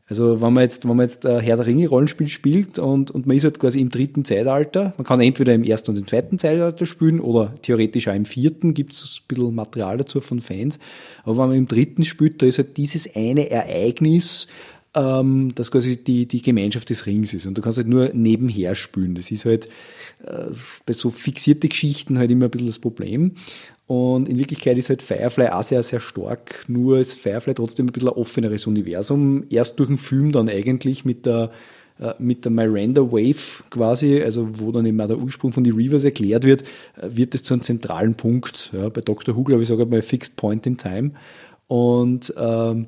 [0.10, 3.28] Also wenn man jetzt, wenn man jetzt ein Herr der Ringe Rollenspiel spielt und, und
[3.28, 6.40] man ist halt quasi im dritten Zeitalter, man kann entweder im ersten und im zweiten
[6.40, 10.80] Zeitalter spielen oder theoretisch auch im vierten, gibt es ein bisschen Material dazu von Fans.
[11.24, 14.48] Aber wenn man im dritten spielt, da ist halt dieses eine Ereignis,
[14.94, 17.46] ähm, das quasi die, die Gemeinschaft des Rings ist.
[17.46, 19.16] Und du kannst halt nur nebenher spielen.
[19.16, 19.68] Das ist halt
[20.24, 20.46] äh,
[20.86, 23.34] bei so fixierten Geschichten halt immer ein bisschen das Problem.
[23.88, 27.94] Und in Wirklichkeit ist halt Firefly auch sehr, sehr stark, nur ist Firefly trotzdem ein
[27.94, 29.46] bisschen ein offeneres Universum.
[29.50, 31.52] Erst durch den Film dann eigentlich mit der,
[32.00, 35.74] äh, mit der Miranda Wave quasi, also wo dann eben auch der Ursprung von den
[35.74, 36.64] Reavers erklärt wird,
[37.02, 38.72] äh, wird es zu einem zentralen Punkt.
[38.74, 39.38] Ja, bei Dr.
[39.38, 41.12] Who, glaube ich, sogar bei Fixed Point in Time.
[41.68, 42.88] Und ähm,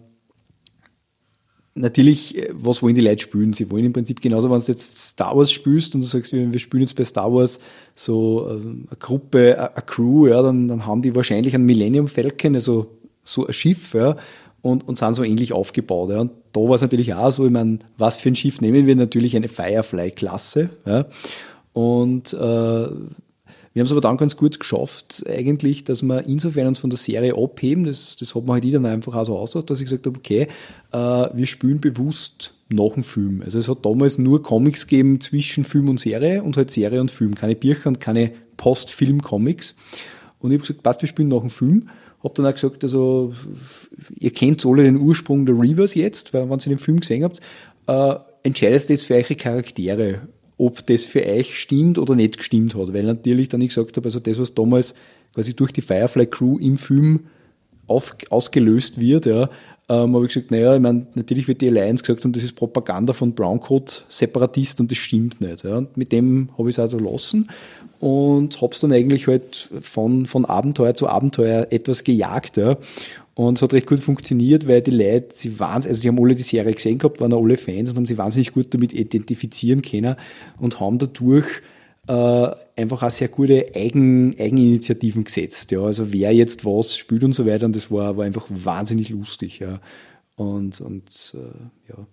[1.80, 3.54] natürlich, äh, was wollen die Leute spielen?
[3.54, 6.60] Sie wollen im Prinzip genauso, wenn du jetzt Star Wars spielst und du sagst, wir
[6.60, 7.60] spielen jetzt bei Star Wars
[7.96, 12.56] so äh, eine Gruppe, eine Crew, ja, dann, dann haben die wahrscheinlich einen Millennium Falcon,
[12.56, 14.16] also so ein Schiff, ja,
[14.62, 16.10] und, und sind so ähnlich aufgebaut.
[16.10, 16.20] Ja.
[16.20, 18.96] Und da war es natürlich auch so, ich meine, was für ein Schiff nehmen wir?
[18.96, 20.70] Natürlich eine Firefly-Klasse.
[20.86, 21.06] Ja.
[21.74, 22.88] Und äh,
[23.74, 26.98] wir haben es aber dann ganz gut geschafft, eigentlich, dass wir insofern uns von der
[26.98, 30.08] Serie abheben, das, das hat man halt dann einfach auch so ausgedacht, dass ich gesagt
[30.08, 30.48] habe, okay,
[30.92, 33.42] äh, wir spielen bewusst nach dem Film.
[33.44, 37.12] Also es hat damals nur Comics gegeben zwischen Film und Serie und halt Serie und
[37.12, 39.76] Film, keine Bücher und keine Post-Film-Comics.
[40.40, 41.90] Und ich habe gesagt, passt, wir spielen nach dem Film.
[42.24, 43.34] Hab dann auch gesagt, also
[44.18, 47.40] ihr kennt alle den Ursprung der Reavers jetzt, weil wenn ihr den Film gesehen habt,
[47.88, 50.22] äh, entscheidet jetzt für eure Charaktere
[50.60, 52.94] ob das für euch stimmt oder nicht gestimmt hat.
[52.94, 54.94] Weil natürlich dann ich gesagt habe, also das, was damals
[55.34, 57.22] quasi durch die Firefly Crew im Film
[57.88, 59.50] auf, ausgelöst wird, ja,
[59.88, 62.52] ähm, habe ich gesagt, naja, ich meine, natürlich wird die Alliance gesagt haben, das ist
[62.52, 65.64] Propaganda von Browncoat Separatist und das stimmt nicht.
[65.64, 65.78] Ja.
[65.78, 67.50] Und mit dem habe ich es also lassen
[68.00, 72.58] und habe es dann eigentlich halt von, von Abenteuer zu Abenteuer etwas gejagt.
[72.58, 72.78] Ja.
[73.40, 76.36] Und es hat recht gut funktioniert, weil die Leute, sie waren, also die haben alle
[76.36, 80.18] die Serie gesehen gehabt, waren alle Fans und haben sich wahnsinnig gut damit identifizieren können
[80.58, 81.48] und haben dadurch
[82.10, 85.72] äh, einfach auch sehr gute Eigen, Eigeninitiativen gesetzt.
[85.72, 85.84] Ja.
[85.84, 87.66] Also wer jetzt was spielt und so weiter.
[87.66, 89.60] Und das war, war einfach wahnsinnig lustig.
[89.60, 89.80] Ja.
[90.36, 92.08] Und, und äh, ja.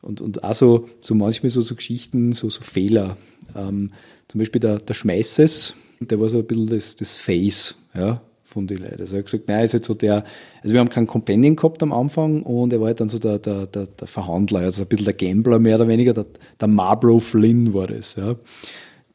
[0.00, 3.18] Und, und auch so, so manchmal so, so Geschichten, so, so Fehler.
[3.54, 3.92] Ähm,
[4.28, 8.66] zum Beispiel der, der Schmeißes, der war so ein bisschen das, das Face, ja, von
[8.66, 9.00] den Leuten.
[9.00, 10.24] Also er hat gesagt, nein, ist halt so der,
[10.62, 13.38] also wir haben keinen Companion gehabt am Anfang und er war halt dann so der,
[13.38, 16.26] der, der, der Verhandler, also ein bisschen der Gambler mehr oder weniger, der,
[16.60, 18.36] der Marlboro Flynn war das, ja.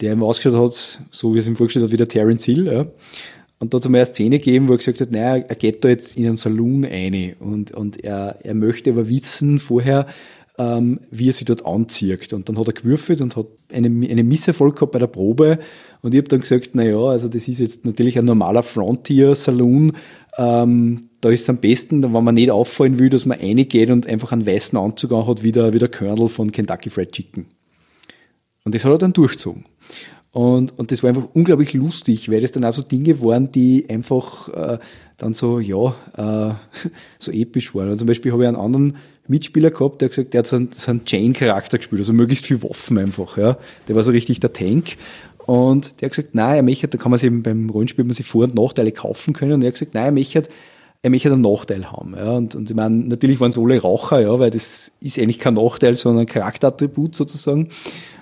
[0.01, 2.85] Der ihm ausgeschaut hat, so wie es ihm vorgestellt hat, wie der Terence Hill, ja.
[3.59, 5.83] Und da hat es einmal eine Szene gegeben, wo er gesagt hat, naja, er geht
[5.83, 10.07] da jetzt in einen Saloon ein und, und er, er möchte aber wissen vorher,
[10.57, 12.33] ähm, wie er sich dort anzieht.
[12.33, 15.59] Und dann hat er gewürfelt und hat eine, eine Misserfolg gehabt bei der Probe.
[16.01, 19.93] Und ich habe dann gesagt, naja, also das ist jetzt natürlich ein normaler Frontier-Saloon.
[20.37, 24.07] Ähm, da ist es am besten, wenn man nicht auffallen will, dass man reingeht und
[24.07, 27.45] einfach einen weißen Anzug anhat, wie der, wie der Colonel von Kentucky Fried Chicken.
[28.63, 29.65] Und das hat er dann durchgezogen.
[30.31, 33.85] Und, und das war einfach unglaublich lustig, weil das dann auch so Dinge waren, die
[33.89, 34.79] einfach äh,
[35.17, 36.53] dann so, ja, äh,
[37.19, 37.89] so episch waren.
[37.89, 38.97] Und zum Beispiel habe ich einen anderen
[39.27, 42.45] Mitspieler gehabt, der hat gesagt, der hat so einen, so einen Chain-Charakter gespielt, also möglichst
[42.45, 43.37] viel Waffen einfach.
[43.37, 43.57] Ja.
[43.87, 44.97] Der war so richtig der Tank.
[45.45, 48.13] Und der hat gesagt, nein, er möchte, da kann man sich eben beim Rollenspiel man
[48.13, 49.53] sich Vor- und Nachteile kaufen können.
[49.53, 50.43] Und er hat gesagt, nein, er möchte,
[51.01, 52.15] er möchte einen Nachteil haben.
[52.17, 52.31] Ja.
[52.31, 55.53] Und, und ich meine, natürlich waren es alle Raucher, ja, weil das ist eigentlich kein
[55.53, 57.69] Nachteil, sondern ein Charakterattribut sozusagen.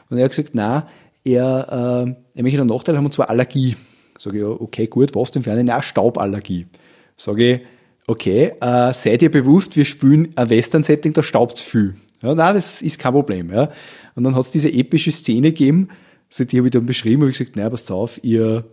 [0.09, 0.83] Und er hat gesagt, nein,
[1.23, 3.77] er, äh, er möchte einen Nachteil haben, und zwar Allergie.
[4.19, 5.63] Sage ich, okay, gut, was denn für eine?
[5.63, 6.67] Na, Stauballergie.
[7.15, 7.61] Sage ich,
[8.07, 11.95] okay, äh, seid ihr bewusst, wir spielen ein Western-Setting, da staubt's viel.
[12.21, 13.51] Ja, nein, das ist kein Problem.
[13.51, 13.69] Ja.
[14.15, 15.89] Und dann hat es diese epische Szene gegeben,
[16.29, 18.63] also die habe ich dann beschrieben, habe ich gesagt, naja, passt auf, ihr,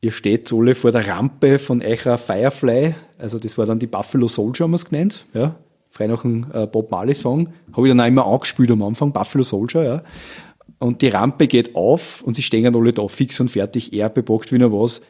[0.00, 4.26] ihr steht alle vor der Rampe von eurer Firefly, also das war dann die Buffalo
[4.26, 5.54] Soldier, haben wir es genannt, ja,
[5.90, 9.12] frei nach einem äh, Bob Marley Song, habe ich dann auch immer angespielt am Anfang,
[9.12, 10.02] Buffalo Soldier, ja.
[10.78, 14.52] Und die Rampe geht auf und sie stehen alle da fix und fertig, er bepackt
[14.52, 15.02] wie noch was,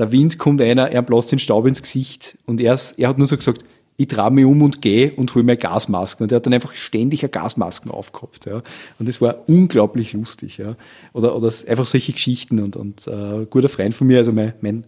[0.00, 3.26] der Wind kommt einer, er bläst den Staub ins Gesicht und er, er hat nur
[3.26, 3.64] so gesagt,
[3.98, 6.24] ich traue mich um und gehe und hole mir Gasmasken.
[6.24, 8.46] Und er hat dann einfach ständig eine Gasmasken aufgehabt.
[8.46, 8.62] Ja.
[8.98, 10.56] Und das war unglaublich lustig.
[10.56, 10.76] Ja.
[11.12, 12.60] Oder, oder einfach solche Geschichten.
[12.60, 14.84] Und, und äh, guter Freund von mir, also mein, mein,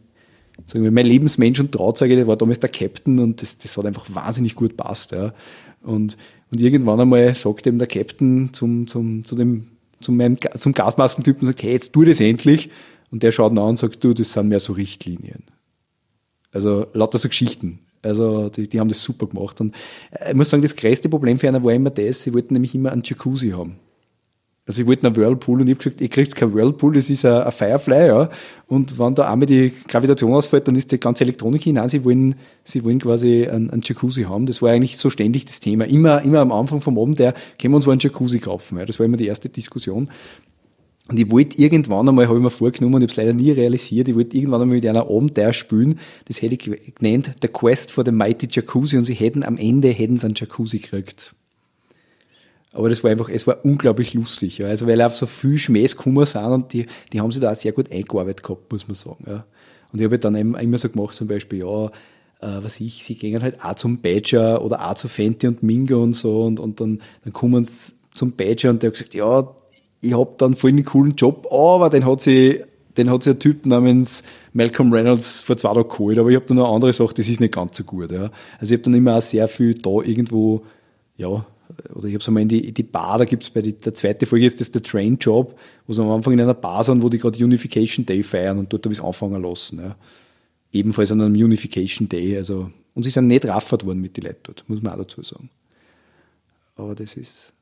[0.65, 3.85] sagen wir, mein Lebensmensch und Trauzeuge, der war damals der Captain und das, das hat
[3.85, 5.13] einfach wahnsinnig gut passt.
[5.13, 5.35] Ja.
[5.83, 6.17] Und,
[6.51, 9.69] und irgendwann einmal sagt ihm der Captain zum, zum, zu dem,
[10.01, 12.71] zum, meinem, zum Gasmaskentypen, sagt, hey, jetzt tu das endlich.
[13.13, 15.45] Und der schaut an und sagt, du, das sind mehr so Richtlinien.
[16.51, 17.81] Also lauter so Geschichten.
[18.03, 19.61] Also die, die haben das super gemacht.
[19.61, 19.75] Und
[20.11, 22.75] äh, ich muss sagen, das größte Problem für einer war immer das, sie wollten nämlich
[22.75, 23.77] immer einen Jacuzzi haben.
[24.65, 27.25] Also sie wollten einen Whirlpool und ich habe gesagt, ihr kriegt keinen Whirlpool, das ist
[27.25, 28.31] ein, ein Firefly, ja.
[28.69, 31.89] Und wenn da einmal die Gravitation ausfällt, dann ist die ganze Elektronik hinein.
[31.89, 34.47] Sie wollen, sie wollen quasi einen, einen Jacuzzi haben.
[34.47, 35.85] Das war eigentlich so ständig das Thema.
[35.85, 38.79] Immer, immer am Anfang vom Abend, der, können wir uns mal einen Jacuzzi kaufen.
[38.79, 38.87] Ja.
[38.87, 40.09] Das war immer die erste Diskussion.
[41.09, 43.51] Und ich wollte irgendwann einmal, habe ich mir vorgenommen, und ich habe es leider nie
[43.51, 47.91] realisiert, ich wollte irgendwann einmal mit einer Abenteuer spielen, das hätte ich genannt, The Quest
[47.91, 51.35] for the Mighty Jacuzzi, und sie hätten am Ende, hätten sie einen Jacuzzi gekriegt.
[52.73, 54.69] Aber das war einfach, es war unglaublich lustig, ja.
[54.69, 57.57] Also, weil auf so viel Schmähs gekommen sind und die, die haben sich da auch
[57.57, 59.45] sehr gut eingearbeitet gehabt, muss man sagen, ja.
[59.93, 63.43] Und ich habe dann immer so gemacht, zum Beispiel, ja, äh, was ich, sie gehen
[63.43, 67.03] halt auch zum Badger oder auch zu Fenty und Mingo und so und, und dann,
[67.25, 69.55] dann kommen sie zum Badger und der hat gesagt, ja,
[70.03, 72.63] ich habe dann voll einen coolen Job, aber den hat sie
[72.97, 74.23] den hat sich ein Typ namens
[74.53, 77.29] Malcolm Reynolds vor zwei Tagen geholt, aber ich habe dann noch eine andere Sache, das
[77.29, 78.11] ist nicht ganz so gut.
[78.11, 78.31] Ja.
[78.59, 80.63] Also ich habe dann immer auch sehr viel da irgendwo,
[81.17, 81.47] ja,
[81.95, 83.73] oder ich habe es einmal in die, in die Bar, da gibt es bei die,
[83.73, 86.85] der zweite Folge ist das der Train Job, wo sie am Anfang in einer Bar
[86.85, 89.81] sind, wo die gerade Unification Day feiern und dort habe ich es anfangen lassen.
[89.81, 89.97] Ja.
[90.73, 92.37] Ebenfalls an einem Unification Day.
[92.37, 95.23] Also, und sie sind nicht raffert worden mit den Leuten dort, muss man auch dazu
[95.23, 95.49] sagen.
[96.77, 97.55] Aber das ist.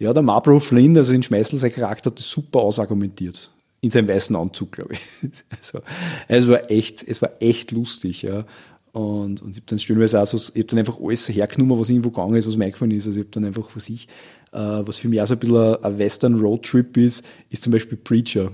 [0.00, 3.50] Ja, der Marlboro Flynn, also in Schmeißel, sein Charakter hat das super ausargumentiert.
[3.82, 5.00] In seinem weißen Anzug, glaube ich.
[5.50, 5.80] Also,
[6.26, 8.46] es war echt, es war echt lustig, ja.
[8.92, 11.90] Und, und ich habe dann stellenweise auch so, ich habe dann einfach alles hergenommen, was
[11.90, 13.06] irgendwo gegangen ist, was mir eingefallen ist.
[13.06, 14.08] Also ich habe dann einfach, was ich,
[14.52, 17.98] äh, was für mich auch so ein bisschen ein Western Roadtrip ist, ist zum Beispiel
[17.98, 18.52] Preacher,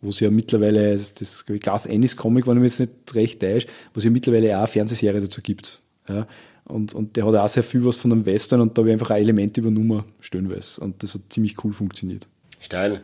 [0.00, 3.40] wo es ja mittlerweile, das, ich, Garth Ennis Comic, wenn ich mich jetzt nicht recht
[3.40, 5.82] täusche, wo es ja mittlerweile auch eine Fernsehserie dazu gibt.
[6.08, 6.26] Ja.
[6.68, 8.92] Und, und der hat auch sehr viel was von einem Western und da habe ich
[8.92, 10.80] einfach ein Element übernommen, stellenweise.
[10.80, 12.28] Und das hat ziemlich cool funktioniert.
[12.60, 13.02] Steil,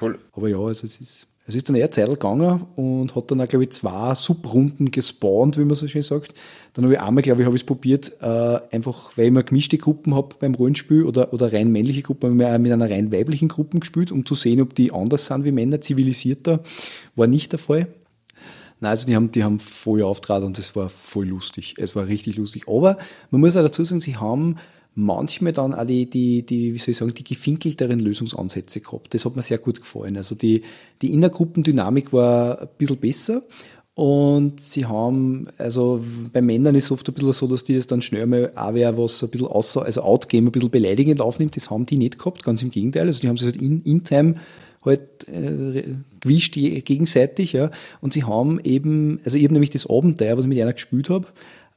[0.00, 0.18] cool.
[0.32, 3.48] Aber ja, also es ist, es ist dann eher Zeit gegangen und hat dann auch,
[3.48, 6.34] glaube ich, zwei Subrunden gespawnt, wie man so schön sagt.
[6.72, 9.42] Dann habe ich einmal, glaube ich, habe ich es probiert, äh, einfach, weil ich immer
[9.42, 12.90] gemischte Gruppen habe beim Rollenspiel oder, oder rein männliche Gruppen, habe ich auch mit einer
[12.90, 16.60] rein weiblichen Gruppe gespielt, um zu sehen, ob die anders sind wie Männer, zivilisierter.
[17.14, 17.88] War nicht der Fall.
[18.80, 21.74] Nein, also die haben, die haben voll auftragen und das war voll lustig.
[21.78, 22.68] Es war richtig lustig.
[22.68, 22.98] Aber
[23.30, 24.56] man muss auch dazu sagen, sie haben
[24.94, 29.14] manchmal dann auch die, die, die, wie soll ich sagen, die gefinkelteren Lösungsansätze gehabt.
[29.14, 30.16] Das hat mir sehr gut gefallen.
[30.16, 30.62] Also die,
[31.02, 33.42] die Innergruppendynamik war ein bisschen besser.
[33.94, 37.86] Und sie haben, also bei Männern ist es oft ein bisschen so, dass die das
[37.86, 41.56] dann schnell mal auch wer was ein bisschen außer, also Outgame ein bisschen beleidigend aufnimmt.
[41.56, 43.06] Das haben die nicht gehabt, ganz im Gegenteil.
[43.06, 44.34] Also die haben sich halt in, in Time
[44.84, 45.82] halt äh,
[46.20, 47.70] gewischt gegenseitig, ja.
[48.00, 51.10] Und sie haben eben, also ich habe nämlich das Abenteuer, was ich mit einer gespielt
[51.10, 51.26] habe,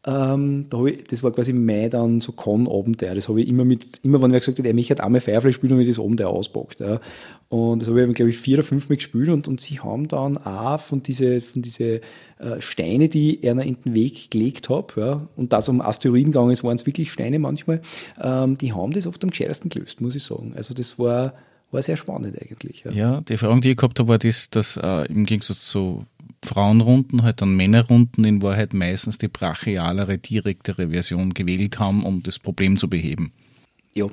[0.07, 3.15] ähm, da ich, das war quasi mein dann so Con-Abenteuer.
[3.15, 5.51] Das habe ich immer mit, immer wenn wer gesagt hat, er mich hat einmal Firefly
[5.51, 6.79] spielen und ich das Abenteuer auspackt.
[6.79, 7.01] Ja.
[7.49, 10.07] Und das habe ich, glaube ich, vier oder fünf Mal gespielt und, und sie haben
[10.07, 12.01] dann auch von diese, von diese
[12.39, 16.51] äh, Steine, die er in den Weg gelegt hat, ja, und das um Asteroiden gegangen
[16.51, 17.81] ist, waren es wirklich Steine manchmal,
[18.21, 20.53] ähm, die haben das oft am gescheitesten gelöst, muss ich sagen.
[20.55, 21.33] Also das war,
[21.71, 22.83] war sehr spannend eigentlich.
[22.83, 26.05] Ja, ja die Erfahrung, die ich gehabt habe, war das, dass äh, im Gegensatz zu
[26.43, 32.39] Frauenrunden halt dann Männerrunden in Wahrheit meistens die brachialere, direktere Version gewählt haben, um das
[32.39, 33.33] Problem zu beheben.
[33.93, 34.07] Ja,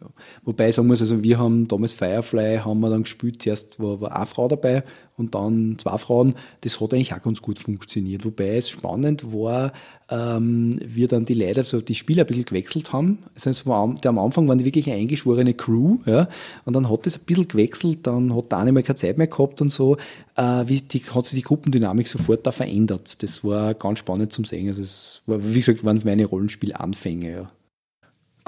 [0.00, 0.06] ja.
[0.44, 4.00] Wobei ich sagen muss, also wir haben damals Firefly, haben wir dann gespielt, zuerst war,
[4.00, 4.84] war eine Frau dabei
[5.16, 6.34] und dann zwei Frauen.
[6.60, 8.24] Das hat eigentlich auch ganz gut funktioniert.
[8.24, 9.72] Wobei es spannend war,
[10.08, 13.18] ähm, wir dann die Leute, also die Spieler ein bisschen gewechselt haben.
[13.34, 16.28] Also am, am Anfang waren die wirklich eine eingeschworene Crew, ja,
[16.64, 19.26] und dann hat es ein bisschen gewechselt, dann hat der eine mal keine Zeit mehr
[19.26, 19.96] gehabt und so,
[20.36, 23.22] äh, wie die, hat sich die Gruppendynamik sofort da verändert.
[23.22, 24.68] Das war ganz spannend zum sehen.
[24.68, 27.50] Also es war, wie gesagt, waren meine Rollenspielanfänge, ja.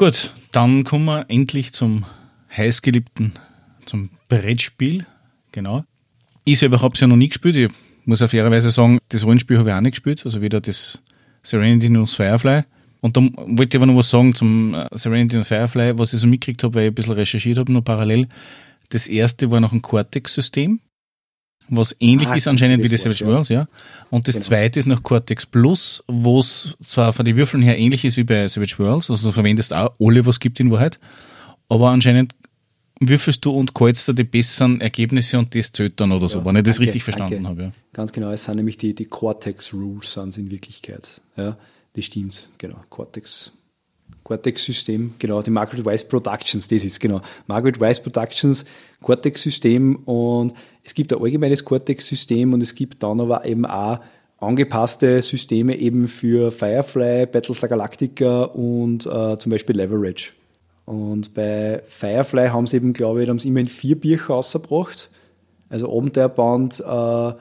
[0.01, 2.07] Gut, dann kommen wir endlich zum
[2.57, 3.35] heißgeliebten,
[3.85, 5.05] zum Brettspiel.
[5.53, 5.85] Genau.
[6.47, 7.55] Ich selber habe es ja noch nie gespielt.
[7.55, 7.71] Ich
[8.07, 10.25] muss auf fairerweise sagen, das Rollenspiel habe ich auch nicht gespielt.
[10.25, 11.03] Also weder das
[11.43, 12.63] Serenity noch das Firefly.
[13.03, 16.21] Und da wollte ich aber noch was sagen zum äh, Serenity und Firefly, was ich
[16.21, 18.27] so mitgekriegt habe, weil ich ein bisschen recherchiert habe, noch parallel.
[18.89, 20.81] Das erste war noch ein Cortex-System,
[21.71, 23.69] was ähnlich ah, ist anscheinend wie das Savage Worlds, ja.
[24.11, 24.47] Und das genau.
[24.47, 28.25] zweite ist noch Cortex Plus, wo es zwar von den Würfeln her ähnlich ist wie
[28.25, 30.99] bei Savage Worlds, also du verwendest auch alle, was es gibt in Wahrheit,
[31.69, 32.35] aber anscheinend
[33.01, 36.57] würfelst du und kreuzt du die besseren Ergebnisse und das zählt dann oder so, wenn
[36.57, 37.49] ich das danke, richtig verstanden danke.
[37.49, 37.63] habe.
[37.63, 37.73] Ja.
[37.93, 41.21] Ganz genau, es sind nämlich die, die Cortex Rules sind in Wirklichkeit.
[41.37, 41.57] Ja,
[41.95, 42.77] das stimmt, genau.
[42.91, 43.53] Cortex.
[44.31, 47.21] Cortex-System, genau, die Margaret Weiss Productions, das ist genau.
[47.49, 48.65] Margaret Weiss Productions,
[49.03, 50.55] Cortex-System und
[50.85, 53.99] es gibt ein allgemeines Cortex-System und es gibt dann aber eben auch
[54.39, 60.31] angepasste Systeme eben für Firefly, Battlestar Galactica und äh, zum Beispiel Leverage.
[60.87, 65.11] Und bei Firefly haben sie eben, glaube ich, haben sie immerhin vier Bücher rausgebracht.
[65.69, 67.33] Also Abenteuerband, äh,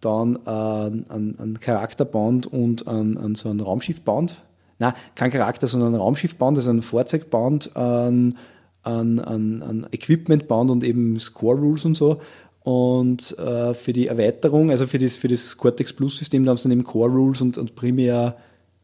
[0.00, 4.40] dann äh, ein, ein Charakterband und ein, ein, so ein Raumschiffband.
[4.82, 8.36] Nein, kein Charakter, sondern ein Raumschiffband, also ein Fahrzeugband, ein,
[8.82, 12.20] ein, ein, ein Equipmentband und eben Score Rules und so.
[12.64, 16.56] Und äh, für die Erweiterung, also für das, für das Cortex Plus System, da haben
[16.56, 18.36] sie dann eben Core Rules und, und primär,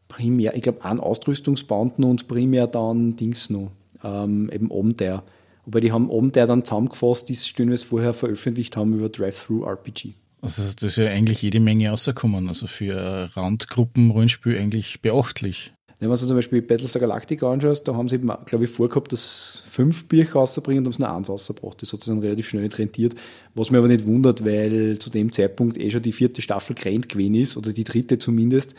[0.07, 3.71] primär, ich glaube, ein Ausrüstungsband und primär dann Dings noch
[4.01, 5.23] ähm, eben Abenteuer.
[5.65, 10.13] Wobei die haben Abenteuer dann zusammengefasst, die Stunde vorher veröffentlicht haben über Drive-Thru-RPG.
[10.41, 12.47] Also das ist ja eigentlich jede Menge rausgekommen.
[12.47, 15.73] Also für Randgruppen-Rollenspiel eigentlich beachtlich.
[15.99, 19.11] Wenn man sich zum Beispiel Battlestar Galactica anschaust, da haben sie eben, glaube ich, vorgehabt,
[19.11, 21.81] dass fünf Bücher rauszubringen und haben es nur eins rausgebracht.
[21.81, 23.15] Das hat sich dann relativ schnell nicht rentiert.
[23.53, 27.09] Was mir aber nicht wundert, weil zu dem Zeitpunkt eh schon die vierte Staffel gerannt
[27.09, 28.75] gewesen ist, oder die dritte zumindest,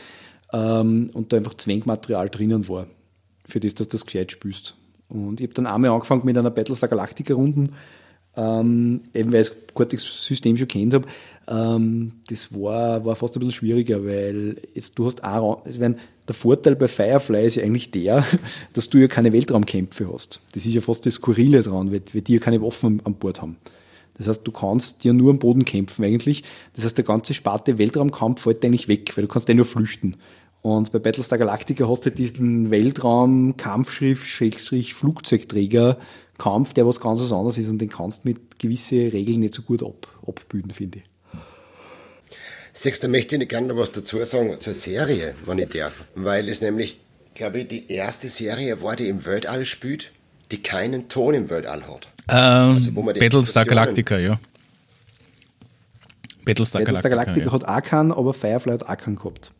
[0.54, 2.86] ähm, und da einfach Zwängmaterial drinnen war,
[3.44, 4.76] für das, dass das gescheit spürst.
[5.08, 7.74] Und ich habe dann einmal angefangen mit einer Battlestar Galactica Runden
[8.36, 11.06] ähm, eben weil ich das Cortex-System schon kennt habe,
[11.48, 15.96] ähm, das war, war fast ein bisschen schwieriger, weil jetzt du hast auch, ich meine,
[16.28, 18.24] der Vorteil bei Firefly ist ja eigentlich der,
[18.72, 20.40] dass du ja keine Weltraumkämpfe hast.
[20.52, 23.42] Das ist ja fast das Skurrile dran, weil, weil die ja keine Waffen an Bord
[23.42, 23.56] haben.
[24.16, 26.44] Das heißt, du kannst ja nur am Boden kämpfen eigentlich.
[26.76, 30.16] Das heißt, der ganze Sparte Weltraumkampf fällt eigentlich weg, weil du kannst ja nur flüchten.
[30.62, 35.96] Und bei Battlestar Galactica hast du diesen Weltraum-Kampfschiff, Schrägstrich, Flugzeugträger,
[36.40, 39.54] Kampf, der was ganz was anderes ist und den kannst du mit gewissen Regeln nicht
[39.54, 41.04] so gut ab, abbilden, finde ich.
[42.72, 46.04] Sechster möchte ich gerne noch was dazu sagen zur Serie, wenn ich darf.
[46.14, 47.00] Weil es nämlich,
[47.34, 50.12] glaube ich, die erste Serie war, die im Weltall spielt,
[50.50, 52.08] die keinen Ton im Weltall hat.
[52.28, 54.38] Ähm, also, Battlestar Galactica, ja.
[56.44, 57.52] Battlestar, Battlestar Galactica, Galactica ja.
[57.52, 59.50] hat auch keinen, aber Firefly hat auch keinen gehabt.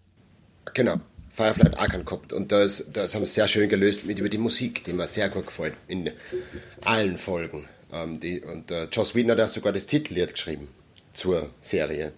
[0.72, 1.01] Genau.
[1.33, 2.33] Firefly hat auch keinen gehabt.
[2.33, 5.28] Und das, das haben sie sehr schön gelöst mit über die Musik, die mir sehr
[5.28, 6.11] gut gefällt in
[6.83, 7.68] allen Folgen.
[7.93, 10.68] Ähm, die, und äh, Joss Whedon hat sogar das Titellied geschrieben
[11.12, 12.12] zur Serie.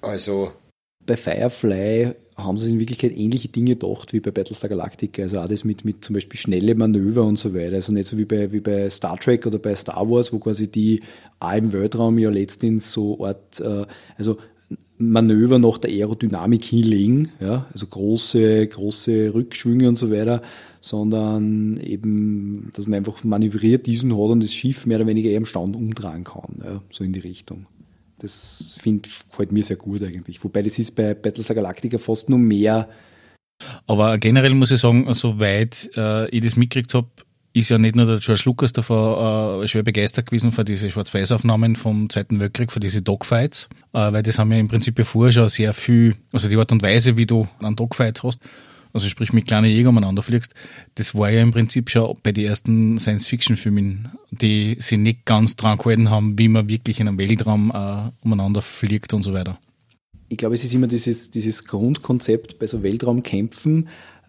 [0.00, 0.52] Also.
[1.04, 5.22] Bei Firefly haben sie in Wirklichkeit ähnliche Dinge gedacht wie bei Battlestar Galactica.
[5.22, 7.74] Also auch das mit, mit zum Beispiel schnelle Manöver und so weiter.
[7.74, 10.68] Also nicht so wie bei, wie bei Star Trek oder bei Star Wars, wo quasi
[10.68, 11.02] die
[11.40, 13.86] auch im Weltraum ja letztens so Art, äh,
[14.16, 14.38] also
[14.98, 20.42] Manöver nach der Aerodynamik hinlegen, ja, also große, große Rückschwünge und so weiter,
[20.80, 25.38] sondern eben, dass man einfach manövriert diesen hat und das Schiff mehr oder weniger eher
[25.38, 27.66] im Stand umdrehen kann, ja, so in die Richtung.
[28.18, 30.42] Das finde gefällt mir sehr gut eigentlich.
[30.42, 32.88] Wobei das ist bei Battlestar Galactica fast nur mehr.
[33.86, 37.08] Aber generell muss ich sagen, soweit äh, ich das mitgekriegt habe,
[37.52, 41.76] ist ja nicht nur der George Lucas davon äh, schwer begeistert gewesen für diese Schwarz-Weiß-Aufnahmen
[41.76, 45.48] vom Zweiten Weltkrieg, für diese Dogfights, äh, weil das haben ja im Prinzip vorher schon
[45.48, 48.40] sehr viel, also die Art und Weise, wie du einen Dogfight hast,
[48.92, 50.54] also sprich mit kleinen Jäger umeinander fliegst,
[50.94, 55.78] das war ja im Prinzip schon bei den ersten Science-Fiction-Filmen, die sich nicht ganz dran
[55.78, 59.58] gehalten haben, wie man wirklich in einem Weltraum äh, umeinander fliegt und so weiter.
[60.30, 63.88] Ich glaube, es ist immer dieses, dieses Grundkonzept bei so Weltraumkämpfen,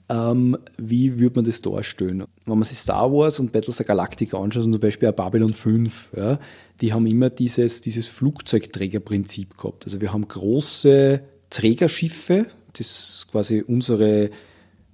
[0.10, 2.24] ähm, wie würde man das darstellen?
[2.45, 6.39] Wenn man sich Star Wars und Battlestar Galactica anschaut, zum Beispiel auch Babylon 5, ja,
[6.82, 9.86] die haben immer dieses, dieses Flugzeugträgerprinzip gehabt.
[9.86, 14.32] Also wir haben große Trägerschiffe, das quasi unsere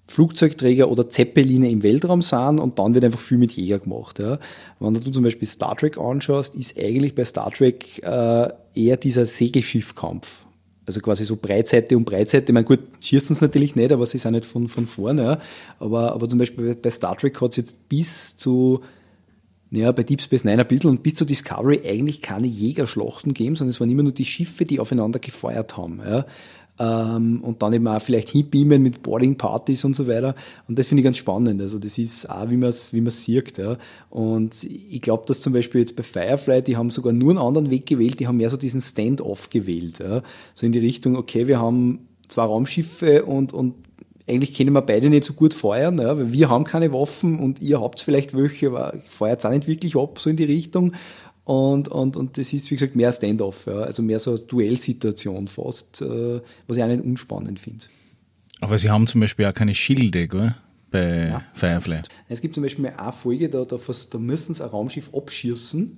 [0.07, 4.19] Flugzeugträger oder Zeppeline im Weltraum sind und dann wird einfach viel mit Jäger gemacht.
[4.19, 4.39] Ja.
[4.79, 9.25] Wenn du zum Beispiel Star Trek anschaust, ist eigentlich bei Star Trek äh, eher dieser
[9.25, 10.44] Segelschiffkampf.
[10.85, 12.45] Also quasi so Breitseite und Breitseite.
[12.47, 15.23] Ich meine, gut, schießen es natürlich nicht, aber sie sind nicht von, von vorne.
[15.23, 15.39] Ja.
[15.79, 18.81] Aber, aber zum Beispiel bei Star Trek hat es jetzt bis zu,
[19.71, 23.55] ja, bei Deep Space Nine ein bisschen und bis zu Discovery eigentlich keine Jägerschlachten gegeben,
[23.55, 26.01] sondern es waren immer nur die Schiffe, die aufeinander gefeuert haben.
[26.05, 26.25] Ja.
[26.77, 30.35] Ähm, und dann eben auch vielleicht hinbeamen mit Boarding-Partys und so weiter.
[30.67, 31.61] Und das finde ich ganz spannend.
[31.61, 33.57] Also das ist auch, wie man es wie sieht.
[33.57, 33.77] Ja.
[34.09, 37.69] Und ich glaube, dass zum Beispiel jetzt bei Firefly, die haben sogar nur einen anderen
[37.69, 39.99] Weg gewählt, die haben mehr so diesen Stand-off gewählt.
[39.99, 40.21] Ja.
[40.53, 43.75] So in die Richtung, okay, wir haben zwei Raumschiffe und, und
[44.27, 47.61] eigentlich können wir beide nicht so gut feuern, ja, weil wir haben keine Waffen und
[47.61, 50.93] ihr habt vielleicht welche, aber feuert es auch nicht wirklich ab, so in die Richtung.
[51.45, 53.81] Und, und, und das ist, wie gesagt, mehr Stand-off, ja.
[53.81, 57.85] also mehr so eine Duellsituation fast, äh, was ich auch nicht unspannend finde.
[58.61, 60.55] Aber Sie haben zum Beispiel auch keine Schilde, gell?
[60.95, 61.43] bei ja.
[61.53, 62.01] Firefly.
[62.29, 65.97] Es gibt zum Beispiel eine Folge, da, da, da müssen sie ein Raumschiff abschießen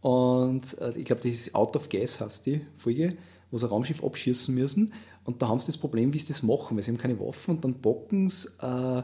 [0.00, 3.16] und äh, ich glaube, das ist Out of Gas heißt die Folge,
[3.50, 4.92] wo sie ein Raumschiff abschießen müssen
[5.24, 7.56] und da haben sie das Problem, wie sie das machen, weil sie haben keine Waffen
[7.56, 9.02] und dann bocken sie äh,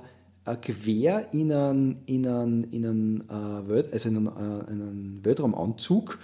[0.56, 6.18] Gewehr in einen, in einen, in einen, äh, also in einen, äh, in einen Weltraumanzug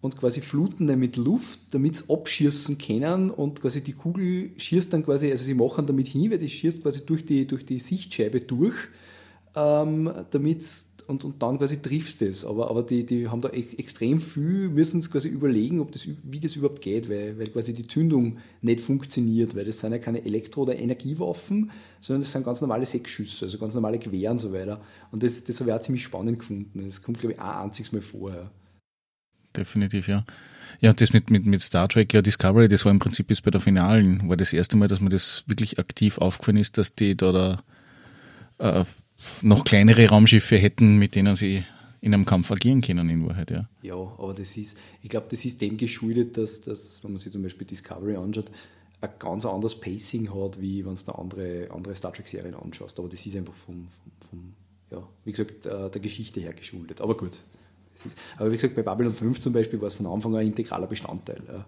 [0.00, 4.92] und quasi fluten den mit Luft, damit sie abschießen können und quasi die Kugel schießt
[4.92, 7.78] dann quasi, also sie machen damit hin, weil die schießt quasi durch die, durch die
[7.78, 8.76] Sichtscheibe durch,
[9.54, 10.62] ähm, damit
[11.10, 12.44] und, und dann quasi trifft es.
[12.44, 16.40] Aber, aber die, die haben da extrem viel, müssen es quasi überlegen, ob das, wie
[16.40, 20.24] das überhaupt geht, weil, weil quasi die Zündung nicht funktioniert, weil das sind ja keine
[20.24, 24.52] Elektro- oder Energiewaffen, sondern das sind ganz normale Sechsschüsse, also ganz normale Gewehre und so
[24.52, 24.80] weiter.
[25.10, 26.84] Und das, das habe ich auch ziemlich spannend gefunden.
[26.84, 28.50] Das kommt, glaube ich, auch einziges Mal vorher.
[29.56, 30.24] Definitiv, ja.
[30.78, 33.50] Ja, das mit, mit, mit Star Trek, ja, Discovery, das war im Prinzip bis bei
[33.50, 37.16] der Finalen, war das erste Mal, dass mir das wirklich aktiv aufgefallen ist, dass die
[37.16, 38.84] da, da äh,
[39.42, 41.64] noch kleinere Raumschiffe hätten, mit denen sie
[42.00, 43.68] in einem Kampf agieren können in Wahrheit, ja.
[43.82, 47.32] Ja, aber das ist, ich glaube, das ist dem geschuldet, dass, dass, wenn man sich
[47.32, 48.50] zum Beispiel Discovery anschaut,
[49.02, 52.98] ein ganz anderes Pacing hat, wie wenn du andere, andere Star Trek-Serien anschaust.
[52.98, 54.52] Aber das ist einfach vom, vom, vom
[54.90, 57.00] ja, wie gesagt, äh, der Geschichte her geschuldet.
[57.00, 57.40] Aber gut.
[57.94, 60.46] Ist, aber wie gesagt, bei Babylon 5 zum Beispiel war es von Anfang an ein
[60.48, 61.42] integraler Bestandteil.
[61.46, 61.66] Ja.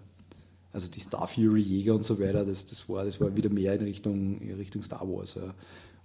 [0.71, 3.73] Also die Star Fury Jäger und so weiter, das, das, war, das war wieder mehr
[3.73, 5.35] in Richtung, in Richtung Star Wars.
[5.35, 5.53] Ja.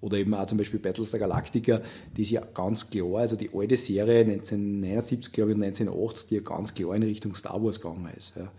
[0.01, 1.81] Oder eben auch zum Beispiel Battlestar Galactica,
[2.17, 6.35] die ist ja ganz klar, also die alte Serie 1979, glaube ich, und 1980, die
[6.37, 8.37] ja ganz klar in Richtung Star Wars gegangen ist.
[8.37, 8.53] Ja.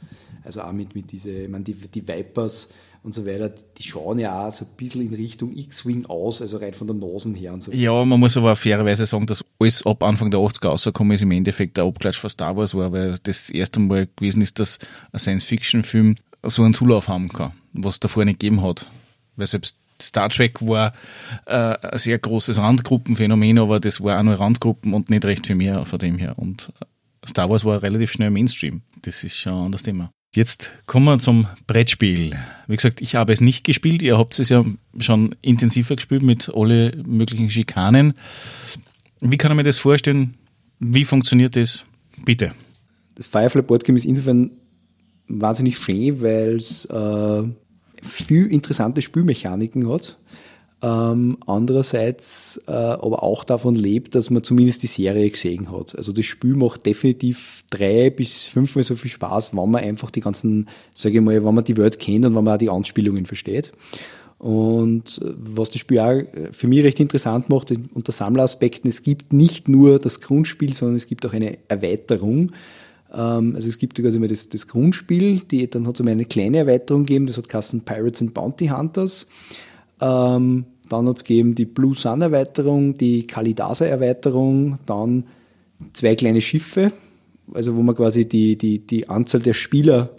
[0.44, 2.74] Also auch mit, mit diese, ich meine, die, die Vipers
[3.04, 6.58] und so weiter, die schauen ja auch so ein bisschen in Richtung X-Wing aus, also
[6.58, 7.72] rein von der Nase her und so.
[7.72, 11.32] Ja, man muss aber fairerweise sagen, dass alles ab Anfang der 80er rausgekommen ist, im
[11.32, 14.80] Endeffekt der Abklatsch von Star Wars war, weil das erste Mal gewesen ist, dass
[15.14, 18.90] ein Science-Fiction-Film so einen Zulauf haben kann, was davor nicht gegeben hat.
[19.40, 20.94] Weil selbst Star Trek war
[21.46, 25.56] äh, ein sehr großes Randgruppenphänomen, aber das war auch nur Randgruppen und nicht recht viel
[25.56, 26.38] mehr von dem her.
[26.38, 26.72] Und
[27.26, 28.82] Star Wars war relativ schnell Mainstream.
[29.02, 30.12] Das ist schon ein anderes Thema.
[30.36, 32.38] Jetzt kommen wir zum Brettspiel.
[32.68, 34.04] Wie gesagt, ich habe es nicht gespielt.
[34.04, 34.64] Ihr habt es ja
[35.00, 38.14] schon intensiver gespielt mit alle möglichen Schikanen.
[39.22, 40.36] Wie kann ich mir das vorstellen?
[40.80, 41.84] Wie funktioniert das?
[42.26, 42.54] Bitte.
[43.16, 44.52] Das Firefly Board Game ist insofern
[45.28, 47.44] wahnsinnig schön, weil es äh,
[48.02, 50.18] viel interessante Spielmechaniken hat.
[50.82, 55.94] Ähm, andererseits äh, aber auch davon lebt, dass man zumindest die Serie gesehen hat.
[55.96, 60.22] Also das Spiel macht definitiv drei bis fünfmal so viel Spaß, wenn man einfach die
[60.22, 63.26] ganzen, sage ich mal, wenn man die Welt kennt und wenn man auch die Anspielungen
[63.26, 63.74] versteht.
[64.38, 69.04] Und äh, was das Spiel auch äh, für mich recht interessant macht, unter Sammleraspekten, es
[69.04, 72.54] gibt nicht nur das Grundspiel, sondern es gibt auch eine Erweiterung.
[73.14, 76.26] Ähm, also es gibt quasi mal das, das Grundspiel, die, dann hat es einmal eine
[76.26, 79.28] kleine Erweiterung gegeben, das hat Kassen Pirates and Bounty Hunters.
[80.02, 85.26] Ähm, dann hat es gegeben die Blue Sun Erweiterung, die Kalidasa Erweiterung, dann
[85.94, 86.92] zwei kleine Schiffe,
[87.54, 90.10] also wo man quasi die, die, die Anzahl der Spieler,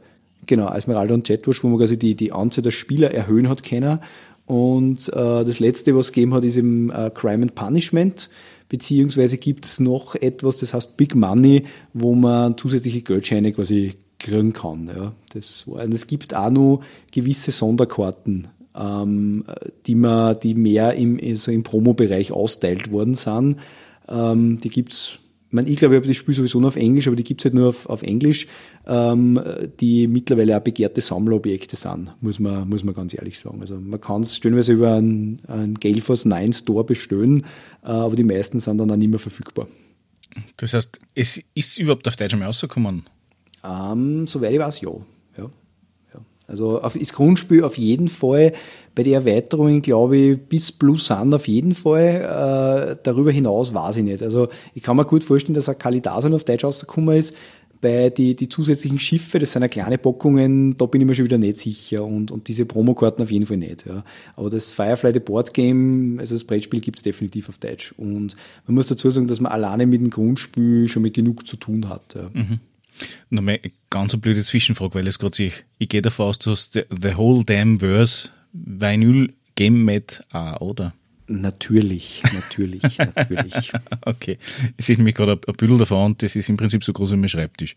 [0.46, 4.00] genau, Esmeralda und Jetwash, wo man quasi die, die Anzahl der Spieler erhöhen hat können.
[4.46, 8.28] Und äh, das letzte, was es gegeben hat, ist eben äh, Crime and Punishment
[8.70, 14.54] beziehungsweise gibt es noch etwas, das heißt Big Money, wo man zusätzliche Geldscheine quasi kriegen
[14.54, 14.86] kann.
[14.86, 15.12] Ja.
[15.34, 19.44] Das und es gibt auch noch gewisse Sonderkarten, ähm,
[19.86, 23.56] die, man, die mehr im, also im Promo-Bereich austeilt worden sind.
[24.08, 25.18] Ähm, die gibt's ich,
[25.52, 27.44] meine, ich glaube, ich habe das Spiel sowieso nur auf Englisch, aber die gibt es
[27.44, 28.46] halt nur auf, auf Englisch,
[28.86, 29.40] ähm,
[29.80, 33.60] die mittlerweile auch begehrte Sammlerobjekte sind, muss man, muss man ganz ehrlich sagen.
[33.60, 37.46] Also man kann es stellenweise über einen, einen Gale Force 9 Store bestellen,
[37.82, 39.66] äh, aber die meisten sind dann auch nicht mehr verfügbar.
[40.56, 43.04] Das heißt, es ist überhaupt auf Deutsch einmal rausgekommen?
[43.64, 44.90] Ähm, soweit ich weiß, ja.
[46.50, 48.52] Also auf, das Grundspiel auf jeden Fall
[48.94, 52.16] bei den Erweiterungen, glaube ich, bis Plus Sun auf jeden Fall.
[52.92, 54.22] Äh, darüber hinaus weiß ich nicht.
[54.22, 57.36] Also ich kann mir gut vorstellen, dass ein Kalidasan auf Deutsch rausgekommen ist.
[57.80, 61.24] Bei die, die zusätzlichen Schiffe, das sind ja kleine Packungen, da bin ich mir schon
[61.24, 62.04] wieder nicht sicher.
[62.04, 63.86] Und, und diese Promokarten auf jeden Fall nicht.
[63.86, 64.04] Ja.
[64.36, 67.94] Aber das Firefly The Board Game, also das Brettspiel, gibt es definitiv auf Deutsch.
[67.96, 68.36] Und
[68.66, 71.88] man muss dazu sagen, dass man alleine mit dem Grundspiel schon mit genug zu tun
[71.88, 72.16] hat.
[72.16, 72.28] Ja.
[72.34, 72.60] Mhm.
[73.30, 76.72] Nochmal ganz eine blöde Zwischenfrage, weil es gerade ich, ich gehe davon aus, du hast
[76.74, 80.94] the, the whole damn verse Vinyl Game Mat auch, oder?
[81.26, 83.72] Natürlich, natürlich, natürlich.
[84.04, 84.38] okay.
[84.76, 87.16] Es ist nämlich gerade ein Büdel davon und das ist im Prinzip so groß wie
[87.16, 87.76] mein Schreibtisch.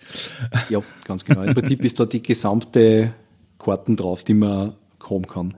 [0.70, 1.44] ja, ganz genau.
[1.44, 3.14] Im Prinzip ist da die gesamte
[3.60, 4.76] Karten drauf, die man
[5.08, 5.54] haben kann.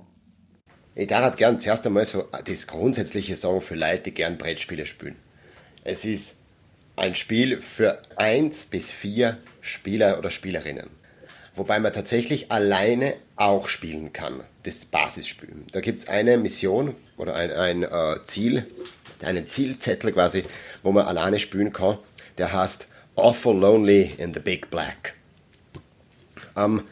[0.94, 4.86] Ich darf halt gern zuerst einmal so das Grundsätzliche sagen für Leute, die gern Brettspiele
[4.86, 5.16] spielen.
[5.84, 6.40] Es ist
[6.96, 10.90] ein Spiel für eins bis vier Spieler oder Spielerinnen
[11.56, 15.66] wobei man tatsächlich alleine auch spielen kann, das Basisspiel.
[15.72, 18.68] Da gibt es eine Mission oder ein, ein äh, Ziel,
[19.22, 20.44] einen Zielzettel quasi,
[20.84, 21.98] wo man alleine spielen kann,
[22.38, 25.14] der heißt Awful Lonely in the Big Black.
[26.56, 26.84] Ähm,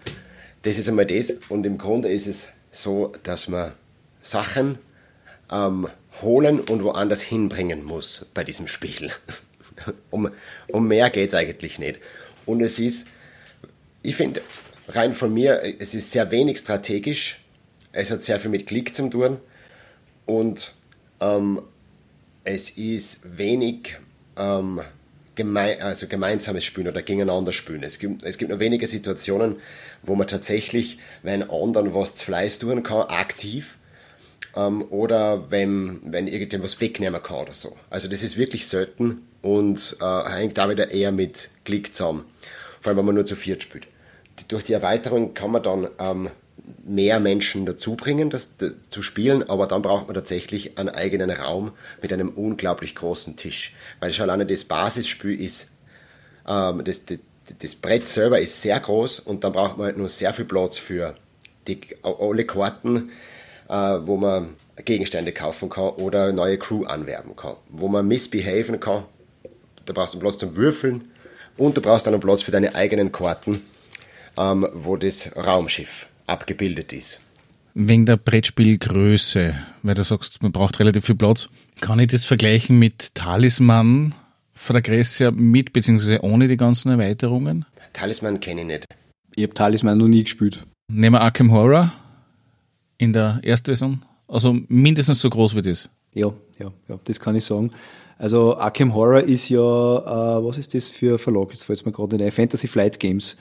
[0.64, 3.74] das ist einmal das und im Grunde ist es so, dass man
[4.22, 4.80] Sachen
[5.52, 5.90] ähm,
[6.22, 9.12] holen und woanders hinbringen muss bei diesem Spiel.
[10.10, 10.30] um,
[10.70, 12.00] um mehr geht es eigentlich nicht.
[12.46, 13.08] Und es ist
[14.04, 14.42] ich finde,
[14.90, 17.40] rein von mir, es ist sehr wenig strategisch.
[17.94, 19.40] Es hat sehr viel mit Klick zu tun.
[20.26, 20.74] Und
[21.22, 21.62] ähm,
[22.44, 23.98] es ist wenig
[24.38, 24.82] ähm,
[25.36, 27.84] geme also gemeinsames Spielen oder gegeneinander spielen.
[27.84, 29.56] Es gibt, es gibt nur wenige Situationen,
[30.04, 33.78] wo man tatsächlich, wenn anderen was zu Fleiß tun kann, aktiv
[34.56, 37.78] ähm, oder wenn, wenn irgendwas wegnehmen kann oder so.
[37.90, 42.26] Also das ist wirklich selten und äh, hängt da wieder eher mit Klick zusammen.
[42.82, 43.88] Vor allem, wenn man nur zu viert spielt
[44.48, 46.30] durch die Erweiterung kann man dann ähm,
[46.86, 48.52] mehr Menschen dazu bringen, das,
[48.90, 51.72] zu spielen, aber dann braucht man tatsächlich einen eigenen Raum
[52.02, 53.76] mit einem unglaublich großen Tisch.
[54.00, 55.72] Weil schon alleine das Basisspiel ist,
[56.48, 57.20] ähm, das, das,
[57.60, 60.78] das, Brett selber ist sehr groß und dann braucht man halt nur sehr viel Platz
[60.78, 61.16] für
[61.68, 63.12] die, alle Karten,
[63.70, 69.04] äh, wo man Gegenstände kaufen kann oder neue Crew anwerben kann, wo man misbehaven kann.
[69.86, 71.06] Da brauchst du einen Platz zum Würfeln
[71.58, 73.62] und du brauchst dann einen Platz für deine eigenen Karten
[74.38, 77.20] ähm, wo das Raumschiff abgebildet ist.
[77.76, 81.50] wegen der Brettspielgröße, weil du sagst, man braucht relativ viel Platz.
[81.82, 84.14] Kann ich das vergleichen mit Talisman
[84.54, 87.66] von der Größe mit, beziehungsweise ohne die ganzen Erweiterungen?
[87.94, 88.86] Talisman kenne ich nicht.
[89.36, 90.64] Ich habe Talisman noch nie gespielt.
[90.88, 91.92] Nehmen wir Arkham Horror
[92.98, 94.02] in der ersten Version.
[94.28, 95.90] Also mindestens so groß wie das.
[96.14, 97.72] Ja, ja, ja, das kann ich sagen.
[98.18, 101.52] Also Arkham Horror ist ja, äh, was ist das für ein Verlag?
[101.52, 102.32] Jetzt fällt es mir gerade nicht ein.
[102.32, 103.38] Fantasy Flight Games.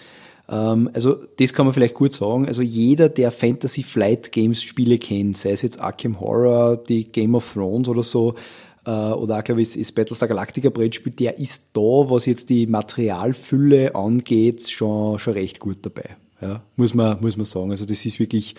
[0.48, 2.46] Ähm, also das kann man vielleicht gut sagen.
[2.46, 7.34] Also jeder, der Fantasy Flight Games Spiele kennt, sei es jetzt Arkham Horror, die Game
[7.34, 8.34] of Thrones oder so,
[8.84, 12.50] äh, oder auch, glaube ich, ist, ist Battlestar Galactica Brettspiel, der ist da, was jetzt
[12.50, 16.16] die Materialfülle angeht, schon, schon recht gut dabei.
[16.40, 17.70] Ja, muss man, muss man sagen.
[17.70, 18.56] Also das ist wirklich,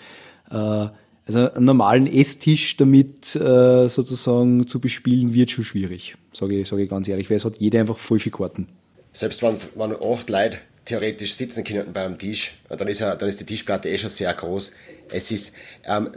[0.50, 0.86] äh,
[1.26, 6.78] also einen normalen Esstisch damit äh, sozusagen zu bespielen, wird schon schwierig, sage ich, sag
[6.78, 8.68] ich ganz ehrlich, weil es hat jeder einfach voll viele Karten.
[9.12, 13.46] Selbst wenn acht Leute theoretisch sitzen könnten beim Tisch, dann ist, ja, dann ist die
[13.46, 14.72] Tischplatte eh schon sehr groß.
[15.10, 15.54] Es ist,
[15.84, 16.10] ähm,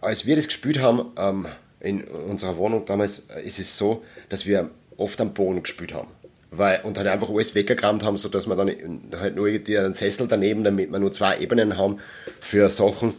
[0.00, 1.46] als wir das gespielt haben, ähm,
[1.80, 6.08] in unserer Wohnung damals, äh, ist es so, dass wir oft am Boden gespielt haben.
[6.56, 8.70] Weil, und halt einfach alles weggekramt haben, sodass wir dann
[9.18, 11.98] halt nur einen Sessel daneben, damit wir nur zwei Ebenen haben
[12.40, 13.14] für Sachen.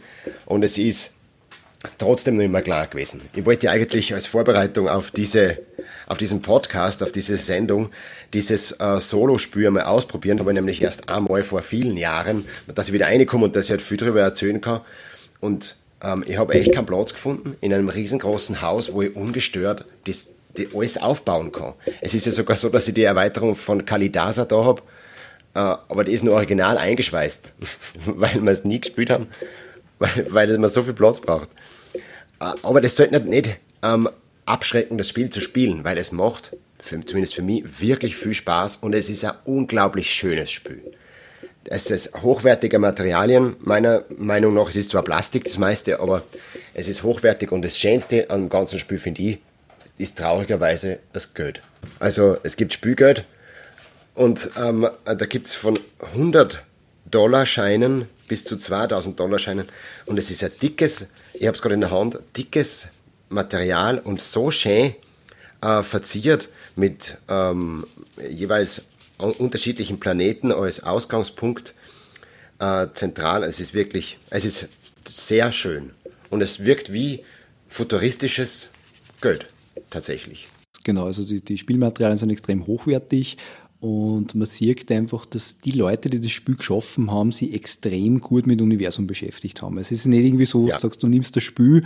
[0.46, 1.12] Und es ist
[1.98, 3.20] trotzdem noch immer klar gewesen.
[3.34, 5.58] Ich wollte eigentlich als Vorbereitung auf, diese,
[6.06, 7.90] auf diesen Podcast, auf diese Sendung,
[8.32, 10.38] dieses äh, Solo-Spiel mal ausprobieren.
[10.40, 13.70] Habe ich nämlich erst einmal vor vielen Jahren, dass ich wieder reinkomme und dass ich
[13.70, 14.80] halt viel darüber erzählen kann.
[15.40, 19.84] Und ähm, ich habe echt keinen Platz gefunden in einem riesengroßen Haus, wo ich ungestört
[20.06, 20.28] das,
[20.58, 21.74] die alles aufbauen kann.
[22.00, 24.82] Es ist ja sogar so, dass ich die Erweiterung von Kalidasa da habe,
[25.54, 27.52] äh, aber die ist nur original eingeschweißt,
[28.06, 29.28] weil wir es nie gespielt haben,
[29.98, 31.48] weil, weil man so viel Platz braucht.
[32.40, 34.08] Äh, aber das sollte nicht, ähm,
[34.44, 38.76] abschrecken, das Spiel zu spielen, weil es macht, für, zumindest für mich, wirklich viel Spaß
[38.76, 40.82] und es ist ein unglaublich schönes Spiel.
[41.64, 44.68] Es ist hochwertige Materialien, meiner Meinung nach.
[44.68, 46.22] Es ist zwar Plastik, das meiste, aber
[46.74, 49.38] es ist hochwertig und das Schönste am ganzen Spiel, finde ich,
[49.98, 51.62] ist traurigerweise das Geld.
[51.98, 53.24] Also es gibt Spielgeld
[54.14, 56.62] und ähm, da gibt es von 100
[57.10, 59.68] Dollar Scheinen bis zu 2000 Dollar Scheinen
[60.06, 62.88] und es ist ein dickes, ich habe es gerade in der Hand, dickes
[63.28, 64.94] Material und so schön
[65.62, 67.86] äh, verziert mit ähm,
[68.28, 68.82] jeweils
[69.18, 71.74] unterschiedlichen Planeten als Ausgangspunkt
[72.58, 73.44] äh, zentral.
[73.44, 74.68] Es ist wirklich, es ist
[75.08, 75.92] sehr schön
[76.30, 77.24] und es wirkt wie
[77.68, 78.68] futuristisches
[79.20, 79.48] Geld
[79.90, 80.48] tatsächlich.
[80.84, 83.36] Genau, also die, die Spielmaterialien sind extrem hochwertig
[83.80, 88.46] und man sieht einfach, dass die Leute, die das Spiel geschaffen haben, sich extrem gut
[88.46, 89.78] mit Universum beschäftigt haben.
[89.78, 90.76] Es ist nicht irgendwie so, dass ja.
[90.76, 91.84] du sagst, du nimmst das Spiel,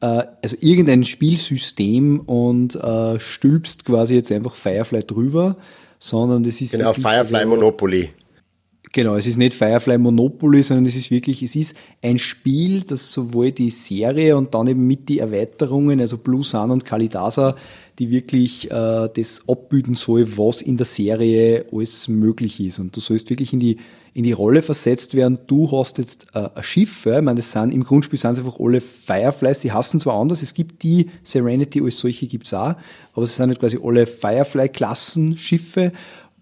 [0.00, 5.56] äh, also irgendein Spielsystem und äh, stülpst quasi jetzt einfach Firefly drüber,
[5.98, 6.72] sondern das ist.
[6.72, 8.10] Genau, Firefly also, Monopoly.
[8.94, 13.10] Genau, es ist nicht Firefly Monopoly, sondern es ist wirklich, es ist ein Spiel, das
[13.10, 17.56] sowohl die Serie und dann eben mit die Erweiterungen, also Blue Sun und Kalidasa,
[17.98, 22.80] die wirklich äh, das abbilden soll, was in der Serie alles möglich ist.
[22.80, 23.78] Und du sollst wirklich in die,
[24.12, 27.50] in die Rolle versetzt werden, du hast jetzt äh, ein Schiff, ja, ich meine, das
[27.50, 31.08] sind, im Grundspiel sind es einfach alle Fireflies, die hassen zwar anders, es gibt die
[31.22, 32.74] Serenity als solche gibt's auch,
[33.14, 35.92] aber es sind nicht quasi alle Firefly-Klassen-Schiffe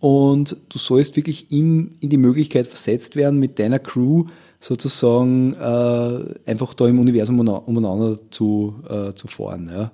[0.00, 4.24] und du sollst wirklich in, in die Möglichkeit versetzt werden, mit deiner Crew
[4.58, 9.70] sozusagen äh, einfach da im Universum umeinander zu, äh, zu fahren.
[9.72, 9.90] Ja.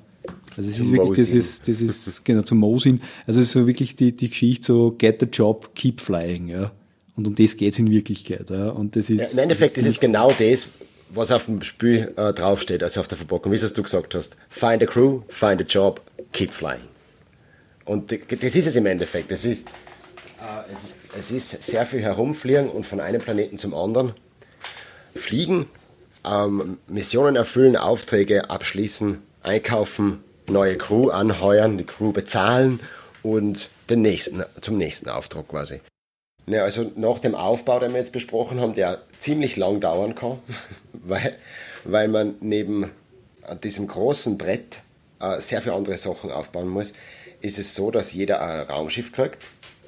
[0.57, 3.01] Also es ist wirklich, das ist, das ist genau zum Mosin.
[3.27, 6.73] Also es ist so wirklich die, die Geschichte so get the job, keep flying, ja.
[7.17, 8.51] Und um das geht es in Wirklichkeit.
[8.51, 8.71] Ja.
[8.71, 10.69] Und das ist, ja, Im Endeffekt ist es genau das,
[11.11, 14.37] was auf dem Spiel äh, draufsteht, also auf der Verpackung, wie es du gesagt hast.
[14.51, 16.01] Find a crew, find a job,
[16.33, 16.81] keep flying.
[17.85, 19.31] Und das ist es im Endeffekt.
[19.31, 19.67] Das ist,
[20.73, 24.15] es, ist, es ist sehr viel herumfliegen und von einem Planeten zum anderen
[25.15, 25.69] fliegen,
[26.25, 32.81] ähm, Missionen erfüllen, Aufträge abschließen, einkaufen, neue Crew anheuern, die Crew bezahlen
[33.23, 35.81] und den nächsten, zum nächsten Auftrag quasi.
[36.47, 40.39] Ja, also nach dem Aufbau, den wir jetzt besprochen haben, der ziemlich lang dauern kann,
[40.93, 41.37] weil,
[41.85, 42.91] weil man neben
[43.63, 44.79] diesem großen Brett
[45.21, 46.93] äh, sehr viele andere Sachen aufbauen muss,
[47.41, 49.39] ist es so, dass jeder ein Raumschiff kriegt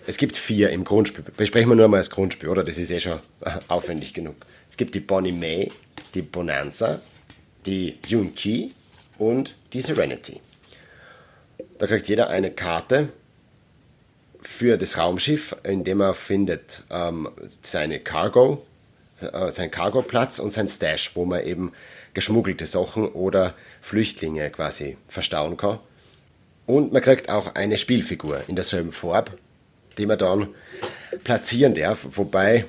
[0.08, 1.22] es gibt vier im Grundspiel.
[1.36, 2.64] Besprechen wir nur mal das Grundspiel, oder?
[2.64, 3.20] Das ist eh schon
[3.68, 4.36] aufwendig genug.
[4.70, 5.70] Es gibt die Bonnie May,
[6.14, 7.02] die Bonanza,
[7.66, 8.72] die Yunqi
[9.18, 10.40] und die Serenity.
[11.78, 13.10] Da kriegt jeder eine Karte
[14.40, 17.28] für das Raumschiff, in dem er findet ähm,
[17.62, 18.64] seine Cargo,
[19.20, 21.72] äh, seinen Cargoplatz und sein Stash, wo man eben
[22.14, 25.80] geschmuggelte Sachen oder Flüchtlinge quasi verstauen kann.
[26.64, 29.32] Und man kriegt auch eine Spielfigur in derselben Farbe
[29.98, 30.48] die man dann
[31.24, 32.06] platzieren darf.
[32.12, 32.66] Wobei,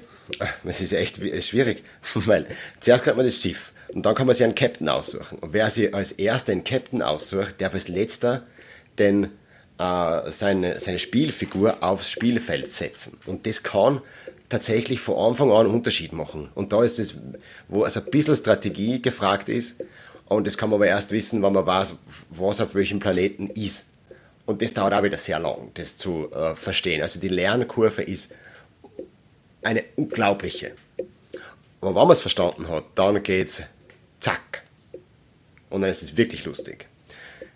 [0.63, 1.83] es ist echt schwierig,
[2.13, 2.45] weil
[2.79, 5.39] zuerst kriegt man das Schiff Und dann kann man sich einen Captain aussuchen.
[5.39, 8.43] Und wer sich als erster den Captain aussucht, darf als letzter
[8.97, 9.29] den,
[9.77, 13.17] äh, seine, seine Spielfigur aufs Spielfeld setzen.
[13.25, 14.01] Und das kann
[14.49, 16.49] tatsächlich von Anfang an einen Unterschied machen.
[16.55, 17.17] Und da ist es,
[17.67, 19.81] wo also ein bisschen Strategie gefragt ist.
[20.25, 21.95] Und das kann man aber erst wissen, wenn man weiß,
[22.29, 23.88] was auf welchem Planeten ist.
[24.49, 27.03] Und das dauert auch wieder sehr lang, das zu äh, verstehen.
[27.03, 28.33] Also die Lernkurve ist
[29.61, 30.71] eine unglaubliche.
[31.81, 33.61] Aber wenn man es verstanden hat, dann geht's
[34.19, 34.63] zack.
[35.69, 36.87] Und dann ist es wirklich lustig.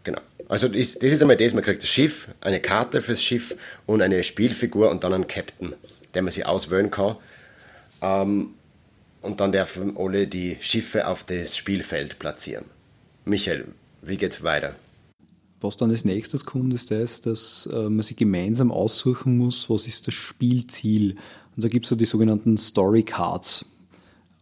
[0.03, 0.21] Genau.
[0.47, 3.55] Also das, das ist einmal das, man kriegt das Schiff, eine Karte fürs Schiff
[3.87, 5.73] und eine Spielfigur und dann einen Captain,
[6.13, 7.15] den man sich auswählen kann.
[8.03, 8.53] Ähm,
[9.23, 12.65] und dann dürfen alle die Schiffe auf das Spielfeld platzieren.
[13.25, 13.65] Michael,
[14.03, 14.75] wie geht's weiter?
[15.63, 19.87] Was dann als nächstes kommt, ist das, dass äh, man sich gemeinsam aussuchen muss, was
[19.87, 21.15] ist das Spielziel.
[21.55, 23.65] Und da gibt es so die sogenannten Story Cards.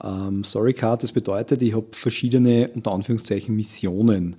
[0.04, 4.36] Ähm, Story Card, das bedeutet, ich habe verschiedene, unter Anführungszeichen, Missionen.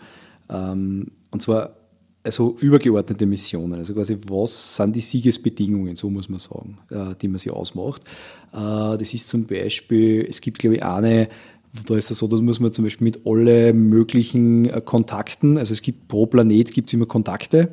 [0.51, 1.77] Ähm, und zwar
[2.25, 3.75] also übergeordnete Missionen.
[3.75, 8.03] Also quasi, was sind die Siegesbedingungen, so muss man sagen, äh, die man sich ausmacht.
[8.53, 11.29] Äh, das ist zum Beispiel, es gibt, glaube ich, eine,
[11.87, 15.73] da ist es so, da muss man zum Beispiel mit alle möglichen äh, Kontakten, also
[15.73, 17.71] es gibt pro Planet gibt es immer Kontakte,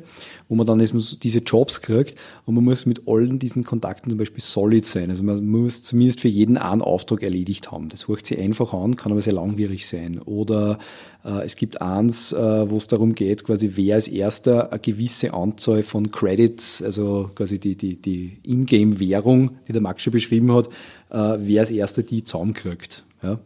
[0.48, 4.42] wo man dann diese Jobs kriegt und man muss mit allen diesen Kontakten zum Beispiel
[4.42, 5.10] solid sein.
[5.10, 7.90] Also man muss zumindest für jeden einen Auftrag erledigt haben.
[7.90, 10.18] Das hört sich einfach an, kann aber sehr langwierig sein.
[10.18, 10.78] Oder
[11.22, 15.34] äh, es gibt eins, äh, wo es darum geht, quasi wer als erster eine gewisse
[15.34, 20.68] Anzahl von Credits, also quasi die, die, die Ingame-Währung, die der Max schon beschrieben hat,
[21.10, 23.04] äh, wer als erster die zusammenkriegt.
[23.22, 23.38] Ja.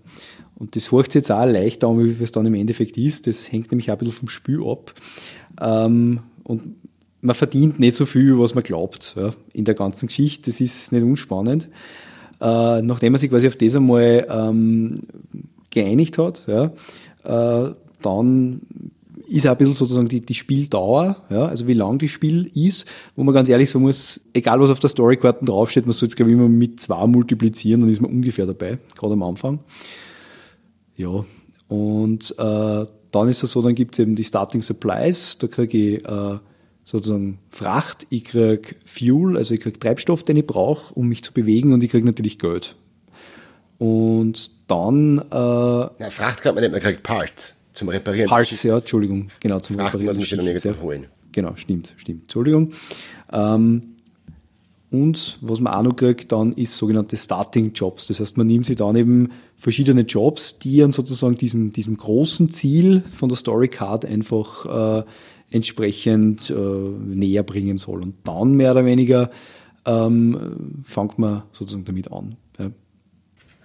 [0.56, 3.26] Und das sich jetzt auch leichter an, wie es dann im Endeffekt ist.
[3.26, 4.94] Das hängt nämlich auch ein bisschen vom Spiel ab.
[5.60, 6.76] Ähm, und
[7.20, 10.50] man verdient nicht so viel, was man glaubt ja, in der ganzen Geschichte.
[10.50, 11.68] Das ist nicht unspannend.
[12.40, 14.96] Äh, nachdem man sich quasi auf das einmal ähm,
[15.70, 16.72] geeinigt hat, ja,
[17.24, 18.60] äh, dann
[19.26, 22.86] ist auch ein bisschen sozusagen die, die Spieldauer, ja, also wie lang das Spiel ist,
[23.16, 26.16] wo man ganz ehrlich sagen muss, egal was auf der Storykarten draufsteht, man soll es
[26.16, 29.60] glaube ich immer mit zwei multiplizieren, dann ist man ungefähr dabei, gerade am Anfang.
[30.96, 31.24] Ja,
[31.68, 35.78] und äh, dann ist es so, dann gibt es eben die Starting Supplies, da kriege
[35.78, 36.38] ich äh,
[36.84, 41.32] sozusagen Fracht, ich kriege Fuel, also ich kriege Treibstoff, den ich brauche, um mich zu
[41.32, 42.76] bewegen und ich kriege natürlich Geld.
[43.78, 45.18] Und dann...
[45.18, 48.28] Äh, ja, Fracht kann man nicht, man kriegt Parts zum Reparieren.
[48.28, 50.16] Parts, ja, Entschuldigung, genau, zum Fracht Reparieren.
[50.16, 51.06] Muss man sich dann holen.
[51.32, 52.72] Genau, stimmt, stimmt, Entschuldigung.
[53.32, 53.94] Ähm,
[54.90, 58.06] und was man auch noch kriegt, dann ist sogenannte Starting Jobs.
[58.06, 62.52] Das heißt, man nimmt sich dann eben verschiedene Jobs, die an sozusagen diesem, diesem großen
[62.52, 65.04] Ziel von der Story Card einfach äh,
[65.50, 68.02] entsprechend äh, näher bringen soll.
[68.02, 69.30] Und dann mehr oder weniger
[69.86, 72.36] ähm, fängt man sozusagen damit an.
[72.58, 72.70] Ja.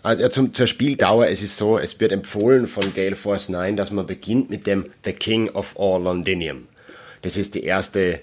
[0.01, 3.91] Also zum, zur Spieldauer, es ist so, es wird empfohlen von Gale Force 9, dass
[3.91, 6.67] man beginnt mit dem The King of All Londinium.
[7.21, 8.21] Das ist die erste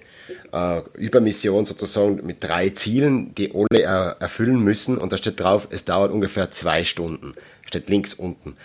[0.53, 4.97] äh, Übermission sozusagen mit drei Zielen, die alle äh, erfüllen müssen.
[4.97, 7.35] Und da steht drauf, es dauert ungefähr zwei Stunden.
[7.67, 8.57] Steht links unten.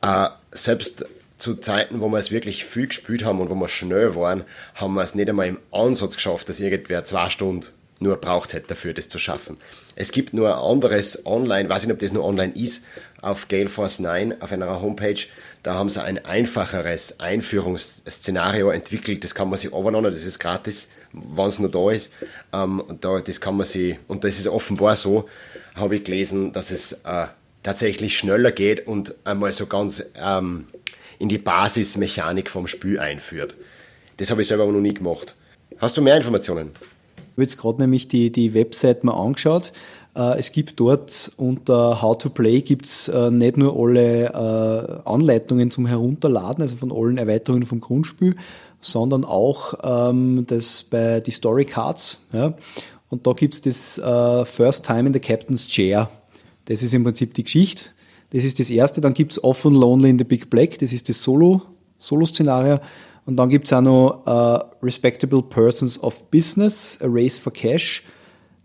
[0.00, 1.04] Äh, selbst
[1.38, 4.44] zu Zeiten, wo wir es wirklich viel gespielt haben und wo wir schnell waren,
[4.74, 7.66] haben wir es nicht einmal im Ansatz geschafft, dass irgendwer zwei Stunden
[8.00, 9.56] nur braucht hätte dafür, das zu schaffen.
[9.96, 12.84] Es gibt nur ein anderes online, weiß nicht, ob das nur online ist,
[13.20, 15.20] auf Gale Force 9, auf einer Homepage,
[15.62, 20.90] da haben sie ein einfacheres Einführungsszenario entwickelt, das kann man sich runterladen, das ist gratis,
[21.12, 22.12] wenn es nur da ist.
[22.52, 25.28] Ähm, da, das kann man sich, und das ist offenbar so,
[25.74, 27.26] habe ich gelesen, dass es äh,
[27.64, 30.68] tatsächlich schneller geht und einmal so ganz ähm,
[31.18, 33.56] in die Basismechanik vom Spiel einführt.
[34.18, 35.34] Das habe ich selber noch nie gemacht.
[35.78, 36.70] Hast du mehr Informationen?
[37.16, 39.72] Ich habe jetzt gerade nämlich die, die Website mal angeschaut.
[40.14, 45.70] Äh, es gibt dort unter How to Play gibt's äh, nicht nur alle äh, Anleitungen
[45.70, 48.36] zum Herunterladen, also von allen Erweiterungen vom Grundspiel,
[48.80, 52.20] sondern auch ähm, das bei die Story Cards.
[53.08, 56.10] Und da gibt es das First Time in the Captain's Chair.
[56.66, 57.90] Das ist im Prinzip die Geschichte.
[58.30, 59.00] Das ist das erste.
[59.00, 60.78] Dann gibt es Often Lonely in the Big Black.
[60.78, 61.62] Das ist das Solo,
[61.98, 62.80] Solo-Szenario.
[63.26, 68.02] Und dann gibt es auch noch uh, Respectable Persons of Business, A Race for Cash,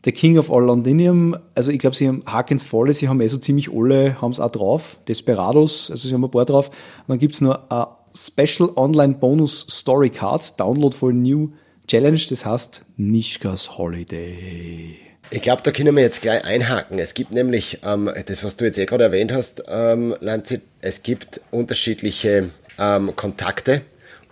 [0.03, 1.35] The King of All Londinium.
[1.55, 4.39] Also ich glaube, sie haben Harkins Volle, sie haben eh so ziemlich alle, haben es
[4.39, 4.99] auch drauf.
[5.07, 6.69] Desperados, also sie haben ein paar drauf.
[6.69, 11.51] Und dann gibt es noch a Special Online Bonus Story Card, Download for a New
[11.87, 15.08] Challenge, das heißt Nischkas Holiday.
[15.31, 16.97] Ich glaube, da können wir jetzt gleich einhaken.
[16.97, 21.03] Es gibt nämlich, ähm, das, was du jetzt eh gerade erwähnt hast, ähm, Lanzit, es
[21.03, 23.81] gibt unterschiedliche ähm, Kontakte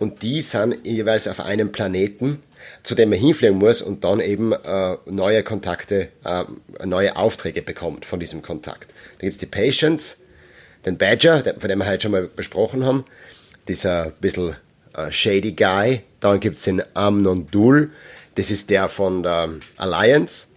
[0.00, 2.42] und die sind jeweils auf einem Planeten,
[2.82, 6.44] zu dem man hinfliegen muss und dann eben äh, neue Kontakte, äh,
[6.84, 8.90] neue Aufträge bekommt von diesem Kontakt.
[9.18, 10.20] Da gibt es die Patients,
[10.84, 13.04] den Badger, von dem wir heute schon mal besprochen haben,
[13.68, 14.56] dieser bisschen
[14.94, 16.02] äh, shady Guy.
[16.18, 17.92] Dann gibt es den Amnon Dul,
[18.34, 20.48] das ist der von der Alliance.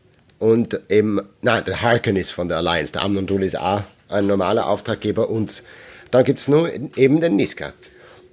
[0.42, 2.92] Und eben, nein, der Harken ist von der Alliance.
[2.94, 5.30] Der Amnon Dul ist auch ein normaler Auftraggeber.
[5.30, 5.62] Und
[6.10, 7.74] dann gibt es nur eben den Niska.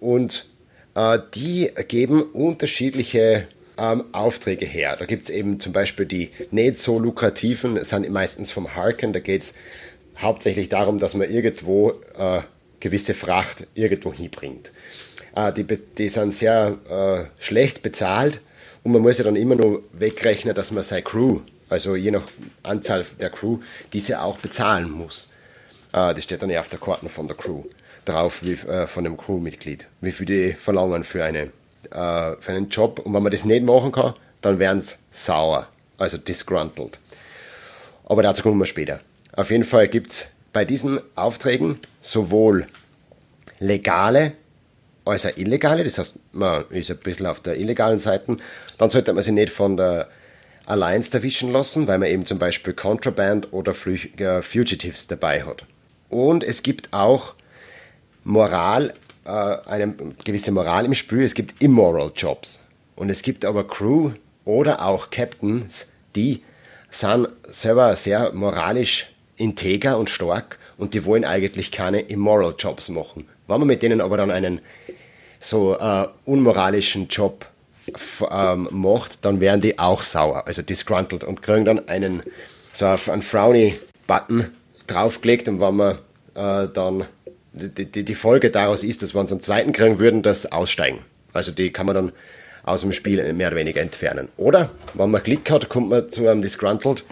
[0.01, 0.47] Und
[0.94, 4.97] äh, die geben unterschiedliche ähm, Aufträge her.
[4.98, 9.20] Da gibt es eben zum Beispiel die nicht so lukrativen, sind meistens vom Harken, da
[9.20, 9.55] geht es
[10.16, 12.40] hauptsächlich darum, dass man irgendwo äh,
[12.80, 14.72] gewisse Fracht irgendwo hinbringt.
[15.36, 18.40] Äh, die, die sind sehr äh, schlecht bezahlt
[18.82, 22.22] und man muss ja dann immer nur wegrechnen, dass man seine Crew, also je nach
[22.62, 23.58] Anzahl der Crew,
[23.92, 25.28] diese auch bezahlen muss.
[25.92, 27.64] Äh, das steht dann ja auf der Karten von der Crew
[28.04, 31.52] drauf, wie, äh, von dem Crewmitglied, wie viel die verlangen für, eine,
[31.90, 33.00] äh, für einen Job.
[33.00, 35.68] Und wenn man das nicht machen kann, dann werden sie sauer,
[35.98, 36.98] also disgruntled.
[38.06, 39.00] Aber dazu kommen wir später.
[39.32, 42.66] Auf jeden Fall gibt es bei diesen Aufträgen sowohl
[43.60, 44.32] legale
[45.04, 45.84] als auch illegale.
[45.84, 48.38] Das heißt, man ist ein bisschen auf der illegalen Seite.
[48.78, 50.08] Dann sollte man sich nicht von der
[50.68, 55.64] Alliance erwischen lassen, weil man eben zum Beispiel Contraband oder äh, Fugitives dabei hat.
[56.08, 57.34] Und es gibt auch
[58.24, 58.92] Moral,
[59.24, 61.22] äh, eine gewisse Moral im Spiel.
[61.22, 62.62] Es gibt immoral Jobs.
[62.96, 64.12] Und es gibt aber Crew
[64.44, 65.86] oder auch Captains,
[66.16, 66.42] die
[66.90, 73.28] sind selber sehr moralisch integer und stark und die wollen eigentlich keine immoral Jobs machen.
[73.46, 74.60] Wenn man mit denen aber dann einen
[75.40, 77.46] so äh, unmoralischen Job
[78.31, 82.23] ähm, macht, dann werden die auch sauer, also disgruntled und kriegen dann einen
[82.73, 84.47] so einen Frowny-Button
[84.86, 85.98] draufgelegt und wenn man
[86.35, 87.06] äh, dann
[87.52, 91.01] die, die, Folge daraus ist, dass wenn sie einen zweiten kriegen würden, das aussteigen.
[91.32, 92.12] Also die kann man dann
[92.62, 94.28] aus dem Spiel mehr oder weniger entfernen.
[94.36, 97.05] Oder, wenn man Glück hat, kommt man zu einem disgruntled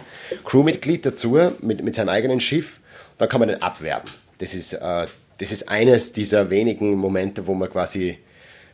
[0.45, 2.79] Crewmitglied dazu mit, mit seinem eigenen Schiff,
[3.17, 4.09] dann kann man den abwerben.
[4.37, 5.07] Das ist, äh,
[5.39, 8.19] das ist eines dieser wenigen Momente, wo man quasi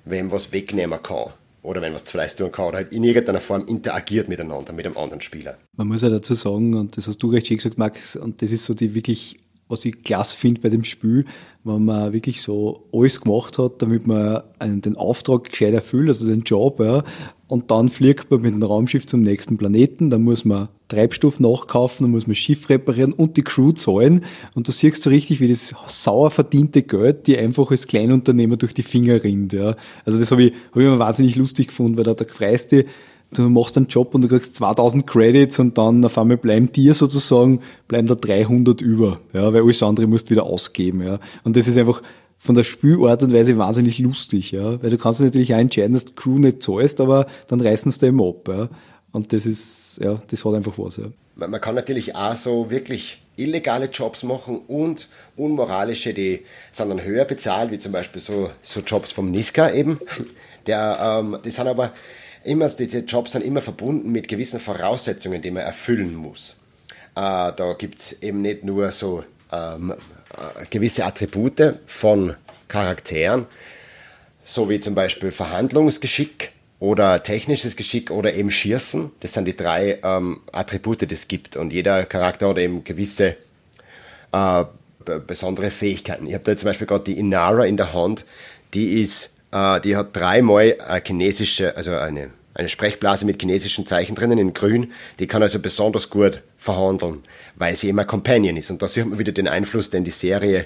[0.05, 1.31] wem was wegnehmen kann.
[1.63, 4.85] Oder wenn was zu Fleiß tun kann, oder halt in irgendeiner Form interagiert miteinander, mit
[4.85, 5.57] einem anderen Spieler.
[5.75, 8.51] Man muss ja dazu sagen, und das hast du recht schön gesagt, Max, und das
[8.51, 11.25] ist so die wirklich was ich klasse finde bei dem Spiel,
[11.63, 16.27] wenn man wirklich so alles gemacht hat, damit man einen, den Auftrag gescheit erfüllt, also
[16.27, 17.03] den Job, ja,
[17.47, 22.03] und dann fliegt man mit dem Raumschiff zum nächsten Planeten, dann muss man Treibstoff nachkaufen,
[22.03, 24.25] dann muss man Schiff reparieren und die Crew zahlen
[24.55, 28.73] und du siehst so richtig, wie das sauer verdiente Geld die einfach als Kleinunternehmer durch
[28.73, 29.75] die Finger rinnt, ja.
[30.03, 32.85] Also das habe ich, hab ich mir wahnsinnig lustig gefunden, weil da der Freiste
[33.37, 36.93] du machst einen Job und du kriegst 2000 Credits und dann auf einmal bleiben dir
[36.93, 41.19] sozusagen, bleiben da 300 über, ja, weil alles andere musst du wieder ausgeben, ja.
[41.43, 42.01] Und das ist einfach
[42.37, 46.05] von der Spielart und Weise wahnsinnig lustig, ja, weil du kannst natürlich auch entscheiden, dass
[46.05, 48.69] du Crew nicht zahlst, aber dann reißen sie eben ab, ja.
[49.11, 51.05] Und das ist, ja, das hat einfach was, ja.
[51.35, 56.41] Man kann natürlich auch so wirklich illegale Jobs machen und unmoralische, die
[56.71, 59.99] sind dann höher bezahlt, wie zum Beispiel so, so Jobs vom Niska eben.
[60.67, 61.91] Der, ähm, die sind aber
[62.43, 66.59] immer, diese Jobs sind immer verbunden mit gewissen Voraussetzungen, die man erfüllen muss.
[67.15, 72.35] Äh, da gibt es eben nicht nur so ähm, äh, gewisse Attribute von
[72.67, 73.45] Charakteren,
[74.43, 79.11] so wie zum Beispiel Verhandlungsgeschick oder technisches Geschick oder eben Schießen.
[79.21, 81.55] Das sind die drei ähm, Attribute, die es gibt.
[81.55, 83.37] Und jeder Charakter hat eben gewisse
[84.31, 84.65] äh,
[85.25, 86.27] besondere Fähigkeiten.
[86.27, 88.25] Ich habe da zum Beispiel gerade die Inara in der Hand,
[88.73, 94.39] die ist die hat dreimal eine chinesische, also eine, eine Sprechblase mit chinesischen Zeichen drinnen
[94.39, 94.91] in grün.
[95.19, 97.23] Die kann also besonders gut verhandeln,
[97.55, 98.71] weil sie immer Companion ist.
[98.71, 100.65] Und da sieht man wieder den Einfluss, den die Serie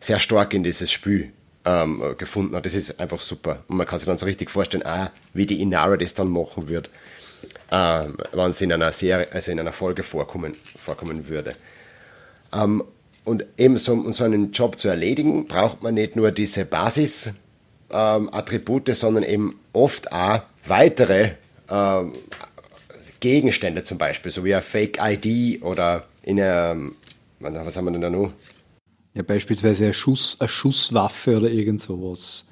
[0.00, 1.32] sehr stark in dieses Spiel
[1.64, 2.64] ähm, gefunden hat.
[2.64, 3.64] Das ist einfach super.
[3.68, 6.68] Und man kann sich dann so richtig vorstellen, ah, wie die Inara das dann machen
[6.68, 6.90] wird,
[7.70, 11.54] äh, wenn sie in einer Serie, also in einer Folge vorkommen, vorkommen würde.
[12.52, 12.84] Ähm,
[13.24, 17.30] und eben so, um so einen Job zu erledigen, braucht man nicht nur diese Basis,
[17.90, 21.30] ähm, Attribute, sondern eben oft auch weitere
[21.70, 22.12] ähm,
[23.20, 26.76] Gegenstände zum Beispiel, so wie eine Fake-ID oder in einer,
[27.40, 28.32] was haben wir denn da noch?
[29.14, 32.48] Ja, beispielsweise eine, Schuss, eine Schusswaffe oder irgend sowas.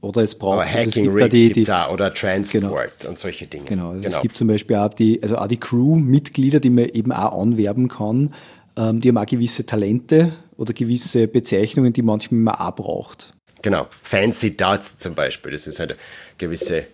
[0.00, 2.78] Oder es braucht Aber Hacking Rig die, die, auch, oder Transport genau,
[3.08, 3.64] und solche Dinge.
[3.64, 4.14] Genau, also genau.
[4.14, 7.88] es gibt zum Beispiel auch die, also auch die Crew-Mitglieder, die man eben auch anwerben
[7.88, 8.34] kann,
[8.76, 13.33] ähm, die haben auch gewisse Talente oder gewisse Bezeichnungen, die manchmal man auch braucht.
[13.64, 15.96] Genau, Fancy Darts zum Beispiel, das ist halt
[16.36, 16.84] gewisse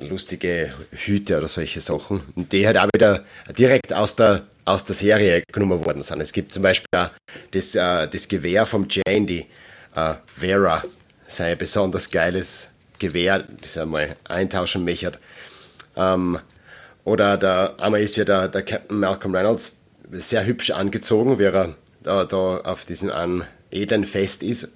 [0.00, 3.24] lustige Hüte oder solche Sachen, und die halt auch wieder
[3.58, 6.20] direkt aus der, aus der Serie genommen worden sind.
[6.20, 7.10] Es gibt zum Beispiel auch
[7.50, 9.46] das, äh, das Gewehr vom Jane, die
[9.96, 10.84] äh, Vera,
[11.26, 12.68] sein besonders geiles
[13.00, 15.18] Gewehr, das er einmal eintauschen möchte.
[15.96, 16.38] Ähm,
[17.02, 19.72] oder der, einmal ist ja der, der Captain Malcolm Reynolds
[20.12, 21.74] sehr hübsch angezogen, wie er
[22.04, 23.42] da, da auf diesen einen
[23.72, 24.74] dann fest ist,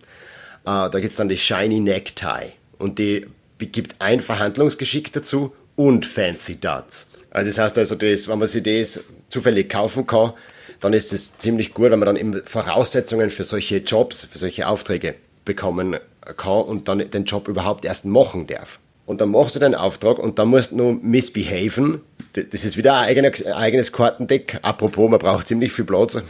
[0.64, 3.26] da gibt es dann die Shiny Necktie und die
[3.58, 7.08] gibt ein Verhandlungsgeschick dazu und Fancy Darts.
[7.30, 10.32] Also das heißt also, das, wenn man sich das zufällig kaufen kann,
[10.80, 14.68] dann ist es ziemlich gut, wenn man dann eben Voraussetzungen für solche Jobs, für solche
[14.68, 15.14] Aufträge
[15.44, 15.96] bekommen
[16.36, 18.78] kann und dann den Job überhaupt erst machen darf.
[19.06, 22.02] Und dann machst du den Auftrag und dann musst du nur misbehaven.
[22.34, 24.58] Das ist wieder ein eigenes, eigenes Kartendeck.
[24.62, 26.18] Apropos, man braucht ziemlich viel Platz.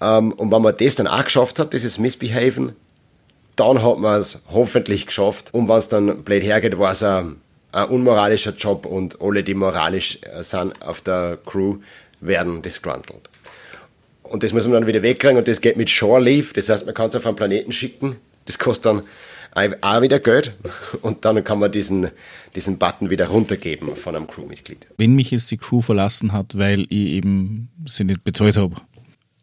[0.00, 2.74] Ähm, und wenn man das dann auch geschafft hat, dieses Misbehaven,
[3.56, 5.52] dann hat man es hoffentlich geschafft.
[5.52, 7.36] Und wenn es dann blöd hergeht, war es ein,
[7.72, 11.78] ein unmoralischer Job und alle, die moralisch äh, sind auf der Crew,
[12.20, 13.28] werden disgruntled.
[14.22, 16.54] Und das muss man dann wieder wegkriegen und das geht mit Shore Leave.
[16.54, 18.16] Das heißt, man kann es auf einen Planeten schicken.
[18.46, 19.02] Das kostet dann
[19.54, 20.54] auch wieder Geld
[21.02, 22.08] und dann kann man diesen,
[22.56, 24.86] diesen Button wieder runtergeben von einem Crewmitglied.
[24.98, 28.74] Wenn mich jetzt die Crew verlassen hat, weil ich eben sie nicht bezahlt habe,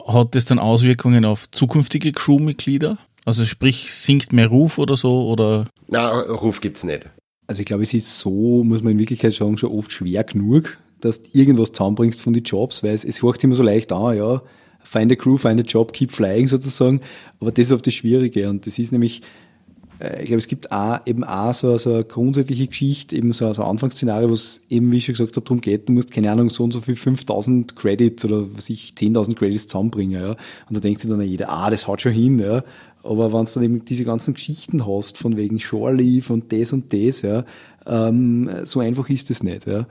[0.05, 2.97] hat das dann Auswirkungen auf zukünftige Crewmitglieder?
[3.25, 5.27] Also sprich, sinkt mehr Ruf oder so?
[5.27, 5.67] Oder?
[5.87, 7.09] Na, Ruf gibt es nicht.
[7.47, 10.77] Also ich glaube, es ist so, muss man in Wirklichkeit sagen, schon oft schwer genug,
[11.01, 14.17] dass du irgendwas zusammenbringst von den Jobs, weil es, es hört immer so leicht an,
[14.17, 14.41] ja,
[14.83, 17.01] find a crew, find a job, keep flying sozusagen.
[17.39, 19.21] Aber das ist oft das Schwierige und das ist nämlich,
[20.19, 23.63] ich glaube, es gibt auch, eben auch so, so eine grundsätzliche Geschichte, eben so, so
[23.63, 26.31] ein Anfangsszenario, wo es eben, wie ich schon gesagt habe, darum geht, du musst, keine
[26.31, 30.29] Ahnung, so und so viel 5000 Credits oder was ich, 10.000 Credits zusammenbringen, ja.
[30.31, 32.63] Und da denkt sich dann jeder, ah, das haut schon hin, ja.
[33.03, 36.73] Aber wenn du dann eben diese ganzen Geschichten hast, von wegen Shore Leave und das
[36.73, 37.45] und das, ja,
[37.85, 39.87] ähm, so einfach ist es nicht, ja.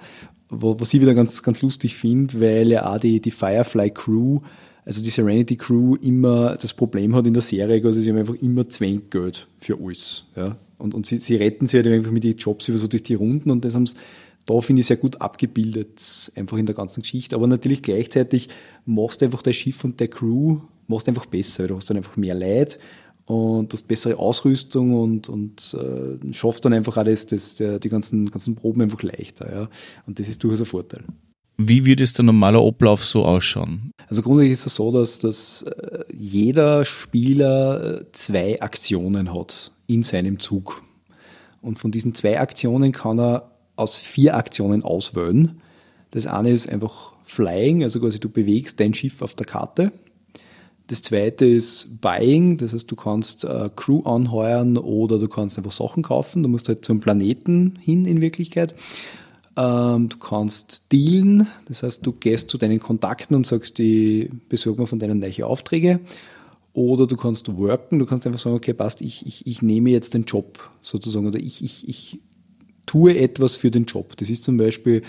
[0.48, 4.40] Was ich wieder ganz, ganz lustig finde, weil ja auch die, die Firefly Crew
[4.90, 8.34] also die Serenity Crew immer das Problem hat in der Serie, also sie haben einfach
[8.34, 10.24] immer Zwänggeld für alles.
[10.34, 10.56] Ja?
[10.78, 13.14] Und, und sie, sie retten sich halt einfach mit den Jobs über so durch die
[13.14, 13.94] Runden und das haben sie
[14.46, 17.36] da finde ich sehr gut abgebildet, einfach in der ganzen Geschichte.
[17.36, 18.48] Aber natürlich gleichzeitig
[18.84, 20.58] machst du einfach dein Schiff und der Crew
[20.88, 22.80] machst einfach besser, du hast dann einfach mehr Leid
[23.26, 28.28] und hast bessere Ausrüstung und, und äh, schaffst dann einfach das, das, der, die ganzen,
[28.28, 29.52] ganzen Proben einfach leichter.
[29.52, 29.68] Ja?
[30.06, 31.04] Und das ist durchaus ein Vorteil.
[31.58, 33.92] Wie würde es der normale Ablauf so ausschauen?
[34.10, 40.02] Also grundsätzlich ist es so, dass, dass äh, jeder Spieler äh, zwei Aktionen hat in
[40.02, 40.82] seinem Zug.
[41.62, 45.60] Und von diesen zwei Aktionen kann er aus vier Aktionen auswählen.
[46.10, 49.92] Das eine ist einfach Flying, also quasi du bewegst dein Schiff auf der Karte.
[50.88, 55.70] Das zweite ist Buying, das heißt, du kannst äh, Crew anheuern oder du kannst einfach
[55.70, 56.42] Sachen kaufen.
[56.42, 58.74] Du musst halt zum Planeten hin in Wirklichkeit.
[59.60, 64.80] Ähm, du kannst dealen, das heißt, du gehst zu deinen Kontakten und sagst, die besorgen
[64.80, 66.00] mir von deinen neue Aufträge.
[66.72, 70.14] Oder du kannst worken, du kannst einfach sagen, okay, passt, ich, ich, ich nehme jetzt
[70.14, 72.20] den Job sozusagen oder ich, ich, ich
[72.86, 74.16] tue etwas für den Job.
[74.16, 75.02] Das ist zum Beispiel,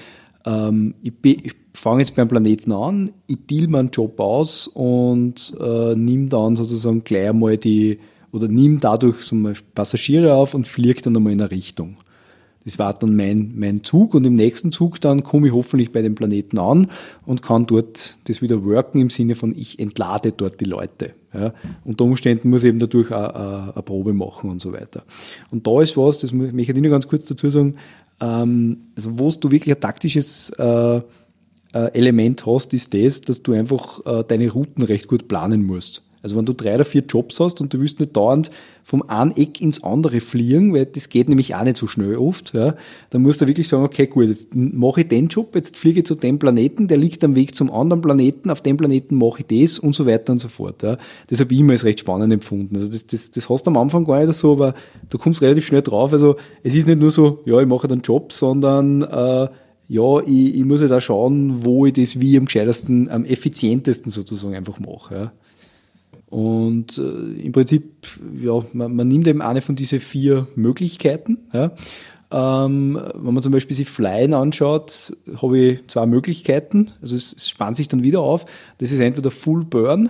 [0.43, 5.95] ähm, ich, ich fange jetzt beim Planeten an, ich deal meinen Job aus und äh,
[5.95, 7.99] nimm dann sozusagen gleich einmal die,
[8.33, 11.97] oder nimm dadurch zum Beispiel Passagiere auf und fliege dann einmal in eine Richtung.
[12.63, 16.01] Das war dann mein, mein Zug und im nächsten Zug dann komme ich hoffentlich bei
[16.01, 16.91] dem Planeten an
[17.25, 21.13] und kann dort das wieder worken im Sinne von ich entlade dort die Leute.
[21.33, 21.53] Ja.
[21.85, 25.03] Unter Umständen muss ich eben dadurch eine, eine Probe machen und so weiter.
[25.49, 27.75] Und da ist was, das möchte ich Ihnen ganz kurz dazu sagen,
[28.19, 31.01] ähm, also wo du wirklich ein taktisches äh, äh,
[31.93, 36.03] Element hast, ist das, dass du einfach äh, deine Routen recht gut planen musst.
[36.23, 38.51] Also wenn du drei oder vier Jobs hast und du willst nicht dauernd
[38.83, 42.53] vom einen Eck ins andere fliegen, weil das geht nämlich auch nicht so schnell oft,
[42.53, 42.75] ja,
[43.09, 46.05] dann musst du wirklich sagen, okay, gut, jetzt mache ich den Job, jetzt fliege ich
[46.05, 49.67] zu dem Planeten, der liegt am Weg zum anderen Planeten, auf dem Planeten mache ich
[49.67, 50.83] das und so weiter und so fort.
[50.83, 50.97] Ja.
[51.27, 52.75] Das habe ich immer als recht spannend empfunden.
[52.75, 54.73] Also das, das, das hast du am Anfang gar nicht so, aber
[55.09, 56.13] du kommst relativ schnell drauf.
[56.13, 59.47] Also es ist nicht nur so, ja, ich mache einen Job, sondern äh,
[59.87, 63.25] ja, ich, ich muss ja halt da schauen, wo ich das wie am gescheitesten, am
[63.25, 65.15] effizientesten sozusagen einfach mache.
[65.15, 65.31] Ja.
[66.31, 68.07] Und äh, im Prinzip,
[68.41, 71.39] ja, man, man, nimmt eben eine von diesen vier Möglichkeiten.
[71.51, 71.71] Ja.
[72.31, 76.93] Ähm, wenn man zum Beispiel sich Flyen anschaut, habe ich zwei Möglichkeiten.
[77.01, 78.45] Also es, es spannt sich dann wieder auf.
[78.77, 80.09] Das ist entweder Full Burn,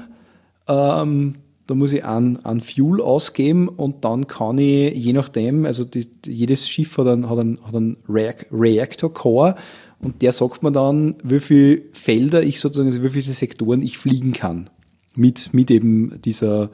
[0.68, 1.36] ähm,
[1.66, 6.08] da muss ich an, an Fuel ausgeben und dann kann ich, je nachdem, also die,
[6.24, 9.56] jedes Schiff hat einen, hat einen, hat einen Reactor Core
[10.00, 13.98] und der sagt mir dann, wie viele Felder ich sozusagen, also wie viele Sektoren ich
[13.98, 14.70] fliegen kann
[15.16, 16.70] mit, mit eben dieser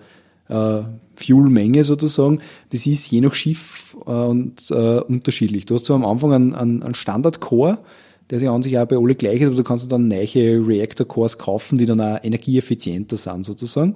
[0.50, 0.82] äh,
[1.16, 2.40] Fuelmenge sozusagen.
[2.70, 5.66] Das ist je nach Schiff äh, und, äh, unterschiedlich.
[5.66, 7.80] Du hast zwar am Anfang einen, einen, einen Standard-Core,
[8.30, 11.38] der sich an sich auch bei alle gleich ist, aber du kannst dann neue Reactor-Cores
[11.38, 13.96] kaufen, die dann auch energieeffizienter sind sozusagen.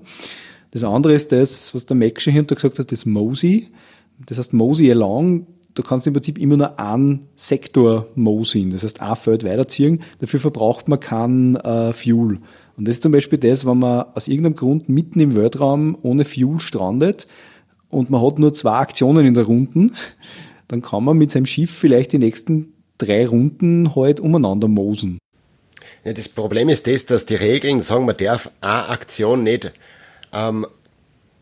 [0.71, 3.67] Das andere ist das, was der Mac schon hinter gesagt hat, das MOSI.
[4.25, 9.01] Das heißt MOSI Along, du kannst im Prinzip immer nur einen Sektor MOSIen, das heißt
[9.01, 10.01] ein Feld weiterziehen.
[10.19, 12.39] Dafür verbraucht man kein äh, Fuel.
[12.81, 16.25] Und das ist zum Beispiel das, wenn man aus irgendeinem Grund mitten im Weltraum ohne
[16.25, 17.27] Fuel strandet
[17.89, 19.95] und man hat nur zwei Aktionen in der Runden,
[20.67, 25.19] dann kann man mit seinem Schiff vielleicht die nächsten drei Runden halt umeinander mosen.
[26.03, 29.71] Ja, das Problem ist das, dass die Regeln sagen, man darf eine Aktion nicht
[30.33, 30.65] ähm,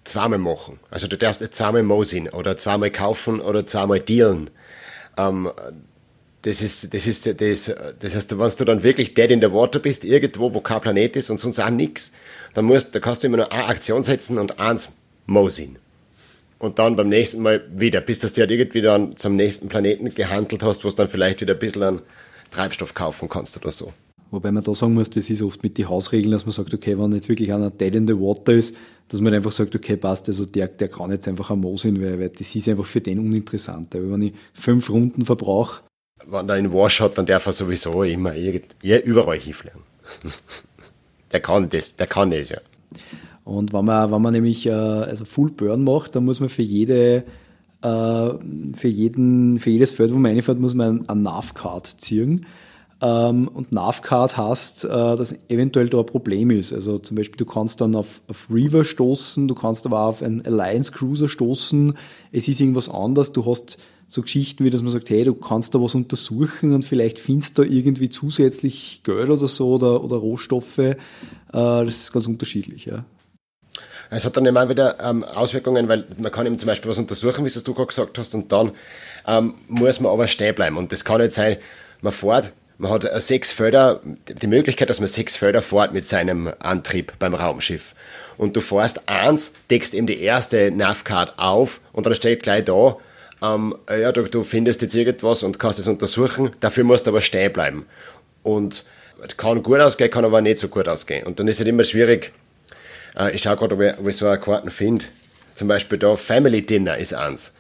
[0.04, 0.78] zweimal machen.
[0.92, 4.50] Also du darfst nicht zweimal mosen oder zweimal kaufen oder zweimal dealen.
[5.16, 5.50] Ähm,
[6.42, 9.80] das ist, das ist, das, das heißt, wenn du dann wirklich dead in the water
[9.80, 12.14] bist, irgendwo, wo kein Planet ist und sonst auch nichts,
[12.54, 14.90] dann musst, da kannst du immer nur eine Aktion setzen und eins
[15.26, 15.78] mosin.
[16.60, 20.64] Und dann beim nächsten Mal wieder, bis du halt irgendwie dann zum nächsten Planeten gehandelt
[20.64, 22.02] hast, wo du dann vielleicht wieder ein bisschen an
[22.52, 23.94] Treibstoff kaufen kannst oder so.
[24.32, 26.98] Wobei man da sagen muss, das ist oft mit den Hausregeln, dass man sagt, okay,
[27.00, 28.76] wenn jetzt wirklich einer dead in the water ist,
[29.08, 32.00] dass man einfach sagt, okay, passt, also der, der kann jetzt einfach ein Mo sein,
[32.00, 33.96] weil, weil das ist einfach für den uninteressant.
[33.96, 35.82] Aber wenn ich fünf Runden verbrauche,
[36.32, 39.82] wenn er einen Wash hat, dann darf er sowieso immer überall hinfliegen.
[41.32, 42.60] der kann das, der kann das, ja.
[43.44, 46.62] Und wenn man, wenn man nämlich äh, also Full Burn macht, dann muss man für
[46.62, 47.24] jede
[47.82, 48.30] äh,
[48.74, 52.46] für, jeden, für jedes Feld, wo man reinfährt, muss man ein, ein Nav-Card ziehen.
[53.02, 56.74] Ähm, und Navcard heißt, äh, dass eventuell da ein Problem ist.
[56.74, 60.24] Also zum Beispiel, du kannst dann auf, auf River stoßen, du kannst aber auch auf
[60.24, 61.94] einen Alliance Cruiser stoßen.
[62.32, 63.32] Es ist irgendwas anderes.
[63.32, 63.78] Du hast
[64.10, 67.58] so Geschichten wie, dass man sagt, hey, du kannst da was untersuchen und vielleicht findest
[67.58, 70.80] du da irgendwie zusätzlich Geld oder so oder, oder Rohstoffe.
[70.80, 70.96] Äh,
[71.52, 73.06] das ist ganz unterschiedlich, ja.
[74.10, 77.46] Es hat dann immer wieder ähm, Auswirkungen, weil man kann eben zum Beispiel was untersuchen,
[77.46, 78.72] wie es du gerade gesagt hast, und dann
[79.28, 80.78] ähm, muss man aber stehen bleiben.
[80.78, 81.58] Und das kann nicht sein,
[82.02, 84.00] man fährt man hat sechs Felder,
[84.42, 87.94] die Möglichkeit, dass man sechs Felder fährt mit seinem Antrieb beim Raumschiff.
[88.38, 92.96] Und du fährst eins, deckst eben die erste Navcard auf und dann steht gleich da,
[93.42, 97.22] ähm, ja, du, du findest jetzt irgendwas und kannst es untersuchen, dafür musst du aber
[97.22, 97.86] stehen bleiben.
[98.44, 98.86] Und
[99.38, 101.26] kann gut ausgehen, kann aber nicht so gut ausgehen.
[101.26, 102.32] Und dann ist es immer schwierig,
[103.18, 105.06] äh, ich schaue gerade, ob ich, ob ich so eine Karten finde.
[105.56, 107.54] Zum Beispiel da Family Dinner ist eins.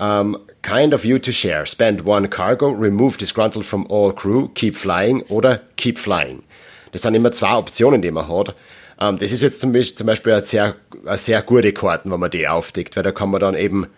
[0.00, 1.66] Um, kind of you to share.
[1.66, 6.44] Spend one cargo, remove disgruntled from all crew, keep flying oder keep flying.
[6.92, 8.54] Das sind immer zwei Optionen, die man hat.
[9.00, 12.20] Um, das ist jetzt zum Beispiel, zum Beispiel eine, sehr, eine sehr gute Karten, wenn
[12.20, 13.88] man die aufdeckt, weil da kann man dann eben,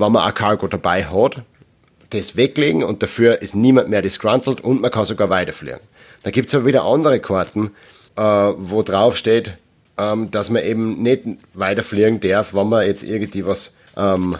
[0.00, 1.42] wenn man ein Cargo dabei hat,
[2.10, 5.80] das weglegen und dafür ist niemand mehr disgruntled und man kann sogar weiterfliegen.
[6.22, 7.70] Da gibt es aber wieder andere Karten,
[8.16, 9.56] äh, wo drauf steht,
[9.96, 11.22] ähm, dass man eben nicht
[11.54, 14.36] weiterfliegen darf, wenn man jetzt irgendwie was ähm,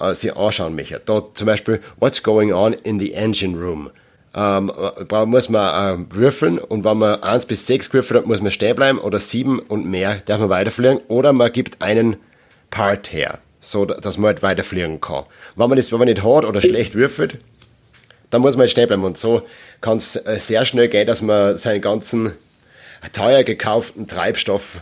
[0.00, 1.00] äh, sich anschauen möchte.
[1.04, 3.90] Da zum Beispiel, what's going on in the engine room?
[4.34, 4.72] Ähm,
[5.08, 8.50] da muss man äh, würfeln und wenn man 1 bis 6 gewürfelt hat, muss man
[8.50, 12.16] stehen bleiben oder 7 und mehr darf man weiterfliegen oder man gibt einen
[12.70, 15.24] Part her, so dass man halt weiterfliegen kann.
[15.56, 17.38] Wenn man das wenn man nicht hat oder schlecht würfelt,
[18.28, 19.42] dann muss man halt stehen bleiben und so
[19.80, 22.32] kann es äh, sehr schnell gehen, dass man seinen ganzen
[23.12, 24.80] teuer gekauften Treibstoff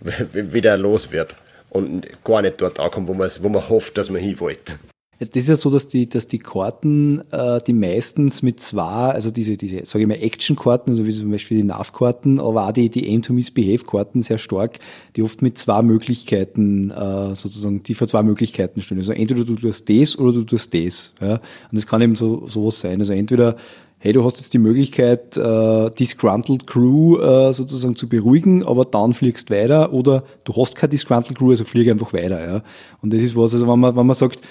[0.00, 1.36] wieder los wird
[1.70, 4.74] und gar nicht dort ankommt, wo man, wo man hofft, dass man hin wollte.
[5.18, 9.30] Das ist ja so, dass die, dass die Karten, äh, die meistens mit zwei, also
[9.30, 12.88] diese, diese, sage ich mal, Action-Karten, also wie zum Beispiel die NAV-Karten, aber auch die,
[12.90, 14.78] die Aim to Misbehave-Karten sehr stark,
[15.16, 18.98] die oft mit zwei Möglichkeiten, äh, sozusagen, die vor zwei Möglichkeiten stehen.
[18.98, 21.12] Also entweder du tust das oder du tust das.
[21.20, 21.34] Ja?
[21.34, 21.40] Und
[21.72, 22.98] das kann eben so sowas sein.
[22.98, 23.56] Also entweder
[24.04, 29.14] hey, du hast jetzt die Möglichkeit, äh, Disgruntled Crew äh, sozusagen zu beruhigen, aber dann
[29.14, 32.46] fliegst weiter oder du hast keine Disgruntled Crew, also fliege einfach weiter.
[32.46, 32.62] Ja.
[33.00, 34.42] Und das ist was, also wenn man, wenn man sagt,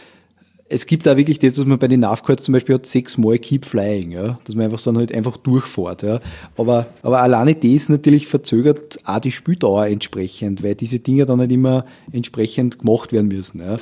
[0.74, 3.66] es gibt da wirklich das, was man bei den Navcards zum Beispiel hat, sechsmal Keep
[3.66, 6.20] Flying, ja, dass man einfach dann halt einfach durchfährt, ja.
[6.58, 11.52] Aber, aber alleine das natürlich verzögert auch die Spieldauer entsprechend, weil diese Dinge dann nicht
[11.52, 13.78] immer entsprechend gemacht werden müssen, ja.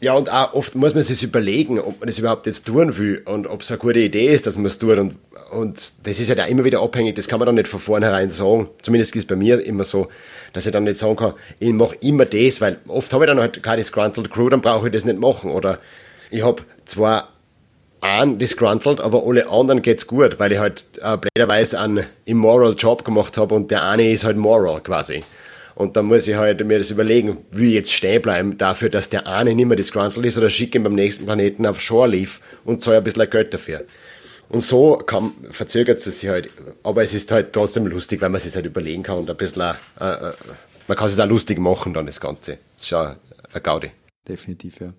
[0.00, 3.22] Ja, und auch oft muss man sich überlegen, ob man das überhaupt jetzt tun will
[3.24, 4.98] und ob es eine gute Idee ist, dass man es tut.
[4.98, 5.14] Und,
[5.52, 8.28] und das ist ja halt immer wieder abhängig, das kann man dann nicht von vornherein
[8.28, 8.66] sagen.
[8.82, 10.08] Zumindest ist es bei mir immer so,
[10.54, 13.38] dass ich dann nicht sagen kann, ich mache immer das, weil oft habe ich dann
[13.38, 15.52] halt keine Disgruntled Crew, dann brauche ich das nicht machen.
[15.52, 15.78] Oder
[16.32, 17.28] ich habe zwar
[18.00, 23.04] einen disgruntled, aber alle anderen geht's gut, weil ich halt äh, blöderweise einen immoral Job
[23.04, 25.22] gemacht habe und der eine ist halt moral quasi.
[25.74, 29.08] Und dann muss ich halt mir das überlegen, will ich jetzt stehen bleiben dafür, dass
[29.08, 32.40] der eine nicht mehr disgruntled ist oder schicke ihn beim nächsten Planeten auf Shore Leaf
[32.64, 33.84] und zahle ein bisschen Geld dafür.
[34.48, 36.50] Und so kann, verzögert es sich halt.
[36.82, 39.62] Aber es ist halt trotzdem lustig, weil man sich halt überlegen kann und ein bisschen,
[39.62, 40.32] äh, äh,
[40.88, 42.58] man kann es auch lustig machen dann das Ganze.
[42.74, 43.16] Das ist schon
[43.52, 43.92] eine Gaudi.
[44.28, 44.92] Definitiv, ja.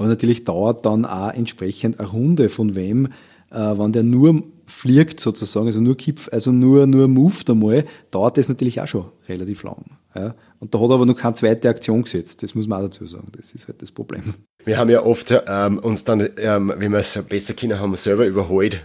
[0.00, 3.08] Aber natürlich dauert dann auch entsprechend eine Runde von wem,
[3.50, 8.38] äh, wenn der nur fliegt sozusagen, also nur Kipf, also nur, nur moved einmal, dauert
[8.38, 9.84] das natürlich auch schon relativ lang.
[10.14, 10.34] Ja?
[10.58, 12.42] Und da hat er aber noch keine zweite Aktion gesetzt.
[12.42, 13.28] Das muss man auch dazu sagen.
[13.36, 14.32] Das ist halt das Problem.
[14.64, 18.26] Wir haben ja oft ähm, uns dann, ähm, wie wir es besser kennen haben, selber
[18.26, 18.80] überholt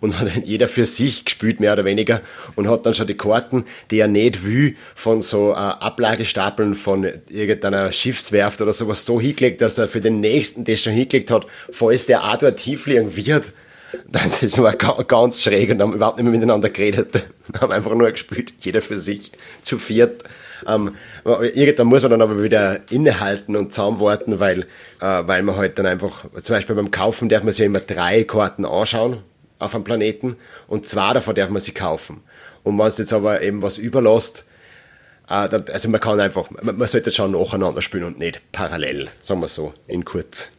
[0.00, 2.20] und hat jeder für sich gespielt, mehr oder weniger,
[2.56, 7.08] und hat dann schon die Karten, die er nicht will, von so äh, Ablagestapeln von
[7.28, 11.46] irgendeiner Schiffswerft oder sowas so hingelegt, dass er für den nächsten das schon hingelegt hat,
[11.70, 13.44] falls der auch dort hinfliegen wird.
[14.40, 17.24] Das war ganz schräg und haben überhaupt nicht mehr miteinander geredet.
[17.60, 20.24] haben einfach nur gespielt, jeder für sich, zu viert.
[20.66, 24.62] Ähm, irgendwann muss man dann aber wieder innehalten und zusammenwarten, weil,
[25.00, 27.80] äh, weil man halt dann einfach, zum Beispiel beim Kaufen darf man sich ja immer
[27.80, 29.18] drei Karten anschauen
[29.64, 30.36] auf einem Planeten
[30.68, 32.22] und zwei davon darf man sich kaufen.
[32.62, 34.44] Und wenn es jetzt aber eben was überlässt,
[35.28, 39.48] äh, also man kann einfach, man, sollte schon nacheinander spielen und nicht parallel, sagen wir
[39.48, 40.48] so, in kurz.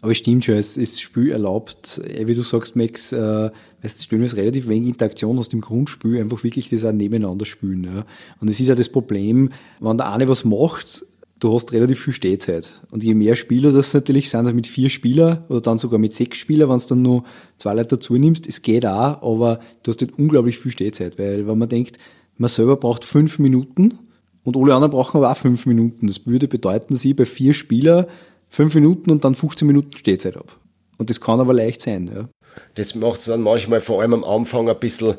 [0.00, 3.50] Aber es stimmt schon, es ist Spiel erlaubt, eh, wie du sagst, Max, äh,
[3.82, 8.04] das Spiel ist relativ wenig Interaktion aus dem Grundspiel, einfach wirklich das auch nebeneinander spielen.
[8.40, 11.04] Und es ist ja das Problem, wenn der eine was macht,
[11.38, 12.72] du hast relativ viel Stehzeit.
[12.90, 16.14] Und je mehr Spieler das natürlich sind, also mit vier Spielern oder dann sogar mit
[16.14, 17.24] sechs Spielern, wenn es dann nur
[17.58, 21.46] zwei Leute dazu nimmst, es geht auch, aber du hast halt unglaublich viel Stehzeit, weil
[21.46, 21.98] wenn man denkt,
[22.36, 23.98] man selber braucht fünf Minuten
[24.44, 26.06] und alle anderen brauchen aber auch fünf Minuten.
[26.06, 28.06] Das würde bedeuten, sie bei vier Spielern
[28.48, 30.56] fünf Minuten und dann 15 Minuten Stehzeit ab.
[30.96, 32.10] Und das kann aber leicht sein.
[32.12, 32.28] Ja.
[32.74, 35.16] Das macht es dann manchmal vor allem am Anfang ein bisschen,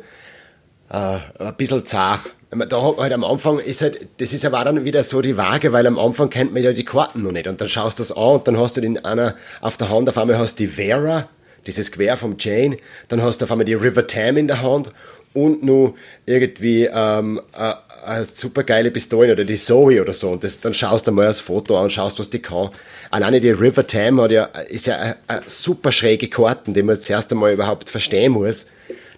[0.89, 2.33] äh, ein bisschen zart.
[2.51, 5.71] Da hat halt am Anfang ist halt, das ist aber dann wieder so die Waage,
[5.71, 7.47] weil am Anfang kennt man ja die Karten noch nicht.
[7.47, 10.09] Und dann schaust du das an und dann hast du den einer auf der Hand,
[10.09, 11.29] auf einmal hast du die Vera,
[11.67, 12.77] dieses Quer vom Jane,
[13.07, 14.91] dann hast du auf einmal die River Tam in der Hand
[15.33, 15.93] und nur
[16.25, 17.73] irgendwie ähm, äh,
[18.03, 20.29] eine super geile Pistole oder die Zoe oder so.
[20.29, 22.69] Und das, dann schaust du mal das Foto an und schaust, was die kann.
[23.11, 26.95] Alleine die River Tam hat ja, ist ja eine, eine super schräge Karten, die man
[26.95, 28.65] das erste Mal überhaupt verstehen muss.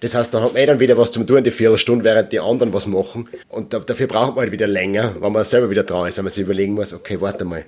[0.01, 2.39] Das heißt, da hat man eh dann wieder was zum tun, die Viertelstunde, während die
[2.39, 3.29] anderen was machen.
[3.49, 6.25] Und da, dafür braucht man halt wieder länger, wenn man selber wieder dran ist, wenn
[6.25, 7.63] man sich überlegen muss, okay, warte mal,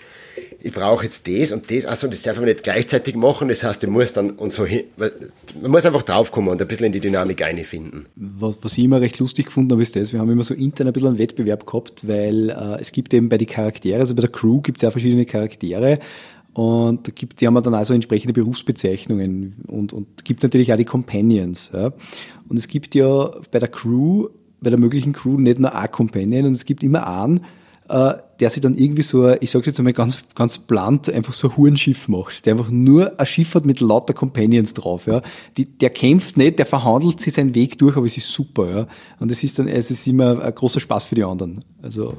[0.59, 3.83] ich brauche jetzt das und das, also das darf man nicht gleichzeitig machen, das heißt,
[3.83, 7.01] ich muss dann und so hin, man muss einfach draufkommen und ein bisschen in die
[7.01, 8.07] Dynamik einfinden.
[8.15, 10.87] Was, was ich immer recht lustig gefunden habe, ist das, wir haben immer so intern
[10.87, 14.21] ein bisschen einen Wettbewerb gehabt, weil äh, es gibt eben bei den Charakteren, also bei
[14.21, 15.99] der Crew gibt es ja verschiedene Charaktere
[16.53, 20.85] und da gibt, die haben dann also entsprechende Berufsbezeichnungen und, und gibt natürlich auch die
[20.85, 21.71] Companions.
[21.73, 21.91] Ja.
[22.47, 24.27] Und es gibt ja bei der Crew,
[24.61, 27.41] bei der möglichen Crew nicht nur ein Companion und es gibt immer einen,
[27.89, 31.49] äh, der sich dann irgendwie so, ich sag's jetzt einmal ganz, ganz blunt, einfach so
[31.49, 35.21] ein Hurenschiff macht, der einfach nur ein Schiff hat mit lauter Companions drauf, ja.
[35.57, 38.87] Die, der kämpft nicht, der verhandelt sich seinen Weg durch, aber es ist super, ja.
[39.19, 41.65] Und es ist dann, es ist immer ein großer Spaß für die anderen.
[41.81, 42.15] Also,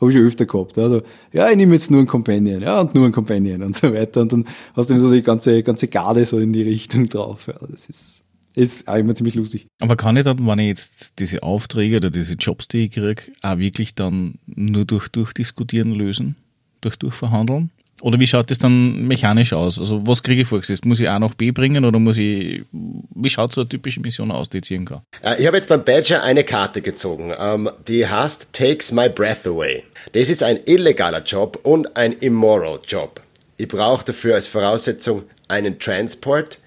[0.00, 0.78] habe ich schon öfter gehabt.
[0.78, 1.02] Also,
[1.32, 4.22] ja, ich nehme jetzt nur einen Companion, ja, und nur einen Companion und so weiter.
[4.22, 7.46] Und dann hast du so die ganze, ganze Garde so in die Richtung drauf.
[7.46, 9.66] Ja, das ist, ist auch immer ziemlich lustig.
[9.80, 13.22] Aber kann ich dann, wenn ich jetzt diese Aufträge oder diese Jobs, die ich kriege,
[13.42, 16.36] auch wirklich dann nur durch Durchdiskutieren lösen?
[16.80, 17.70] Durch Durchverhandeln?
[18.00, 19.78] Oder wie schaut das dann mechanisch aus?
[19.78, 20.84] Also was kriege ich vorgesetzt?
[20.84, 24.30] Muss ich A nach B bringen oder muss ich, wie schaut so eine typische Mission
[24.30, 25.02] aus, die ich ziehen kann?
[25.22, 29.46] Äh, ich habe jetzt beim Badger eine Karte gezogen, ähm, die heißt Takes My Breath
[29.46, 29.84] Away.
[30.12, 33.20] Das ist ein illegaler Job und ein immoral Job.
[33.56, 36.58] Ich brauche dafür als Voraussetzung einen Transport.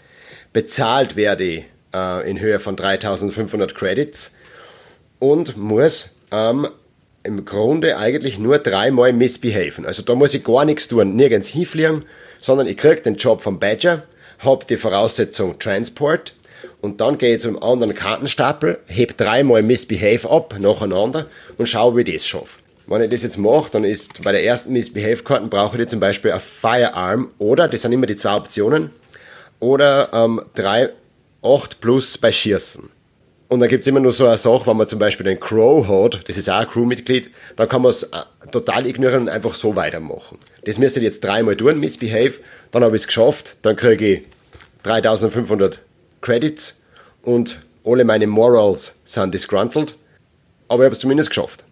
[0.54, 4.32] Bezahlt werde ich äh, in Höhe von 3500 Credits
[5.20, 6.68] und muss ähm,
[7.28, 9.86] im Grunde eigentlich nur dreimal misbehaven.
[9.86, 12.06] Also da muss ich gar nichts tun, nirgends hinfliegen,
[12.40, 14.04] sondern ich kriege den Job vom Badger,
[14.40, 16.34] habe die Voraussetzung Transport
[16.82, 21.28] und dann gehe ich zum anderen Kartenstapel, heb dreimal Misbehave ab nacheinander
[21.58, 22.60] und schaue, wie ich das schaffe.
[22.88, 26.32] Wenn ich das jetzt mache, dann ist bei der ersten Misbehave-Karten brauche ich zum Beispiel
[26.32, 28.92] ein Firearm oder, das sind immer die zwei Optionen,
[29.60, 30.92] oder ähm, 3,
[31.44, 32.90] 8 plus bei Schießen.
[33.50, 35.88] Und dann gibt es immer nur so eine Sache, wenn man zum Beispiel den Crow
[35.88, 39.54] hat, das ist auch ein Crewmitglied, dann kann man es äh, total ignorieren und einfach
[39.54, 40.38] so weitermachen.
[40.66, 42.34] Das müsste ich jetzt dreimal tun, Misbehave,
[42.72, 44.22] dann habe ich es geschafft, dann kriege ich
[44.84, 45.80] 3500
[46.20, 46.82] Credits
[47.24, 49.96] und alle meine Morals sind disgruntled,
[50.68, 51.64] aber ich habe es zumindest geschafft.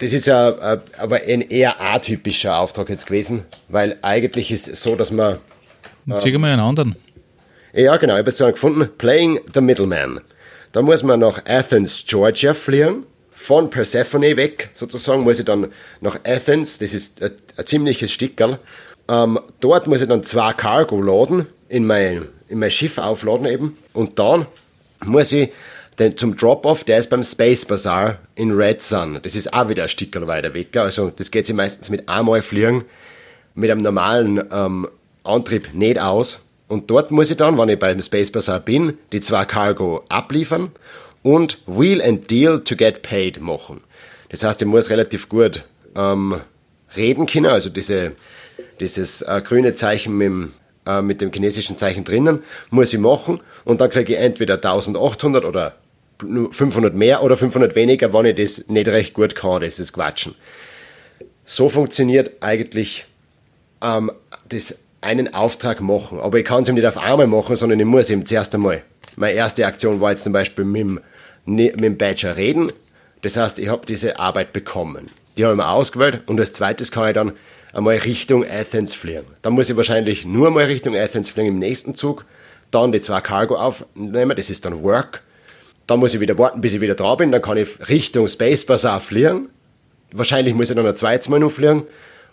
[0.00, 4.82] Das ist ja äh, aber ein eher atypischer Auftrag jetzt gewesen, weil eigentlich ist es
[4.82, 5.38] so, dass man.
[6.08, 6.96] Äh, Zeig mal einen anderen.
[7.72, 10.20] Ja, genau, ich habe es gefunden: Playing the Middleman.
[10.76, 13.06] Da muss man nach Athens, Georgia fliegen.
[13.32, 15.68] Von Persephone weg, sozusagen, muss ich dann
[16.02, 16.76] nach Athens.
[16.76, 18.58] Das ist ein, ein ziemliches Stickerl.
[19.08, 23.78] Ähm, dort muss ich dann zwei Cargo laden, in mein, in mein Schiff aufladen eben.
[23.94, 24.48] Und dann
[25.02, 25.50] muss ich
[25.98, 29.18] den, zum Drop-Off, der ist beim Space Bazaar in Red Sun.
[29.22, 30.76] Das ist auch wieder ein Stickerl weiter weg.
[30.76, 32.84] Also das geht sich meistens mit einmal fliegen,
[33.54, 34.88] mit einem normalen ähm,
[35.24, 36.45] Antrieb nicht aus.
[36.68, 40.72] Und dort muss ich dann, wenn ich beim Space Bazaar bin, die zwei Cargo abliefern
[41.22, 43.82] und Wheel and Deal to get paid machen.
[44.30, 45.64] Das heißt, ich muss relativ gut
[45.94, 46.40] ähm,
[46.96, 48.12] reden können, also diese,
[48.80, 50.52] dieses äh, grüne Zeichen mit dem
[50.86, 55.44] äh, mit dem chinesischen Zeichen drinnen, muss ich machen und dann kriege ich entweder 1800
[55.44, 55.74] oder
[56.18, 60.34] 500 mehr oder 500 weniger, wenn ich das nicht recht gut kann, das ist Quatschen.
[61.44, 63.04] So funktioniert eigentlich
[63.82, 64.10] ähm,
[64.48, 66.20] das einen Auftrag machen.
[66.20, 68.82] Aber ich kann es ihm nicht auf einmal machen, sondern ich muss ihm zuerst einmal.
[69.16, 71.00] Meine erste Aktion war jetzt zum Beispiel mit dem,
[71.46, 72.72] mit dem Badger reden.
[73.22, 75.10] Das heißt, ich habe diese Arbeit bekommen.
[75.36, 77.32] Die habe ich mir ausgewählt und als zweites kann ich dann
[77.72, 79.26] einmal Richtung Athens fliegen.
[79.42, 82.24] Dann muss ich wahrscheinlich nur mal Richtung Athens fliegen im nächsten Zug,
[82.70, 85.22] dann die zwei Cargo aufnehmen, das ist dann Work.
[85.86, 88.66] Dann muss ich wieder warten, bis ich wieder da bin, dann kann ich Richtung Space
[88.66, 89.50] Bazaar fliegen.
[90.12, 91.84] Wahrscheinlich muss ich dann ein zweites Mal noch fliegen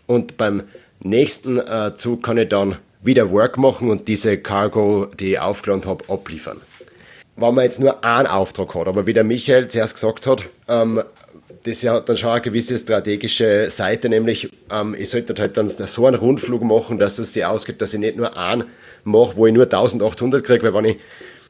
[0.05, 0.63] und beim
[1.03, 5.85] nächsten äh, Zug kann ich dann wieder Work machen und diese Cargo, die ich aufgeladen
[5.85, 6.61] habe, abliefern.
[7.35, 11.01] Wenn man jetzt nur einen Auftrag hat, aber wie der Michael zuerst gesagt hat, ähm,
[11.63, 16.05] das hat dann schon eine gewisse strategische Seite, nämlich ähm, ich sollte halt dann so
[16.05, 18.65] einen Rundflug machen, dass es sich ausgeht, dass ich nicht nur einen
[19.03, 20.97] mache, wo ich nur 1800 kriege, weil wenn ich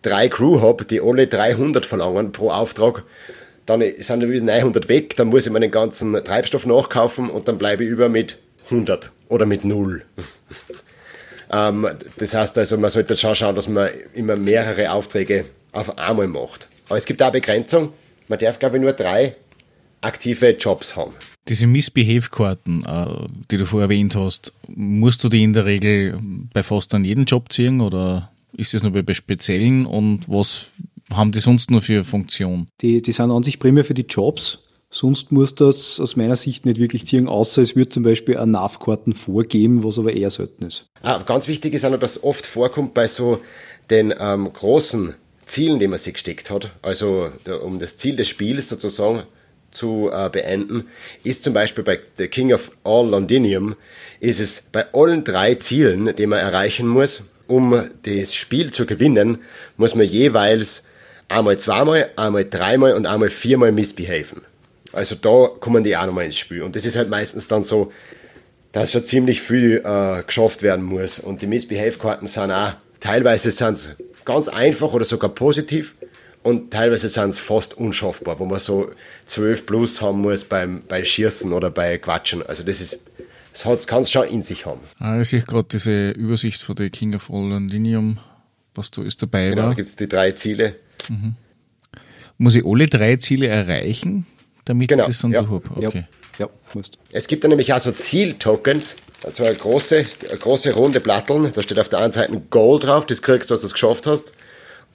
[0.01, 3.03] drei Crew habe, die alle 300 verlangen pro Auftrag,
[3.65, 7.83] dann sind wieder 900 weg, dann muss ich meinen ganzen Treibstoff nachkaufen und dann bleibe
[7.83, 10.03] ich über mit 100 oder mit 0.
[11.51, 11.87] ähm,
[12.17, 16.67] das heißt also, man sollte schon schauen, dass man immer mehrere Aufträge auf einmal macht.
[16.87, 17.93] Aber es gibt auch eine Begrenzung.
[18.27, 19.35] Man darf, glaube ich, nur drei
[20.01, 21.13] aktive Jobs haben.
[21.47, 26.19] Diese Misbehave-Karten, äh, die du vorher erwähnt hast, musst du die in der Regel
[26.53, 30.67] bei fast an jedem Job ziehen oder ist das nur bei speziellen und was
[31.11, 32.67] haben die sonst nur für Funktion?
[32.81, 34.59] Die, die sind an sich primär für die Jobs.
[34.95, 38.51] Sonst muss das aus meiner Sicht nicht wirklich ziehen, außer es wird zum Beispiel ein
[38.51, 40.85] NAV-Karten vorgeben, was aber eher selten ist.
[41.01, 43.41] Ah, ganz wichtig ist auch noch, dass oft vorkommt bei so
[43.89, 45.15] den ähm, großen
[45.47, 49.23] Zielen, die man sich gesteckt hat, also der, um das Ziel des Spiels sozusagen
[49.71, 50.85] zu äh, beenden,
[51.23, 53.75] ist zum Beispiel bei The King of All Londinium,
[54.19, 59.39] ist es bei allen drei Zielen, die man erreichen muss, um das Spiel zu gewinnen,
[59.75, 60.83] muss man jeweils
[61.29, 64.43] einmal zweimal, einmal dreimal und einmal viermal misbehaven.
[64.93, 66.61] Also da kommen die auch nochmal ins Spiel.
[66.61, 67.91] Und das ist halt meistens dann so,
[68.71, 71.19] dass schon ziemlich viel äh, geschafft werden muss.
[71.19, 73.95] Und die Misbehave-Karten sind auch, teilweise sind es
[74.25, 75.95] ganz einfach oder sogar positiv
[76.43, 78.91] und teilweise sind es fast unschaffbar, wo man so
[79.27, 82.43] 12 plus haben muss beim, bei Schießen oder bei Quatschen.
[82.43, 82.99] Also das ist,
[83.53, 84.81] das kann es schon in sich haben.
[84.99, 88.19] Ah, ich sehe gerade diese Übersicht von der King of All Linium,
[88.75, 89.69] was da ist dabei genau, war.
[89.69, 90.75] Da gibt es die drei Ziele.
[91.09, 91.35] Mhm.
[92.37, 94.25] Muss ich alle drei Ziele erreichen,
[94.65, 95.41] damit genau, ich das dann ja.
[95.43, 95.87] durch habe?
[95.87, 96.05] Okay.
[96.39, 96.97] Ja, musst.
[97.11, 101.51] Es gibt dann nämlich auch so Zieltokens, also eine große, eine große runde Platteln.
[101.53, 103.73] Da steht auf der einen Seite ein Goal drauf, das kriegst du, was du es
[103.73, 104.33] geschafft hast.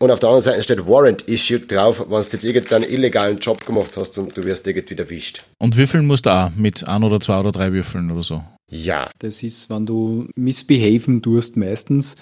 [0.01, 3.67] Und auf der anderen Seite steht Warrant Issued drauf, wenn du jetzt irgendeinen illegalen Job
[3.67, 5.43] gemacht hast und du wirst irgendwie erwischt.
[5.59, 8.45] Und würfeln musst du auch mit ein oder zwei oder drei Würfeln oder so?
[8.69, 9.11] Ja.
[9.19, 12.15] Das ist, wenn du misbehaven tust meistens,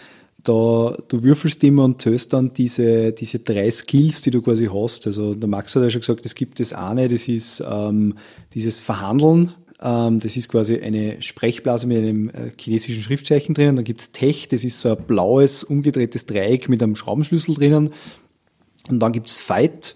[0.48, 5.06] da du würfelst immer und zählst dann diese, diese drei Skills, die du quasi hast.
[5.06, 8.14] Also der Max hat ja schon gesagt, es gibt das eine, das ist ähm,
[8.55, 9.52] dieses Verhandeln,
[9.82, 13.77] ähm, das ist quasi eine Sprechblase mit einem äh, chinesischen Schriftzeichen drinnen.
[13.77, 17.90] Dann gibt es Tech, das ist so ein blaues, umgedrehtes Dreieck mit einem Schraubenschlüssel drinnen.
[18.89, 19.94] Und dann gibt es Fight.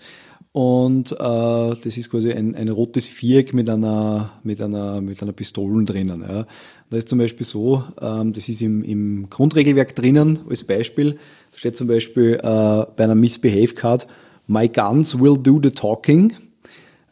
[0.53, 5.33] Und äh, das ist quasi ein, ein rotes Viereck mit einer, mit einer, mit einer
[5.33, 6.25] Pistole drinnen.
[6.29, 6.47] Ja.
[6.91, 11.13] Da ist zum Beispiel so, ähm, das ist im, im Grundregelwerk drinnen als Beispiel.
[11.53, 14.09] Da steht zum Beispiel äh, bei einer Misbehave Card,
[14.49, 16.33] My guns will do the talking.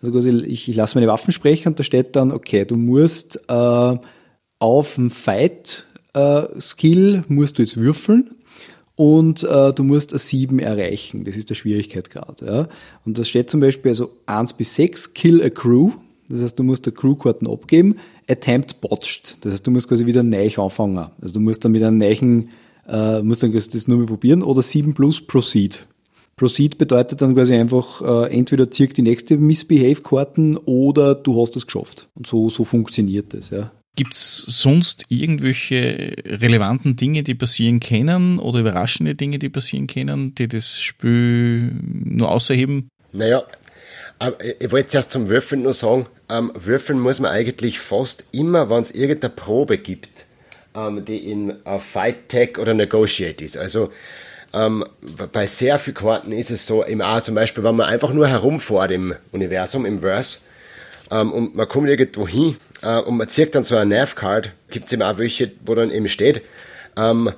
[0.02, 3.40] Also quasi, ich, ich lasse meine Waffen sprechen und da steht dann, okay, du musst
[3.48, 3.96] äh,
[4.58, 8.30] auf dem Fight-Skill äh, musst du jetzt würfeln
[8.98, 11.22] und äh, du musst ein 7 erreichen.
[11.22, 12.40] Das ist der Schwierigkeitsgrad.
[12.40, 12.66] Ja?
[13.06, 15.92] Und das steht zum Beispiel also 1 bis 6, Kill a Crew.
[16.28, 17.94] Das heißt, du musst der Crew-Karten abgeben.
[18.28, 19.36] Attempt botched.
[19.42, 21.10] Das heißt, du musst quasi wieder neu anfangen.
[21.22, 22.48] Also du musst dann mit einem neuen,
[22.88, 24.42] äh, musst dann das nur mal probieren.
[24.42, 25.86] Oder 7 plus Proceed.
[26.34, 31.66] Proceed bedeutet dann quasi einfach, äh, entweder zirkt die nächste Misbehave-Karten oder du hast es
[31.66, 32.08] geschafft.
[32.16, 33.70] Und so, so funktioniert das, ja.
[33.98, 40.36] Gibt es sonst irgendwelche relevanten Dinge, die passieren können oder überraschende Dinge, die passieren können,
[40.36, 42.90] die das Spiel nur außerheben?
[43.12, 43.42] Naja,
[44.60, 48.82] ich wollte zuerst zum Würfeln nur sagen, ähm, würfeln muss man eigentlich fast immer, wenn
[48.82, 50.26] es irgendeine Probe gibt,
[50.76, 53.58] ähm, die in Fight Tech oder Negotiate ist.
[53.58, 53.90] Also
[54.54, 54.84] ähm,
[55.32, 58.28] bei sehr vielen Karten ist es so, im A zum Beispiel, wenn man einfach nur
[58.28, 60.38] herumfährt im Universum, im Verse,
[61.10, 64.86] ähm, und man kommt irgendwo hin äh, und man zieht dann so eine Nav-Card, gibt
[64.86, 66.42] es eben auch welche, wo dann eben steht,
[66.96, 67.32] ähm,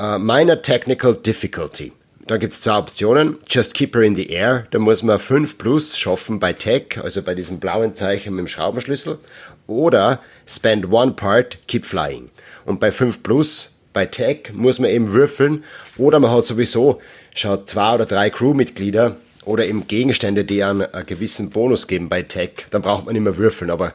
[0.00, 1.92] uh, Minor Technical Difficulty.
[2.26, 3.38] Da gibt es zwei Optionen.
[3.48, 4.66] Just keep her in the air.
[4.70, 8.48] Da muss man 5 plus schaffen bei Tech, also bei diesem blauen Zeichen mit dem
[8.48, 9.18] Schraubenschlüssel.
[9.66, 12.30] Oder spend one part, keep flying.
[12.64, 15.64] Und bei 5 plus bei Tag muss man eben würfeln
[15.96, 17.00] oder man hat sowieso
[17.34, 22.22] schon zwei oder drei Crewmitglieder oder eben Gegenstände, die einen, einen gewissen Bonus geben bei
[22.22, 22.66] Tag.
[22.70, 23.94] Dann braucht man nicht mehr würfeln, aber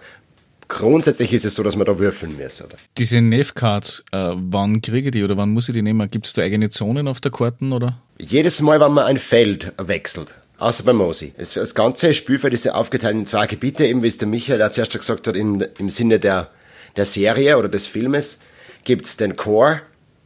[0.67, 2.61] grundsätzlich ist es so, dass man da würfeln muss.
[2.61, 2.75] Oder?
[2.97, 6.09] Diese Nave-Cards, äh, wann kriege ich die oder wann muss ich die nehmen?
[6.09, 8.01] Gibt es da eigene Zonen auf der Karten oder?
[8.17, 11.33] Jedes Mal, wenn man ein Feld wechselt, außer bei Mosi.
[11.37, 14.71] Das ganze Spielfeld ist ja aufgeteilt in zwei Gebiete, eben wie es der Michael ja
[14.71, 16.49] zuerst gesagt hat, in, im Sinne der,
[16.95, 18.39] der Serie oder des Filmes
[18.83, 19.81] gibt es den Core,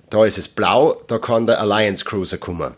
[0.09, 2.73] da ist es blau, da kann der Alliance Cruiser kommen.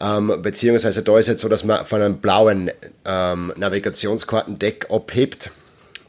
[0.00, 2.70] Ähm, beziehungsweise da ist es so, dass man von einem blauen
[3.04, 5.50] ähm, Navigationskartendeck abhebt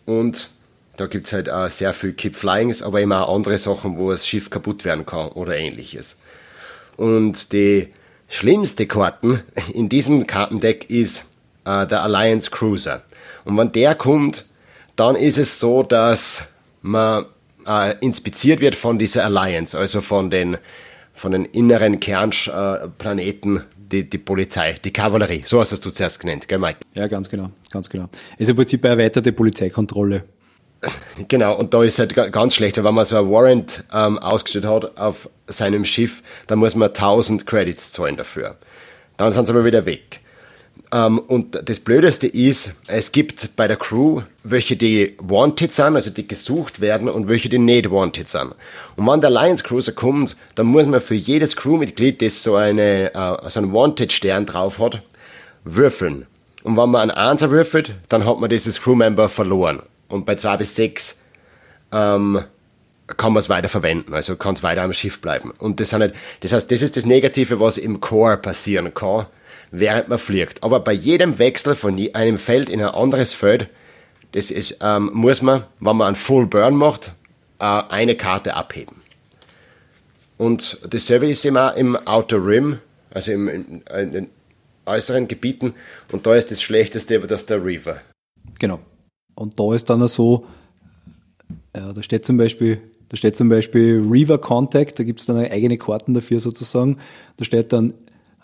[0.07, 0.49] und
[0.95, 4.09] da gibt es halt auch sehr viel Keep Flyings, aber immer auch andere Sachen, wo
[4.09, 6.17] das Schiff kaputt werden kann oder ähnliches.
[6.95, 7.89] Und die
[8.29, 9.43] schlimmste Karten
[9.73, 11.25] in diesem Kartendeck ist
[11.65, 13.03] äh, der Alliance Cruiser.
[13.43, 14.45] Und wenn der kommt,
[14.95, 16.43] dann ist es so, dass
[16.81, 17.25] man
[17.67, 20.57] äh, inspiziert wird von dieser Alliance, also von den,
[21.13, 25.43] von den inneren Kernplaneten, die, die Polizei, die Kavallerie.
[25.45, 26.79] So hast du zuerst genannt, gell, Mike?
[26.93, 28.09] Ja, ganz genau, ganz genau.
[28.37, 30.23] ist im Prinzip eine erweiterte Polizeikontrolle.
[31.27, 34.95] Genau, und da ist halt ganz schlecht, wenn man so ein Warrant ähm, ausgestellt hat
[34.95, 38.57] auf seinem Schiff, dann muss man 1000 Credits zahlen dafür.
[39.17, 40.21] Dann sind sie aber wieder weg.
[40.93, 46.09] Ähm, und das Blödeste ist, es gibt bei der Crew welche, die wanted sind, also
[46.09, 48.55] die gesucht werden, und welche, die nicht wanted sind.
[48.95, 53.13] Und wenn der Alliance Cruiser kommt, dann muss man für jedes Crewmitglied, das so, eine,
[53.13, 55.01] äh, so einen Wanted-Stern drauf hat,
[55.65, 56.25] würfeln.
[56.63, 59.81] Und wenn man einen Einser würfelt, dann hat man dieses Crewmember verloren.
[60.07, 61.17] Und bei zwei bis sechs
[61.91, 62.41] ähm,
[63.07, 65.51] kann man es weiter verwenden, also kann es weiter am Schiff bleiben.
[65.59, 69.25] Und das, sind halt, das heißt, das ist das Negative, was im Core passieren kann
[69.71, 70.63] während man fliegt.
[70.63, 73.69] Aber bei jedem Wechsel von einem Feld in ein anderes Feld,
[74.31, 77.13] das ist, ähm, muss man, wenn man einen Full Burn macht,
[77.59, 79.01] äh, eine Karte abheben.
[80.37, 82.79] Und dasselbe ist immer im Outer Rim,
[83.09, 84.29] also im, in, in den
[84.85, 85.73] äußeren Gebieten.
[86.11, 88.01] Und da ist das Schlechteste, das der River.
[88.59, 88.79] Genau.
[89.35, 90.45] Und da ist dann so,
[91.75, 95.37] ja, da steht zum Beispiel, da steht zum Beispiel River Contact, da gibt es dann
[95.37, 96.97] eigene Karten dafür sozusagen.
[97.37, 97.93] Da steht dann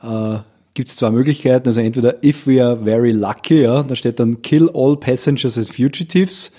[0.01, 0.39] äh,
[0.73, 1.67] gibt es zwei Möglichkeiten.
[1.67, 5.69] Also entweder if we are very lucky, ja, da steht dann kill all passengers as
[5.69, 6.51] fugitives.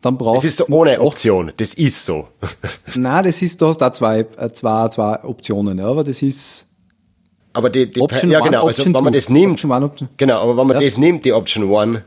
[0.00, 2.28] Dann brauchst das ist ohne Option, das ist so.
[2.94, 6.66] Nein, das ist, du hast da zwei, äh, zwei, zwei Optionen, ja, aber das ist.
[7.52, 10.68] Aber die, die Option ja genau, also wenn man das nimmt, one, genau, aber wenn
[10.68, 10.86] man ja.
[10.86, 12.04] das nimmt, die Option One,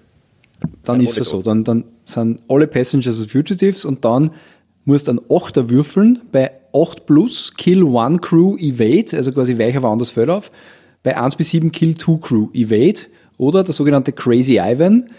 [0.83, 1.41] dann ist es so.
[1.41, 4.31] Dann, dann sind alle Passengers as Fugitives und dann
[4.85, 9.83] musst du einen Achter würfeln bei 8 plus Kill One Crew Evade, also quasi weicher
[9.83, 10.49] woanders Feld auf
[11.03, 13.01] bei 1 bis 7 Kill 2 Crew Evade
[13.37, 15.09] oder der sogenannte Crazy Ivan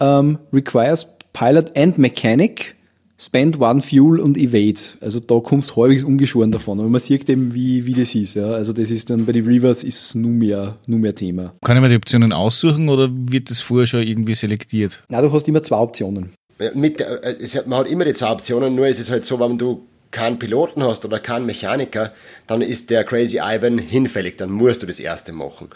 [0.00, 2.74] ähm, requires Pilot and Mechanic
[3.16, 4.80] Spend One Fuel und Evade.
[5.00, 6.80] Also da kommst du halbwegs ungeschoren davon.
[6.80, 8.34] Aber man sieht eben, wie, wie das ist.
[8.34, 8.50] Ja.
[8.50, 11.54] Also das ist dann bei den Rivers ist nur mehr, nur mehr Thema.
[11.62, 15.04] Kann ich mir die Optionen aussuchen oder wird das vorher schon irgendwie selektiert?
[15.08, 16.30] Na, du hast immer zwei Optionen.
[16.74, 19.86] Mit, äh, man hat immer die zwei Optionen, nur ist es halt so, wenn du
[20.14, 22.12] keinen Piloten hast oder keinen Mechaniker,
[22.46, 25.68] dann ist der Crazy Ivan hinfällig, dann musst du das erste machen.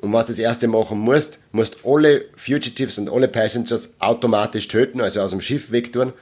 [0.00, 5.20] Und was das erste machen musst, musst alle Fugitives und alle Passengers automatisch töten, also
[5.20, 6.12] aus dem Schiff wegtun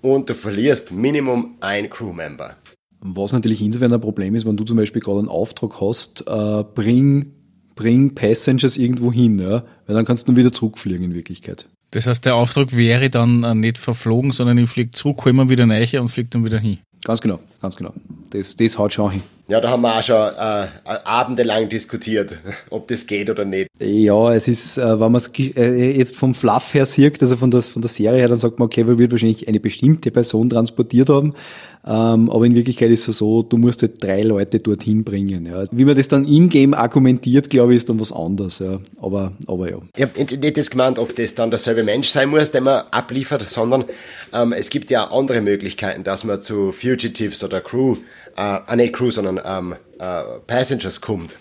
[0.00, 2.56] und du verlierst Minimum ein Crewmember.
[3.00, 6.64] Was natürlich insofern ein Problem ist, wenn du zum Beispiel gerade einen Auftrag hast, äh,
[6.74, 7.32] bring,
[7.76, 9.64] bring Passengers irgendwo hin, ja?
[9.86, 11.68] weil dann kannst du dann wieder zurückfliegen in Wirklichkeit.
[11.90, 15.48] Das heißt, der Auftrag wäre dann äh, nicht verflogen, sondern ich fliege zurück, hol mir
[15.48, 16.78] wieder rein und fliege dann wieder hin.
[17.04, 17.92] Ganz genau, ganz genau.
[18.30, 19.22] Das, das haut schon hin.
[19.50, 22.38] Ja, da haben wir auch schon äh, abendelang diskutiert,
[22.70, 23.70] ob das geht oder nicht.
[23.80, 27.50] Ja, es ist, äh, wenn man es äh, jetzt vom Fluff her sieht, also von,
[27.50, 30.50] das, von der Serie her, dann sagt man, okay, wir wird wahrscheinlich eine bestimmte Person
[30.50, 31.32] transportiert haben.
[31.86, 35.46] Ähm, aber in Wirklichkeit ist es so, du musst halt drei Leute dorthin bringen.
[35.46, 35.64] Ja.
[35.70, 38.58] Wie man das dann in-game argumentiert, glaube ich, ist dann was anderes.
[38.58, 38.80] Ja.
[39.00, 39.78] Aber, aber ja.
[39.96, 43.48] Ich habe nicht das gemeint, ob das dann derselbe Mensch sein muss, den man abliefert,
[43.48, 43.84] sondern
[44.34, 47.96] ähm, es gibt ja andere Möglichkeiten, dass man zu Fugitives oder Crew
[48.38, 51.36] äh, ah, nicht Crew, sondern ähm, äh, Passengers kommt.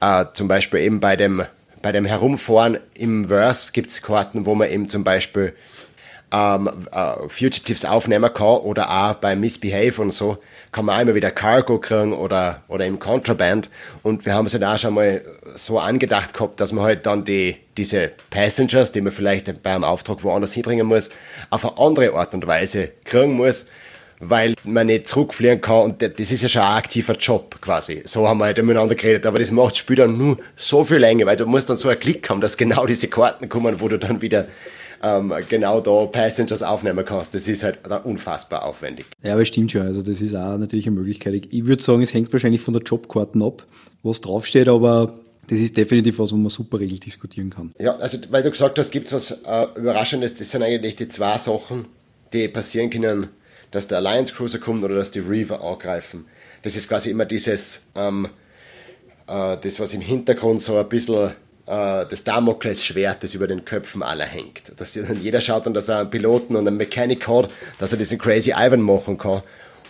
[0.00, 1.44] Äh, zum Beispiel eben bei dem,
[1.82, 5.52] bei dem Herumfahren im Verse gibt es Karten, wo man eben zum Beispiel
[6.32, 10.38] ähm, äh, Fugitives aufnehmen kann oder auch bei Misbehave und so
[10.72, 13.70] kann man auch immer wieder Cargo kriegen oder, oder im Contraband.
[14.02, 15.22] Und wir haben es halt auch schon mal
[15.54, 20.22] so angedacht gehabt, dass man halt dann die, diese Passengers, die man vielleicht beim Auftrag
[20.24, 21.10] woanders hinbringen muss,
[21.50, 23.66] auf eine andere Art und Weise kriegen muss,
[24.20, 28.02] weil man nicht zurückfliegen kann und das ist ja schon ein aktiver Job quasi.
[28.04, 30.98] So haben wir halt miteinander geredet, aber das macht das Spiel dann nur so viel
[30.98, 33.88] länger, weil du musst dann so einen Klick haben, dass genau diese Karten kommen, wo
[33.88, 34.48] du dann wieder
[35.02, 37.34] ähm, genau da Passengers aufnehmen kannst.
[37.34, 39.06] Das ist halt unfassbar aufwendig.
[39.22, 39.82] Ja, aber stimmt schon.
[39.82, 41.46] Also das ist auch natürlich eine Möglichkeit.
[41.50, 43.64] Ich würde sagen, es hängt wahrscheinlich von der Jobkarten ab,
[44.02, 45.14] was draufsteht, aber
[45.48, 47.72] das ist definitiv was, wo man super regel diskutieren kann.
[47.78, 51.08] Ja, also weil du gesagt hast, gibt es was äh, Überraschendes, das sind eigentlich die
[51.08, 51.86] zwei Sachen,
[52.32, 53.28] die passieren können,
[53.70, 56.26] dass der Alliance Cruiser kommt oder dass die Reaver angreifen.
[56.62, 58.28] Das ist quasi immer dieses, ähm,
[59.26, 61.30] äh, das was im Hintergrund so ein bisschen
[61.66, 64.72] äh, das Damoklesschwert, das über den Köpfen aller hängt.
[64.76, 68.18] Dass jeder schaut dann, dass er einen Piloten und einen Mechanik hat, dass er diesen
[68.18, 69.42] Crazy Ivan machen kann.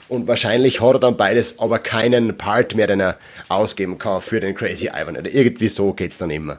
[0.09, 3.19] Und wahrscheinlich hat er dann beides, aber keinen Part mehr, den er
[3.49, 5.17] ausgeben kann für den Crazy Ivan.
[5.17, 6.59] Oder irgendwie so geht es dann immer.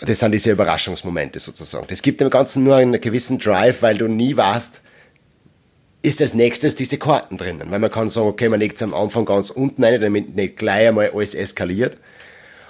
[0.00, 1.86] Das sind diese Überraschungsmomente sozusagen.
[1.88, 4.80] Das gibt dem Ganzen nur einen gewissen Drive, weil du nie weißt,
[6.02, 7.70] ist als nächstes diese Karten drinnen.
[7.70, 10.56] Weil man kann sagen, okay, man legt es am Anfang ganz unten rein, damit nicht
[10.56, 11.96] gleich einmal alles eskaliert.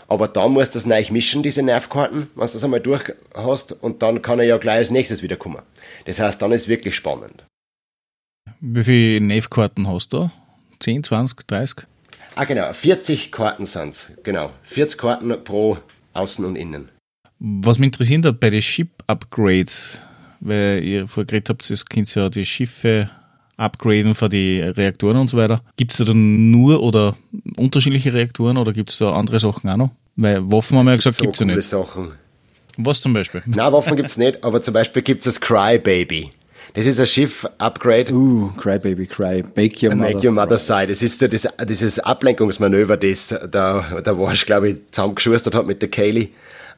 [0.08, 3.72] Aber dann musst du das neu mischen, diese Nervkarten, wenn du das einmal durch hast,
[3.72, 5.60] und dann kann er ja gleich als nächstes wieder kommen.
[6.06, 7.44] Das heißt, dann ist es wirklich spannend.
[8.60, 10.30] Wie viele Nervkarten hast du?
[10.80, 11.86] 10, 20, 30?
[12.34, 12.72] Ah, genau.
[12.72, 14.12] 40 Karten sind es.
[14.22, 14.50] Genau.
[14.62, 15.78] 40 Karten pro
[16.14, 16.88] Außen und Innen.
[17.38, 20.00] Was mich interessiert hat bei den Ship-Upgrades,
[20.40, 23.10] weil ihr vorher geredet habt, es könnt ja die Schiffe
[23.58, 25.60] upgraden für die Reaktoren und so weiter.
[25.76, 27.16] Gibt es da dann nur oder
[27.56, 29.90] unterschiedliche Reaktoren oder gibt es da andere Sachen auch noch?
[30.16, 31.62] Weil Waffen haben wir ja gesagt, gibt es ja nicht.
[31.62, 32.12] Sachen.
[32.76, 33.42] Was zum Beispiel?
[33.46, 36.30] Nein, Waffen gibt es nicht, aber zum Beispiel gibt es das Crybaby.
[36.74, 38.12] Das ist ein Schiff-Upgrade.
[38.12, 39.42] Uh, Crybaby, Cry.
[39.56, 40.86] Make your mother, Make your mother cry.
[40.86, 45.88] Das ist das, dieses Ablenkungsmanöver, das der, der Warsch, glaube ich, zusammengeschustert hat mit der
[45.88, 46.28] Kaylee.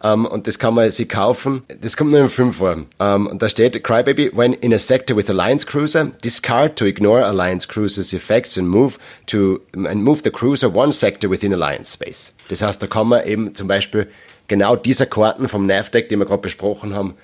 [0.03, 1.63] Um, und das kann man sich kaufen.
[1.83, 2.85] Das kommt nur in fünf vor.
[2.99, 7.23] Um, und da steht, Crybaby, when in a sector with Alliance Cruiser, discard to ignore
[7.23, 12.33] Alliance Cruiser's effects and move to, and move the Cruiser one sector within Alliance Space.
[12.49, 14.09] Das heißt, da kann man eben zum Beispiel
[14.49, 17.15] genau dieser Karten vom Navdeck, die wir gerade besprochen haben,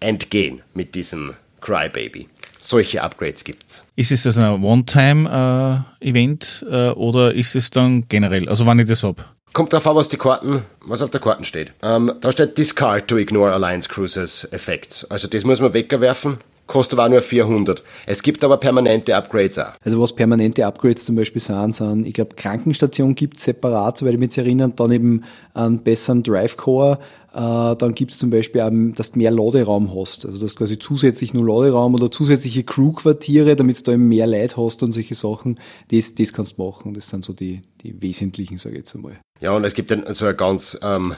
[0.00, 2.28] entgehen mit diesem Crybaby.
[2.60, 3.84] Solche Upgrades gibt's.
[3.94, 8.88] Ist es also ein One-Time-Event äh, äh, oder ist es dann generell, also wann ich
[8.88, 9.24] das habe?
[9.52, 11.72] Kommt darauf an, was die Karten, was auf der Karten steht.
[11.82, 15.04] Ähm, da steht Discard to ignore Alliance Cruisers Effects.
[15.10, 16.38] Also das muss man wegwerfen.
[16.68, 17.82] Kostet aber nur 400.
[18.06, 19.72] Es gibt aber permanente Upgrades auch.
[19.82, 24.12] Also was permanente Upgrades zum Beispiel sind, sind, ich glaube, Krankenstation gibt es separat, soweit
[24.12, 25.24] ich mich erinnere, dann eben
[25.54, 26.98] einen besseren Drive-Core,
[27.32, 30.26] äh, dann gibt es zum Beispiel auch, dass du mehr Laderaum hast.
[30.26, 34.56] Also dass quasi zusätzlich nur Laderaum oder zusätzliche Crew-Quartiere, damit du da eben mehr Leid
[34.56, 35.58] hast und solche Sachen,
[35.90, 36.94] das, das kannst du machen.
[36.94, 39.18] Das sind so die, die wesentlichen, sage ich jetzt einmal.
[39.40, 41.14] Ja, und es gibt dann so eine ganz ähm,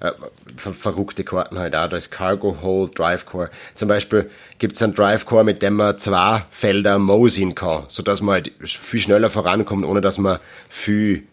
[0.00, 0.12] äh,
[0.56, 1.88] ver verrückte Karten halt auch.
[1.88, 3.50] Da ist Cargo Hold, Drive Core.
[3.74, 8.22] Zum Beispiel gibt es einen Drive Core, mit dem man zwei Felder mosin kann, sodass
[8.22, 11.24] man halt viel schneller vorankommt, ohne dass man viel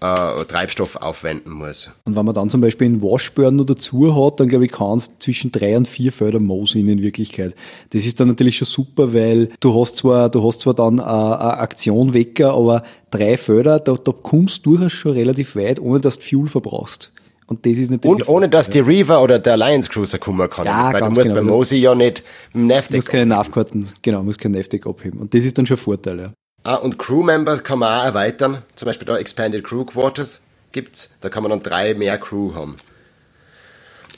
[0.00, 1.90] äh, Treibstoff aufwenden muss.
[2.04, 5.14] Und wenn man dann zum Beispiel einen Washburn noch dazu hat, dann glaube ich, kannst
[5.14, 7.54] du zwischen drei und vier Felder mosen in Wirklichkeit.
[7.90, 11.40] Das ist dann natürlich schon super, weil du hast zwar, du hast zwar dann eine,
[11.40, 16.00] eine Aktion Wecker, aber drei Felder, da, da kommst du durchaus schon relativ weit, ohne
[16.00, 17.12] dass du Fuel verbrauchst.
[17.46, 18.22] Und das ist natürlich.
[18.22, 20.66] Und ohne dass die Reaver oder der Alliance Cruiser kommen kann.
[20.66, 21.34] Ja, weil du musst genau.
[21.34, 22.90] bei Mosi ja nicht mit dem Navdeck.
[22.90, 25.20] Du musst keine Navkarten, genau, musst kein Navdeck abheben.
[25.20, 26.32] Und das ist dann schon ein Vorteil, ja.
[26.64, 28.62] Ah, und Crewmembers kann man auch erweitern.
[28.74, 30.42] Zum Beispiel da Expanded Crew Quarters
[30.72, 31.10] gibt's.
[31.20, 32.76] Da kann man dann drei mehr Crew haben.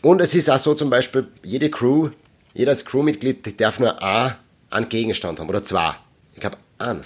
[0.01, 2.09] Und es ist auch so zum Beispiel, jede Crew,
[2.55, 5.95] jedes Crewmitglied darf nur einen Gegenstand haben oder zwei.
[6.33, 7.05] Ich glaube, einen.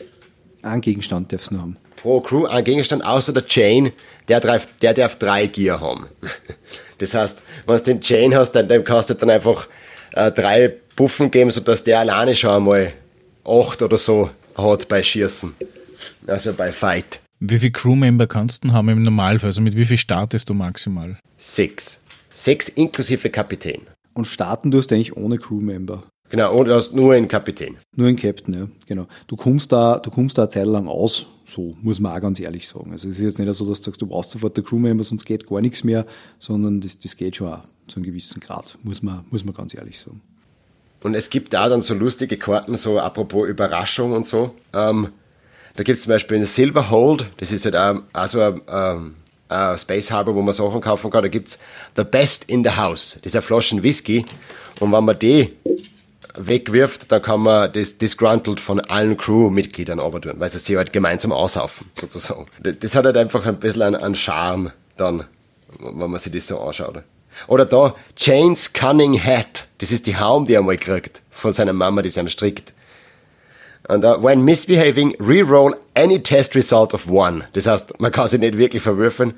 [0.63, 1.77] Einen Gegenstand darfst du nur haben.
[2.03, 3.93] Pro Crew einen Gegenstand, außer der Chain,
[4.27, 6.07] der darf, der darf drei Gear haben.
[6.99, 9.67] Das heißt, wenn du den Chain hast, dann, dann kannst du dann einfach
[10.13, 12.93] äh, drei Buffen geben, sodass der alleine schon einmal
[13.45, 15.53] acht oder so hat bei Schießen.
[16.29, 17.19] Also bei Fight.
[17.41, 19.49] Wie viele Crewmember kannst du haben im Normalfall?
[19.49, 21.19] Also mit wie viel startest du maximal?
[21.39, 22.01] Sechs.
[22.33, 23.81] Sechs inklusive Kapitän.
[24.15, 26.05] Und starten tust du eigentlich ohne Crewmember.
[26.33, 27.77] Genau, und hast nur einen Kapitän.
[27.95, 29.07] Nur einen Captain, ja, genau.
[29.27, 32.41] Du kommst da, du kommst da eine Zeit lang aus, so muss man auch ganz
[32.41, 32.91] ehrlich sagen.
[32.91, 35.27] Also es ist jetzt nicht so, dass du sagst, du brauchst sofort der Crewmember, sonst
[35.27, 36.07] geht gar nichts mehr,
[36.39, 39.75] sondern das, das geht schon auch zu einem gewissen Grad, muss man, muss man ganz
[39.75, 40.23] ehrlich sagen.
[41.03, 44.55] Und es gibt da dann so lustige Karten, so apropos Überraschung und so.
[44.73, 45.09] Ähm,
[45.77, 49.15] da gibt es zum Beispiel eine Silverhold, das ist halt auch, auch so ein, ähm,
[49.51, 51.25] ein Space Harbor, wo man Sachen kaufen kann.
[51.25, 51.59] Da gibt es
[51.95, 54.25] The Best in the House, das ist eine Flasche Whisky.
[54.81, 55.51] Und wenn man die
[56.35, 61.33] wegwirft, dann kann man das Disgruntled von allen Crew-Mitgliedern tun, weil sie sich halt gemeinsam
[61.33, 62.47] aussaufen, sozusagen.
[62.63, 65.25] Das hat halt einfach ein bisschen einen, einen Charme dann,
[65.79, 67.03] wenn man sich das so anschaut.
[67.47, 69.67] Oder da, Jane's Cunning Hat.
[69.79, 71.21] Das ist die Haum, die er mal kriegt.
[71.31, 72.73] Von seiner Mama, die sie strickt.
[73.89, 77.49] Und uh, when misbehaving, reroll any test result of one.
[77.55, 79.35] Das heißt, man kann sie nicht wirklich verwürfen.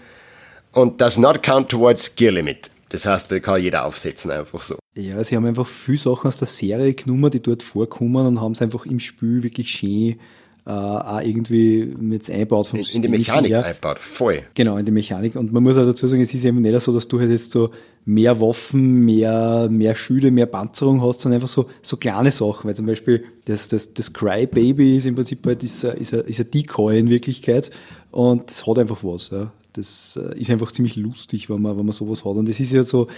[0.72, 2.70] Und does not count towards gear limit.
[2.90, 4.76] Das heißt, da kann jeder aufsetzen, einfach so.
[4.96, 8.52] Ja, sie haben einfach viele Sachen aus der Serie genommen, die dort vorkommen und haben
[8.52, 10.16] es einfach im Spiel wirklich schön
[10.66, 13.04] äh, auch irgendwie mit einbaut vom in, System.
[13.04, 13.64] In die Mechanik her.
[13.64, 14.42] einbaut, voll.
[14.54, 15.36] Genau, in die Mechanik.
[15.36, 17.52] Und man muss auch dazu sagen, es ist eben nicht so, dass du halt jetzt
[17.52, 17.70] so
[18.06, 22.68] mehr Waffen, mehr, mehr Schüle, mehr Panzerung hast, sondern einfach so, so kleine Sachen.
[22.68, 26.50] Weil zum Beispiel das, das, das Cry-Baby ist im Prinzip halt ist, ist, ist ein
[26.50, 27.70] Decoy in Wirklichkeit
[28.10, 29.30] und das hat einfach was.
[29.30, 29.52] Ja.
[29.74, 32.36] Das äh, ist einfach ziemlich lustig, wenn man, wenn man sowas hat.
[32.36, 33.08] Und das ist ja so,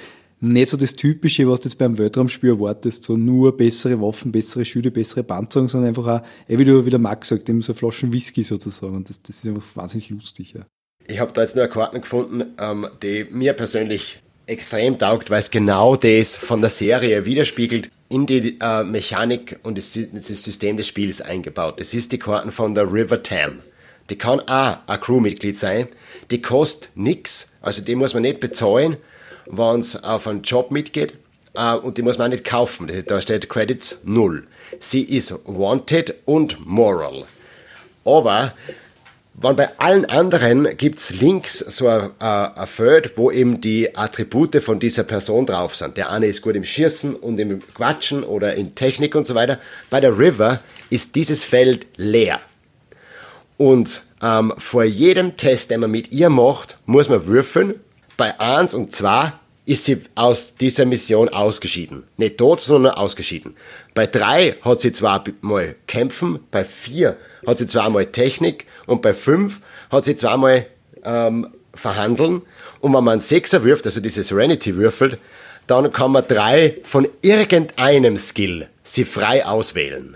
[0.40, 4.64] nicht so das Typische, was du jetzt beim Weltraumspiel erwartest, so nur bessere Waffen, bessere
[4.64, 8.12] Schüler, bessere Panzerung, sondern einfach auch, wie, du, wie der Max sagt, eben so Flaschen
[8.12, 8.96] Whisky sozusagen.
[8.96, 10.52] Und das, das ist einfach wahnsinnig lustig.
[10.52, 10.66] Ja.
[11.06, 15.40] Ich habe da jetzt nur eine Karten gefunden, ähm, die mir persönlich extrem taugt, weil
[15.40, 20.76] es genau das von der Serie widerspiegelt, in die äh, Mechanik und das, das, System
[20.76, 21.80] des Spiels eingebaut.
[21.80, 23.60] Das ist die Karten von der River Tam.
[24.10, 25.88] Die kann auch ein Crewmitglied sein.
[26.30, 28.98] Die kostet nichts, also die muss man nicht bezahlen
[29.46, 31.14] wenn es auf einen Job mitgeht.
[31.58, 32.90] Uh, und die muss man auch nicht kaufen.
[33.06, 34.46] Da steht Credits null.
[34.78, 37.24] Sie ist wanted und moral.
[38.04, 38.52] Aber
[39.38, 44.62] wenn bei allen anderen gibt es links so ein, ein Feld, wo eben die Attribute
[44.62, 45.96] von dieser Person drauf sind.
[45.96, 49.58] Der eine ist gut im Schießen und im Quatschen oder in Technik und so weiter.
[49.90, 52.40] Bei der River ist dieses Feld leer.
[53.58, 57.74] Und ähm, vor jedem Test, den man mit ihr macht, muss man würfeln
[58.16, 59.32] bei 1 und 2
[59.66, 62.04] ist sie aus dieser Mission ausgeschieden.
[62.16, 63.56] Nicht tot, sondern ausgeschieden.
[63.94, 67.16] Bei 3 hat sie zwar mal kämpfen, bei 4
[67.46, 69.60] hat sie zweimal Technik und bei 5
[69.90, 70.66] hat sie zweimal
[71.04, 72.42] ähm, verhandeln.
[72.80, 75.18] Und wenn man einen Sechser wirft, also diese Serenity würfelt,
[75.66, 80.15] dann kann man drei von irgendeinem Skill sie frei auswählen.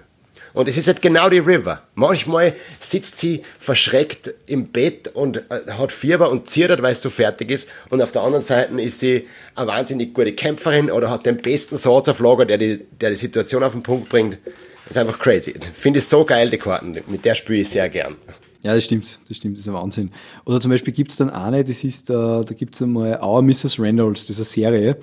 [0.52, 1.82] Und es ist halt genau die River.
[1.94, 7.10] Manchmal sitzt sie verschreckt im Bett und äh, hat Fieber und zittert, weil es so
[7.10, 7.68] fertig ist.
[7.88, 11.76] Und auf der anderen Seite ist sie eine wahnsinnig gute Kämpferin oder hat den besten
[11.76, 14.38] Satz auf Lager, der die, der die Situation auf den Punkt bringt.
[14.86, 15.54] Das ist einfach crazy.
[15.74, 16.96] Finde ich so geil, die Karten.
[17.06, 18.16] Mit der spiele ich sehr gern.
[18.62, 20.10] Ja, das stimmt, das stimmt, das ist ein Wahnsinn.
[20.44, 23.40] Oder zum Beispiel gibt es dann eine, das ist, äh, da gibt es einmal Our
[23.40, 23.78] Mrs.
[23.78, 24.96] Reynolds, das ist eine Serie.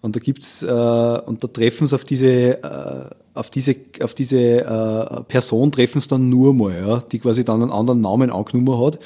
[0.00, 4.38] Und da gibt's, äh, und da treffen sie auf diese, äh, auf diese, auf diese
[4.38, 8.80] äh, Person treffen sie dann nur mal, ja, die quasi dann einen anderen Namen angenommen
[8.84, 8.98] hat.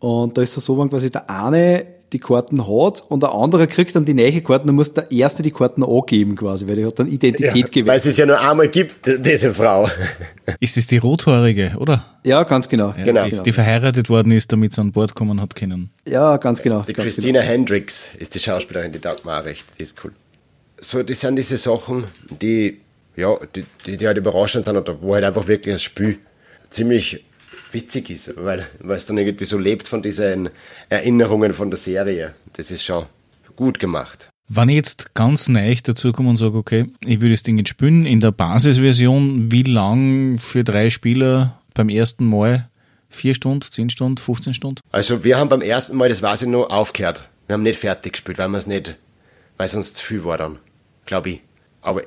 [0.00, 3.66] Und da ist es so, wenn quasi der eine die Karten hat und der andere
[3.66, 6.86] kriegt dann die neue Karten, dann muss der erste die Karten angeben quasi, weil der
[6.86, 7.86] hat dann Identität ja, gewählt.
[7.86, 9.88] Weil es es ja nur einmal gibt, diese Frau.
[10.60, 12.04] Ist es die Rothaarige, oder?
[12.24, 12.94] Ja, ganz genau.
[12.96, 13.24] Ja, genau.
[13.24, 15.90] Die, die, verheiratet worden ist, damit sie an Bord kommen hat können.
[16.08, 16.82] Ja, ganz genau.
[16.88, 17.52] Die ganz Christina genau.
[17.52, 20.12] Hendricks ist die Schauspielerin, die auch recht, die ist cool.
[20.80, 22.04] So, das sind diese Sachen,
[22.40, 22.78] die
[23.18, 26.18] ja, die, die, die halt überraschend sind oder wo halt einfach wirklich das Spiel
[26.70, 27.24] ziemlich
[27.72, 30.50] witzig ist, weil, weil es dann irgendwie so lebt von diesen
[30.88, 32.34] Erinnerungen von der Serie.
[32.56, 33.06] Das ist schon
[33.56, 34.30] gut gemacht.
[34.48, 37.70] Wenn ich jetzt ganz neu dazu komme und sage, okay, ich würde das Ding jetzt
[37.70, 42.68] spielen, in der Basisversion, wie lang für drei Spieler beim ersten Mal?
[43.10, 44.80] Vier Stunden, zehn Stunden, 15 Stunden?
[44.92, 47.28] Also wir haben beim ersten Mal, das weiß ich noch, aufgehört.
[47.46, 48.96] Wir haben nicht fertig gespielt, weil wir es nicht,
[49.56, 50.58] weil uns zu viel war dann,
[51.04, 51.40] glaube ich.
[51.80, 52.02] Aber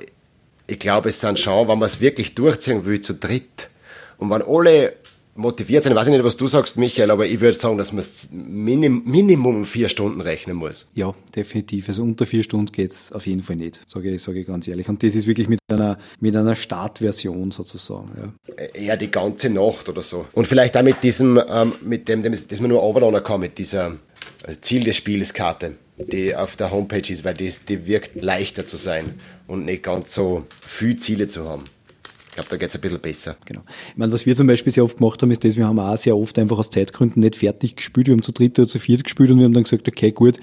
[0.72, 3.68] ich glaube, es sind schon, wenn man es wirklich durchziehen will, zu dritt.
[4.16, 4.94] Und wenn alle
[5.34, 8.04] motiviert sind, ich weiß nicht, was du sagst, Michael, aber ich würde sagen, dass man
[8.30, 10.90] Minim, Minimum vier Stunden rechnen muss.
[10.94, 11.88] Ja, definitiv.
[11.88, 14.66] Also unter vier Stunden geht es auf jeden Fall nicht, sage ich, sage ich ganz
[14.66, 14.88] ehrlich.
[14.88, 18.10] Und das ist wirklich mit einer, mit einer Startversion sozusagen.
[18.16, 18.64] Ja.
[18.72, 20.24] Eher die ganze Nacht oder so.
[20.32, 23.98] Und vielleicht auch mit diesem, ähm, mit dem, das man nur overladen kann, mit dieser
[24.42, 28.66] also Ziel des Spiels Karte, die auf der Homepage ist, weil die, die wirkt leichter
[28.66, 29.20] zu sein
[29.52, 31.64] und nicht ganz so viele Ziele zu haben.
[32.30, 33.36] Ich glaube, da geht es ein bisschen besser.
[33.44, 33.60] Genau.
[33.90, 35.96] Ich meine, was wir zum Beispiel sehr oft gemacht haben, ist das, wir haben auch
[35.98, 38.06] sehr oft einfach aus Zeitgründen nicht fertig gespielt.
[38.06, 40.38] Wir haben zu dritt oder zu viert gespielt und wir haben dann gesagt, okay, gut.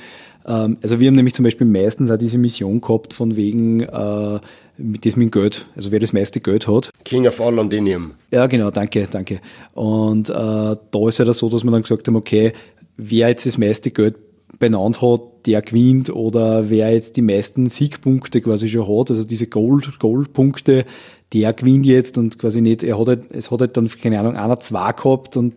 [0.46, 4.40] Ähm, also wir haben nämlich zum Beispiel meistens auch diese Mission gehabt, von wegen äh,
[4.78, 6.92] mit das mit Geld, also wer das meiste Geld hat.
[7.04, 8.12] King of all Londinium.
[8.30, 9.40] Ja, genau, danke, danke.
[9.74, 12.54] Und äh, da ist ja halt so, dass wir dann gesagt haben, okay,
[12.98, 14.16] wer jetzt das meiste Geld
[14.60, 19.48] benannt hat, der gewinnt oder wer jetzt die meisten Siegpunkte quasi schon hat, also diese
[19.48, 20.86] Gold, Goldpunkte,
[21.34, 24.36] der gewinnt jetzt und quasi nicht, er hat halt, es hat halt dann, keine Ahnung,
[24.36, 25.54] einer zwei gehabt und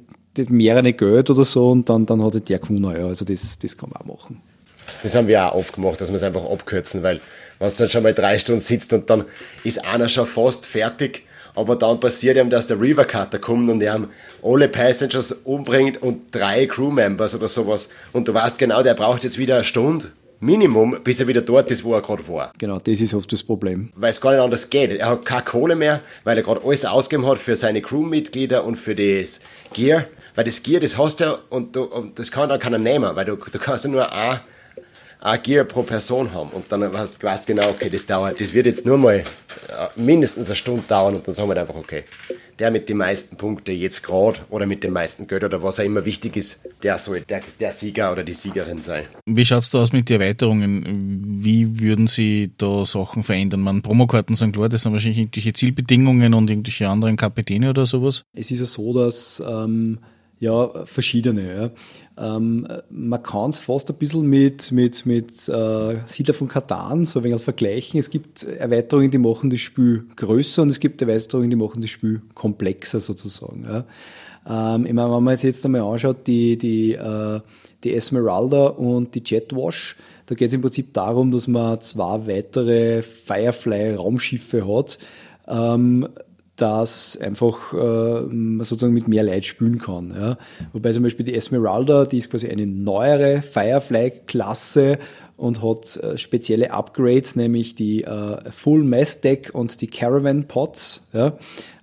[0.48, 3.76] mehrere Geld oder so und dann, dann hat halt der gewonnen, ja, also das, das
[3.76, 4.40] kann man auch machen.
[5.02, 7.20] Das haben wir auch oft gemacht, dass wir es einfach abkürzen, weil
[7.58, 9.24] wenn du dann schon mal drei Stunden sitzt und dann
[9.64, 11.24] ist einer schon fast fertig
[11.54, 14.08] aber dann passiert ihm, dass der River Cutter kommt und er
[14.42, 17.88] alle Passengers umbringt und drei Crewmembers oder sowas.
[18.12, 20.12] Und du weißt genau, der braucht jetzt wieder eine Stunde.
[20.40, 22.52] Minimum, bis er wieder dort ist, wo er gerade war.
[22.58, 23.92] Genau, das ist oft das Problem.
[23.94, 24.90] Weil es gar nicht anders geht.
[24.90, 28.74] Er hat keine Kohle mehr, weil er gerade alles ausgegeben hat für seine Crewmitglieder und
[28.74, 29.40] für das
[29.72, 30.06] Gear.
[30.34, 33.14] Weil das Gear, das hast du ja und, du, und das kann dann keiner nehmen,
[33.14, 34.40] weil du, du kannst ja nur ein,
[35.22, 38.52] ein Gear pro Person haben und dann hast du weißt genau, okay, das dauert, das
[38.52, 39.24] wird jetzt nur mal äh,
[40.00, 42.04] mindestens eine Stunde dauern und dann sagen wir einfach, okay,
[42.58, 45.84] der mit den meisten Punkten jetzt gerade oder mit den meisten Geld oder was auch
[45.84, 49.04] immer wichtig ist, der soll der, der Sieger oder die Siegerin sein.
[49.26, 51.22] Wie schaut es da aus mit den Erweiterungen?
[51.24, 53.60] Wie würden Sie da Sachen verändern?
[53.60, 58.24] Man Promokarten sind klar, das sind wahrscheinlich irgendwelche Zielbedingungen und irgendwelche anderen Kapitäne oder sowas.
[58.34, 59.98] Es ist ja so, dass ähm,
[60.42, 61.56] ja verschiedene.
[61.56, 61.70] Ja.
[62.18, 67.20] Ähm, man kann es fast ein bisschen mit, mit, mit äh, Siedler von Katan so
[67.20, 67.98] ein wenig vergleichen.
[67.98, 71.90] Es gibt Erweiterungen, die machen das Spiel größer und es gibt Erweiterungen, die machen das
[71.90, 73.64] Spiel komplexer sozusagen.
[73.64, 73.84] Ja.
[74.46, 77.40] Ähm, ich meine, wenn man jetzt einmal anschaut, die, die, äh,
[77.84, 83.02] die Esmeralda und die Jetwash, da geht es im Prinzip darum, dass man zwei weitere
[83.02, 84.98] Firefly-Raumschiffe hat.
[85.48, 86.08] Ähm,
[86.62, 90.14] das einfach äh, sozusagen mit mehr Leid spielen kann.
[90.16, 90.38] Ja.
[90.72, 94.98] Wobei zum Beispiel die Esmeralda, die ist quasi eine neuere Firefly-Klasse
[95.36, 101.08] und hat äh, spezielle Upgrades, nämlich die äh, Full Mass Deck und die Caravan Pods,
[101.12, 101.36] ja,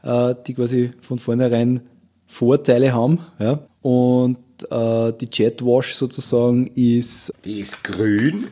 [0.03, 1.81] äh, die quasi von vornherein
[2.25, 3.19] Vorteile haben.
[3.37, 3.59] Ja.
[3.81, 4.37] Und
[4.71, 7.33] äh, die Jetwash sozusagen ist.
[7.43, 8.47] Die ist grün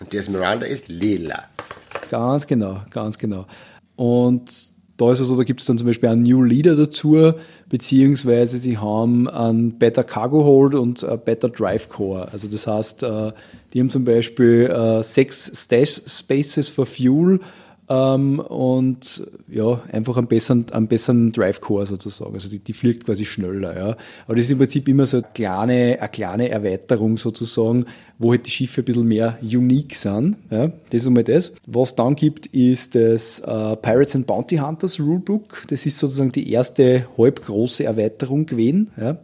[0.00, 1.44] und die Esmeralda ist lila.
[2.08, 3.46] Ganz genau, ganz genau.
[3.96, 7.32] Und da ist es so, da gibt es dann zum Beispiel einen New Leader dazu,
[7.68, 12.32] beziehungsweise sie haben einen Better Cargo Hold und ein Better Drive Core.
[12.32, 13.32] Also das heißt, äh,
[13.72, 17.40] die haben zum Beispiel äh, sechs Stash Spaces for Fuel
[17.88, 22.34] ähm, und ja, einfach einen besseren, einen besseren Drive-Core sozusagen.
[22.34, 23.76] Also die, die fliegt quasi schneller.
[23.76, 23.96] Ja.
[24.26, 27.86] Aber das ist im Prinzip immer so eine kleine, eine kleine Erweiterung sozusagen,
[28.18, 30.36] wo halt die Schiffe ein bisschen mehr unique sind.
[30.50, 30.68] Ja.
[30.90, 31.54] Das ist einmal das.
[31.66, 35.64] Was dann gibt, ist das äh, Pirates and Bounty Hunters Rulebook.
[35.68, 38.90] Das ist sozusagen die erste halbgroße Erweiterung gewesen.
[38.96, 39.18] Ja.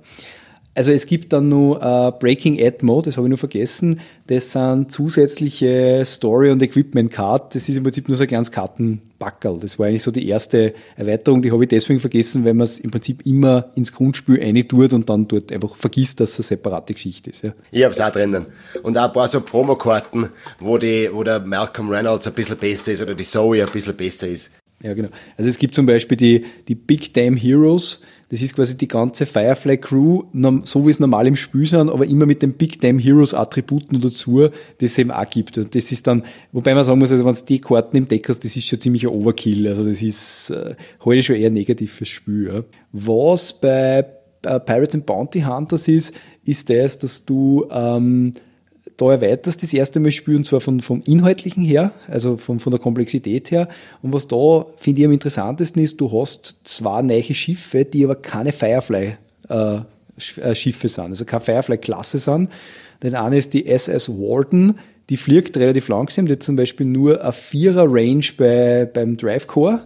[0.75, 4.01] Also es gibt dann noch äh, Breaking Atmo, das habe ich nur vergessen.
[4.27, 7.55] Das sind zusätzliche Story- und Equipment-Card.
[7.55, 9.59] Das ist im Prinzip nur so ein kleines Kartenbackerl.
[9.61, 11.43] Das war eigentlich so die erste Erweiterung.
[11.43, 15.11] Die habe ich deswegen vergessen, weil man es im Prinzip immer ins Grundspiel tut und
[15.11, 17.43] dann dort einfach vergisst, dass es eine separate Geschichte ist.
[17.43, 17.53] Ja.
[17.71, 18.47] Ich habe es auch drinnen.
[18.83, 22.93] Und auch ein paar so Promokarten, wo, die, wo der Malcolm Reynolds ein bisschen besser
[22.93, 24.53] ist oder die Zoe ein bisschen besser ist.
[24.83, 25.11] Ja, genau.
[25.37, 28.03] Also es gibt zum Beispiel die, die Big Damn Heroes.
[28.33, 30.23] Das ist quasi die ganze Firefly Crew,
[30.65, 34.01] so wie es normal im Spiel sind, aber immer mit den Big Damn Heroes Attributen
[34.01, 34.49] dazu,
[34.81, 35.59] die es eben auch gibt.
[35.59, 38.27] Und das ist dann, wobei man sagen muss, also wenn du die Karten im Deck
[38.31, 39.69] hast, das ist schon ziemlich ein Overkill.
[39.69, 42.47] Also das ist äh, heute schon eher negativ fürs Spiel.
[42.47, 42.65] Ja.
[42.93, 44.07] Was bei
[44.45, 48.33] äh, Pirates and Bounty Hunters ist, ist das, dass du ähm,
[48.97, 52.81] da erweiterst das erste Mal spielen, zwar von, vom Inhaltlichen her, also von, von der
[52.81, 53.69] Komplexität her.
[54.03, 58.17] Und was da, finde ich, am interessantesten ist, du hast zwei neue Schiffe, die aber
[58.17, 62.51] keine Firefly-Schiffe äh, sind, also keine Firefly-Klasse sind.
[63.01, 64.79] Das eine ist die SS Warden,
[65.11, 69.81] die fliegt relativ langsam, die hat zum Beispiel nur eine Vierer-Range bei, beim Drive Core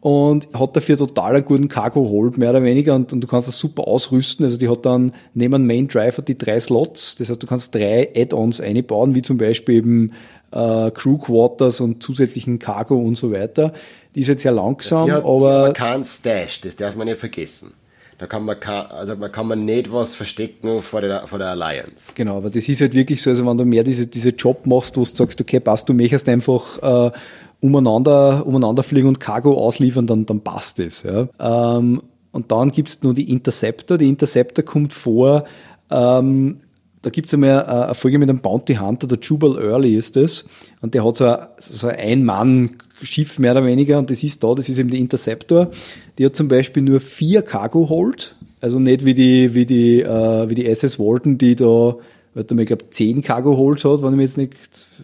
[0.00, 3.48] und hat dafür total einen guten Cargo Hold, mehr oder weniger, und, und, du kannst
[3.48, 4.44] das super ausrüsten.
[4.44, 8.10] Also die hat dann neben Main Driver die drei Slots, das heißt, du kannst drei
[8.14, 10.12] Add-ons einbauen, wie zum Beispiel eben
[10.52, 13.72] äh, Crew Quarters und zusätzlichen Cargo und so weiter.
[14.14, 15.62] Die ist jetzt sehr langsam, aber.
[15.62, 17.72] Man kann Stash, das darf man nicht vergessen.
[18.18, 22.12] Da kann man, also man kann man nicht was verstecken vor der, vor der Alliance.
[22.16, 24.96] Genau, aber das ist halt wirklich so, also wenn du mehr diese, diese Job machst,
[24.96, 27.12] wo du sagst, okay, passt, du möchtest einfach äh,
[27.60, 31.04] umeinander, umeinander fliegen und Cargo ausliefern, dann, dann passt es.
[31.04, 31.28] Ja.
[31.38, 33.98] Ähm, und dann gibt's nur die Interceptor.
[33.98, 35.44] Die Interceptor kommt vor,
[35.90, 36.58] ähm,
[37.02, 40.48] da gibt's einmal eine Folge mit einem Bounty Hunter, der Jubal Early ist das.
[40.80, 43.98] Und der hat so ein, so ein Mann-Schiff mehr oder weniger.
[43.98, 45.70] Und das ist da, das ist eben die Interceptor.
[46.18, 48.34] Die hat zum Beispiel nur vier Cargo Hold.
[48.60, 51.96] Also nicht wie die, wie die, äh, wie die SS Walton, die da,
[52.34, 54.54] warte mal, ich glaube, zehn Cargo Holds hat, wenn ich mir jetzt nicht,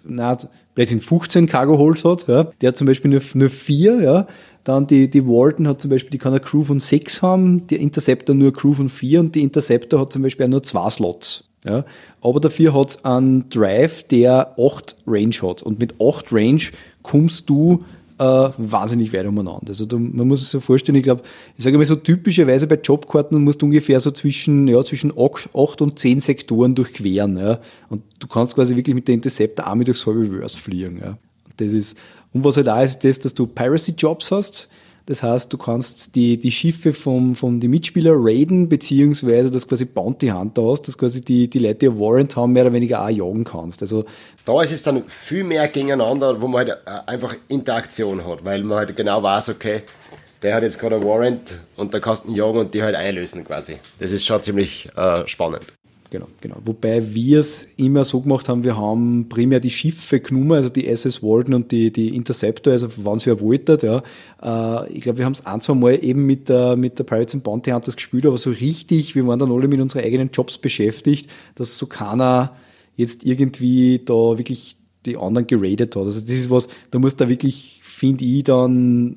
[0.04, 0.36] nein,
[0.74, 2.50] plötzlich 15 Cargo Holds hat, ja.
[2.60, 4.26] Der hat zum Beispiel nur, nur vier, ja.
[4.64, 7.76] Dann die, die Walton hat zum Beispiel, die kann eine Crew von sechs haben, die
[7.76, 10.88] Interceptor nur eine Crew von vier und die Interceptor hat zum Beispiel auch nur zwei
[10.90, 11.50] Slots.
[11.64, 11.84] Ja.
[12.20, 15.62] Aber dafür hat es einen Drive, der acht Range hat.
[15.62, 16.62] Und mit acht Range
[17.02, 17.84] kommst du
[18.18, 19.68] äh, wahnsinnig weit umeinander.
[19.68, 21.22] Also du, man muss sich so vorstellen, ich glaube,
[21.56, 25.80] ich sage mal so typischerweise bei Jobkarten musst du ungefähr so zwischen, ja, zwischen acht
[25.80, 27.36] und zehn Sektoren durchqueren.
[27.38, 27.58] Ja.
[27.88, 31.00] Und du kannst quasi wirklich mit der Interceptor Army durchs halbe Verse fliegen.
[31.02, 31.18] Ja.
[31.56, 31.98] Das ist,
[32.32, 34.68] und was halt da ist, ist das, dass du Piracy-Jobs hast,
[35.06, 39.84] das heißt, du kannst die, die Schiffe vom, von die Mitspieler raiden, beziehungsweise das quasi
[39.84, 43.10] Bounty Hunter hast, dass quasi die, die Leute, die Warrant haben, mehr oder weniger auch
[43.10, 43.82] jagen kannst.
[43.82, 44.04] Also,
[44.46, 48.64] da ist es dann viel mehr gegeneinander, wo man halt äh, einfach Interaktion hat, weil
[48.64, 49.82] man halt genau weiß, okay,
[50.42, 52.94] der hat jetzt gerade ein Warrant und da kannst du ihn jagen und die halt
[52.94, 53.78] einlösen quasi.
[53.98, 55.64] Das ist schon ziemlich äh, spannend.
[56.10, 56.56] Genau, genau.
[56.64, 60.86] Wobei wir es immer so gemacht haben, wir haben primär die Schiffe genommen, also die
[60.86, 64.02] SS Walden und die, die Interceptor, also wann es wer wollte, ja.
[64.84, 67.34] Äh, ich glaube, wir haben es ein, zwei Mal eben mit der, mit der Pirates
[67.34, 70.58] and Bounty Hunters gespielt, aber so richtig, wir waren dann alle mit unseren eigenen Jobs
[70.58, 72.56] beschäftigt, dass so keiner
[72.96, 74.76] jetzt irgendwie da wirklich
[75.06, 76.04] die anderen geradet hat.
[76.04, 79.16] Also das ist was, da muss da wirklich finde ich, dann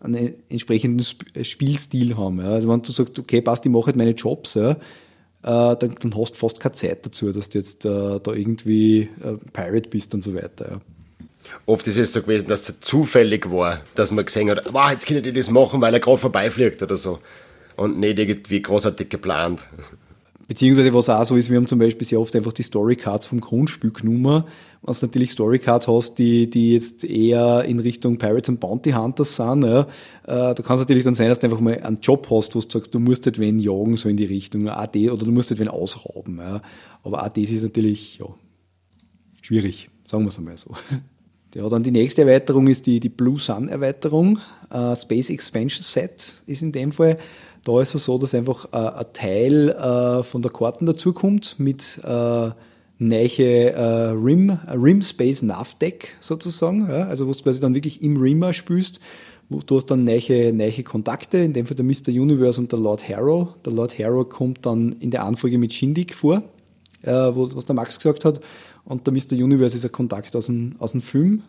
[0.00, 1.04] einen entsprechenden
[1.44, 2.40] Spielstil haben.
[2.40, 2.50] Ja.
[2.50, 4.76] Also wenn du sagst, okay, passt, ich mache halt meine Jobs, ja,
[5.46, 7.88] dann, dann, hast du fast keine Zeit dazu, dass du jetzt äh,
[8.22, 10.70] da irgendwie äh, Pirate bist und so weiter.
[10.70, 10.80] Ja.
[11.66, 15.06] Oft ist es so gewesen, dass es zufällig war, dass man gesehen hat, wow, jetzt
[15.06, 17.18] kann ich das machen, weil er gerade vorbeifliegt oder so.
[17.76, 19.60] Und nicht irgendwie großartig geplant.
[20.46, 23.40] Beziehungsweise was auch so ist, wir haben zum Beispiel sehr oft einfach die Storycards vom
[23.40, 24.44] Grundspiel genommen.
[24.82, 29.36] Wenn du natürlich Storycards hast, die, die jetzt eher in Richtung Pirates and Bounty Hunters
[29.36, 29.86] sind, ja, äh,
[30.26, 32.68] da kann es natürlich dann sein, dass du einfach mal einen Job hast, wo du
[32.68, 35.60] sagst, du musst halt wen jagen, so in die Richtung, AD, oder du musst halt
[35.60, 36.38] wen ausrauben.
[36.38, 36.60] Ja.
[37.02, 38.26] Aber auch das ist natürlich ja,
[39.40, 40.74] schwierig, sagen wir es einmal so.
[41.54, 44.40] Ja, dann die nächste Erweiterung ist die, die Blue Sun Erweiterung.
[44.72, 47.16] Uh, Space Expansion Set ist in dem Fall.
[47.64, 51.98] Da ist es so, dass einfach äh, ein Teil äh, von der Karten dazukommt mit
[52.04, 52.50] äh,
[52.98, 56.88] neue äh, Rim, Rim Space Nav Deck sozusagen.
[56.88, 57.06] Ja?
[57.06, 59.00] Also wo du quasi dann wirklich im Rimmer spielst.
[59.48, 62.08] Du hast dann neue, neue Kontakte, in dem Fall der Mr.
[62.08, 63.48] Universe und der Lord Harrow.
[63.64, 66.42] Der Lord Harrow kommt dann in der Anfolge mit Shindig vor,
[67.02, 68.40] äh, wo, was der Max gesagt hat.
[68.84, 69.32] Und der Mr.
[69.32, 71.42] Universe ist ein Kontakt aus dem, aus dem Film.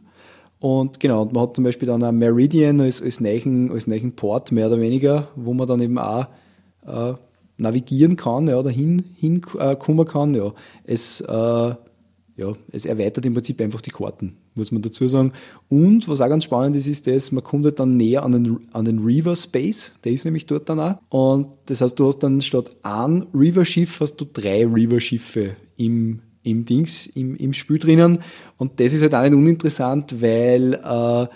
[0.65, 4.51] Und genau, man hat zum Beispiel dann ein Meridian als, als, neuen, als neuen Port,
[4.51, 6.25] mehr oder weniger, wo man dann eben auch
[6.87, 7.13] äh,
[7.57, 10.33] navigieren kann, ja, oder hin, hinkommen äh, kann.
[10.33, 10.55] Ja.
[10.83, 15.33] Es, äh, ja, es erweitert im Prinzip einfach die Karten, muss man dazu sagen.
[15.69, 18.59] Und was auch ganz spannend ist, ist das, man kommt halt dann näher an den,
[18.73, 20.95] an den River Space, der ist nämlich dort dann auch.
[21.09, 26.65] Und das heißt, du hast dann statt ein River-Schiff, hast du drei River-Schiffe im im
[26.65, 28.19] Dings, im, im Spiel drinnen.
[28.57, 31.27] Und das ist halt auch nicht uninteressant, weil äh,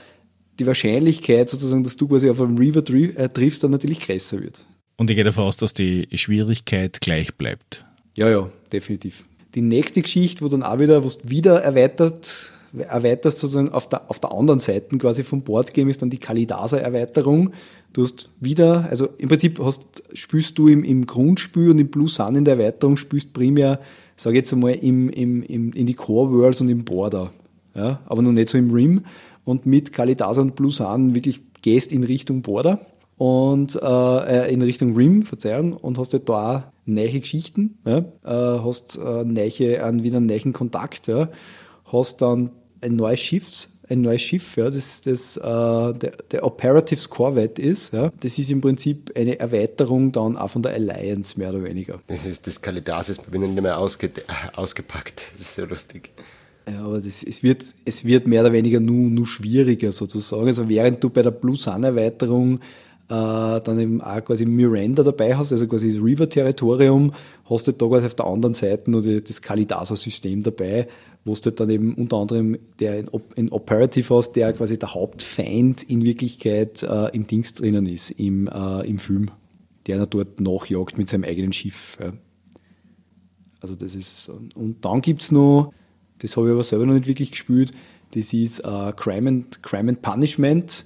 [0.60, 4.66] die Wahrscheinlichkeit sozusagen, dass du quasi auf einen Reaver äh, triffst, dann natürlich größer wird.
[4.98, 7.86] Und ich gehe davon aus, dass die Schwierigkeit gleich bleibt.
[8.16, 9.26] Ja, ja, definitiv.
[9.56, 14.10] Die nächste Geschichte, wo dann auch wieder, wo du wieder erweitert, erweiterst sozusagen auf der,
[14.12, 17.54] auf der anderen Seite quasi vom Boardgame ist dann die Kalidasa-Erweiterung.
[17.94, 22.10] Du hast wieder, also im Prinzip hast, spielst du im, im Grundspiel und im Blue
[22.10, 23.80] Sun in der Erweiterung spielst primär
[24.22, 27.32] sage jetzt einmal, im, im, im, in die Core Worlds und im Border.
[27.76, 29.06] Ja, aber noch nicht so im Rim.
[29.46, 32.86] Und mit Kalidasa und Blusan wirklich gehst in Richtung Border
[33.18, 38.60] und äh, in Richtung Rim, Verzeihung, und hast halt da auch neue Geschichten, ja, äh,
[38.64, 41.30] hast äh, neue, wieder einen neuen Kontakt, ja,
[41.86, 42.52] hast dann
[42.82, 47.94] ein neues Schiffs, ein neues Schiff, ja, das, das äh, der, der Operatives Corvette ist.
[47.94, 48.12] Ja.
[48.20, 52.00] Das ist im Prinzip eine Erweiterung dann auch von der Alliance, mehr oder weniger.
[52.08, 54.12] Das ist das Kalidasis, bin ich nicht mehr ausge,
[54.56, 55.30] ausgepackt.
[55.32, 56.12] Das ist sehr lustig.
[56.70, 60.46] Ja, aber das, es, wird, es wird mehr oder weniger nur, nur schwieriger sozusagen.
[60.46, 62.60] Also während du bei der Blue Sun Erweiterung
[63.10, 67.12] äh, dann eben auch quasi Miranda dabei hast, also quasi das River-Territorium,
[67.50, 70.88] hast du da quasi auf der anderen Seite nur das Kalidasa-System dabei,
[71.26, 73.06] wo du dann eben unter anderem der
[73.36, 78.48] in Operative hast, der quasi der Hauptfeind in Wirklichkeit äh, im Dings drinnen ist, im,
[78.48, 79.30] äh, im Film,
[79.86, 81.98] der ihn dort nachjagt mit seinem eigenen Schiff.
[82.00, 82.14] Ja.
[83.62, 84.40] Also das ist so.
[84.56, 85.74] Und dann gibt es noch,
[86.20, 87.74] das habe ich aber selber noch nicht wirklich gespielt,
[88.12, 90.86] das ist äh, Crime, and, Crime and Punishment.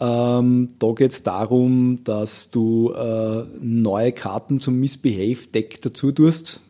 [0.00, 6.60] Ähm, da geht es darum, dass du äh, neue Karten zum Misbehave-Deck dazu tust.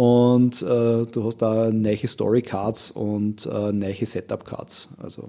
[0.00, 4.94] Und äh, du hast da neue Story-Cards und äh, neue Setup-Cards.
[5.02, 5.28] Also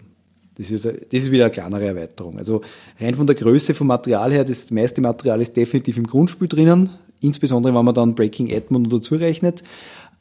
[0.56, 2.38] das ist, das ist wieder eine kleinere Erweiterung.
[2.38, 2.62] Also
[2.98, 6.90] rein von der Größe vom Material her, das meiste Material ist definitiv im Grundspiel drinnen,
[7.20, 9.62] insbesondere wenn man dann Breaking Edmund dazu rechnet,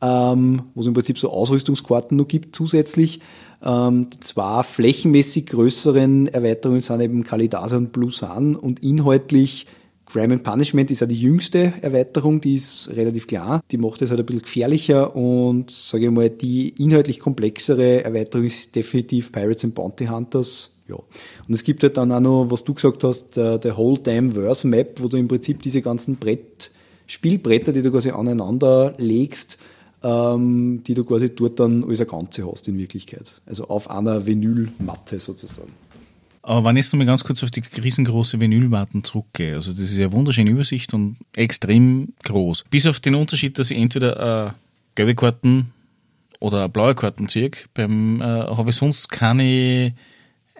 [0.02, 3.20] ähm, wo es im Prinzip so Ausrüstungskarten noch gibt zusätzlich.
[3.62, 9.68] Ähm, die zwei flächenmäßig größeren Erweiterungen sind eben Kalidasa und Blue Sun und inhaltlich
[10.12, 13.62] Crime and Punishment ist ja die jüngste Erweiterung, die ist relativ klar.
[13.70, 18.46] Die macht es halt ein bisschen gefährlicher und sage ich mal, die inhaltlich komplexere Erweiterung
[18.46, 20.76] ist definitiv Pirates and Bounty Hunters.
[20.88, 20.96] Ja.
[20.96, 24.32] Und es gibt halt dann auch noch, was du gesagt hast, der, der Whole Damn
[24.32, 26.72] Verse Map, wo du im Prinzip diese ganzen Brett,
[27.06, 29.58] Spielbretter, die du quasi aneinander legst,
[30.02, 33.40] ähm, die du quasi dort dann als ein Ganze hast in Wirklichkeit.
[33.46, 35.70] Also auf einer Vinylmatte sozusagen.
[36.42, 39.82] Aber wenn ich jetzt noch mal ganz kurz auf die riesengroße Vinylwarten zurückgehe, also das
[39.82, 42.64] ist ja wunderschöne Übersicht und extrem groß.
[42.70, 44.52] Bis auf den Unterschied, dass ich entweder äh,
[44.94, 45.72] gelbe Karten
[46.38, 49.94] oder blaue Karten ziehe, äh, habe ich sonst keine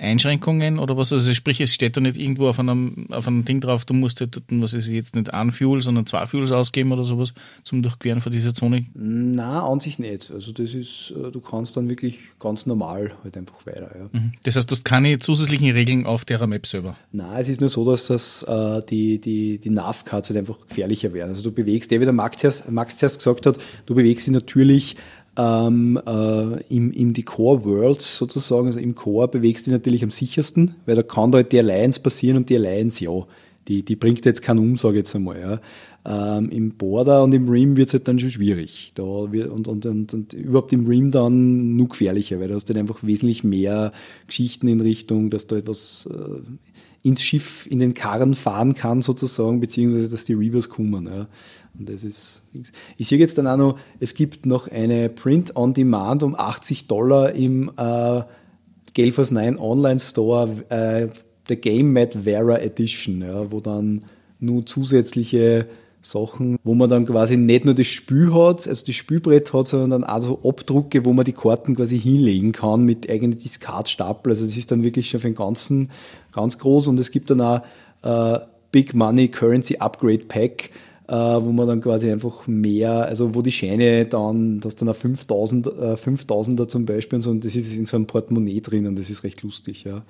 [0.00, 1.12] Einschränkungen oder was?
[1.12, 4.20] Also sprich, es steht da nicht irgendwo auf einem, auf einem Ding drauf, du musst
[4.20, 8.20] halt, was ist jetzt nicht ein Fuel, sondern zwei Fuels ausgeben oder sowas zum Durchqueren
[8.20, 8.86] von dieser Zone?
[8.94, 10.30] Na, an sich nicht.
[10.30, 13.90] Also das ist, äh, du kannst dann wirklich ganz normal halt einfach weiter.
[13.96, 14.08] Ja.
[14.12, 14.32] Mhm.
[14.42, 16.96] Das heißt, du hast keine zusätzlichen Regeln auf der Map selber?
[17.12, 21.12] Na, es ist nur so, dass das, äh, die, die, die Nav-Cards halt einfach gefährlicher
[21.12, 21.30] werden.
[21.30, 24.30] Also du bewegst, der wie der Max zuerst, Max zuerst gesagt hat, du bewegst sie
[24.30, 24.96] natürlich
[25.36, 30.02] ähm, äh, im, im die Core Worlds sozusagen, also im Core bewegst du dich natürlich
[30.02, 33.26] am sichersten, weil da kann da halt die Alliance passieren und die Alliance, ja,
[33.68, 35.40] die, die bringt jetzt keinen Umsage jetzt einmal.
[35.40, 35.60] Ja.
[36.02, 38.92] Ähm, Im Border und im Rim wird es halt dann schon schwierig.
[38.94, 42.70] Da wird, und, und, und, und, überhaupt im Rim dann nur gefährlicher, weil du hast
[42.70, 43.92] dann einfach wesentlich mehr
[44.26, 46.40] Geschichten in Richtung, dass da etwas äh,
[47.02, 51.06] ins Schiff, in den Karren fahren kann sozusagen, beziehungsweise dass die Reavers kommen.
[51.06, 51.28] Ja.
[51.80, 52.42] Und das ist,
[52.98, 56.86] ich sehe jetzt dann auch noch, es gibt noch eine Print on Demand um 80
[56.88, 61.08] Dollar im äh, Force 9 Online Store, äh,
[61.48, 64.04] der Game Mat Vera Edition, ja, wo dann
[64.40, 65.68] nur zusätzliche
[66.02, 70.04] Sachen, wo man dann quasi nicht nur das Spiel hat, also das Spielbrett hat, sondern
[70.04, 74.32] auch so Abdrucke, wo man die Karten quasi hinlegen kann mit eigenen Diskatstapel.
[74.32, 75.90] Also das ist dann wirklich schon für den ganzen
[76.32, 77.62] ganz groß und es gibt dann auch
[78.02, 78.38] äh,
[78.70, 80.70] Big Money Currency Upgrade Pack,
[81.14, 85.66] wo man dann quasi einfach mehr, also wo die Scheine dann, dass dann auf 5000,
[85.66, 88.98] äh, 5000er zum Beispiel und so, und das ist in so einem Portemonnaie drin und
[88.98, 90.02] das ist recht lustig, ja.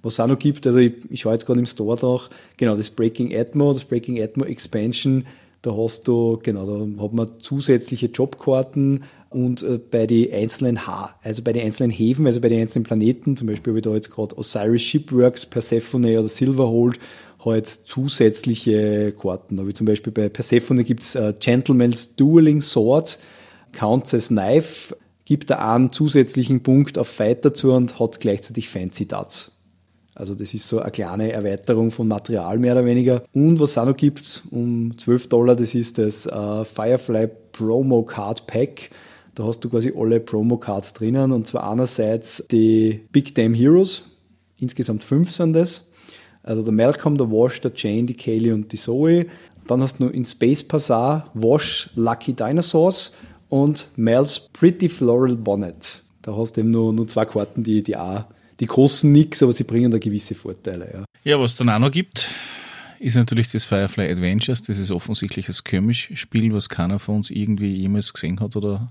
[0.00, 2.76] Was es auch noch gibt, also ich, ich schaue jetzt gerade im Store nach, genau,
[2.76, 5.26] das Breaking Atmo, das Breaking Atmo Expansion,
[5.60, 11.14] da hast du, genau, da hat man zusätzliche Jobkarten und äh, bei den einzelnen ha
[11.22, 13.94] also bei den einzelnen Häfen, also bei den einzelnen Planeten, zum Beispiel habe ich da
[13.94, 16.98] jetzt gerade Osiris Shipworks, Persephone oder Silverhold,
[17.44, 19.60] halt zusätzliche Karten.
[19.60, 23.18] Aber zum Beispiel bei Persephone gibt es äh, Gentleman's Dueling Sword,
[23.72, 29.06] Counts as Knife, gibt da einen zusätzlichen Punkt auf Fight dazu und hat gleichzeitig Fancy
[29.06, 29.52] Darts.
[30.14, 33.22] Also das ist so eine kleine Erweiterung von Material mehr oder weniger.
[33.32, 38.02] Und was es auch noch gibt, um 12 Dollar, das ist das äh, Firefly Promo
[38.02, 38.90] Card Pack.
[39.36, 44.02] Da hast du quasi alle Promo Cards drinnen und zwar einerseits die Big Damn Heroes,
[44.56, 45.87] insgesamt fünf sind das.
[46.48, 49.26] Also der Malcolm, der Wash, der Jane, die Kaylee und die Zoe.
[49.66, 53.14] Dann hast du noch in Space Bazaar Wash Lucky Dinosaurs
[53.50, 56.00] und Mel's Pretty Floral Bonnet.
[56.22, 58.24] Da hast du eben nur, nur zwei Karten, die, die auch,
[58.60, 60.90] die kosten nichts, aber sie bringen da gewisse Vorteile.
[60.90, 61.04] Ja.
[61.22, 62.30] ja, was es dann auch noch gibt,
[62.98, 64.62] ist natürlich das Firefly Adventures.
[64.62, 68.90] Das ist offensichtlich das Skirmish-Spiel, was keiner von uns irgendwie jemals gesehen hat oder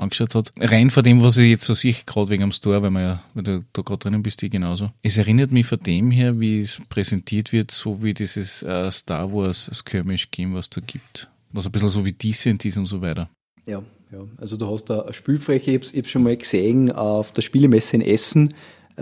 [0.00, 0.50] angeschaut hat.
[0.58, 3.22] Rein von dem, was ich jetzt so sehe, gerade wegen am Store, weil, man ja,
[3.34, 4.90] weil du da gerade drinnen bist, die genauso.
[5.02, 9.32] Es erinnert mich von dem her, wie es präsentiert wird, so wie dieses äh, Star
[9.32, 11.28] Wars Skirmish-Game, was da gibt.
[11.52, 13.28] Was ein bisschen so wie Decent ist und so weiter.
[13.66, 13.82] Ja,
[14.12, 14.20] ja.
[14.38, 17.96] Also du hast da eine Spielfläche, ich habe es schon mal gesehen, auf der Spielemesse
[17.96, 18.54] in Essen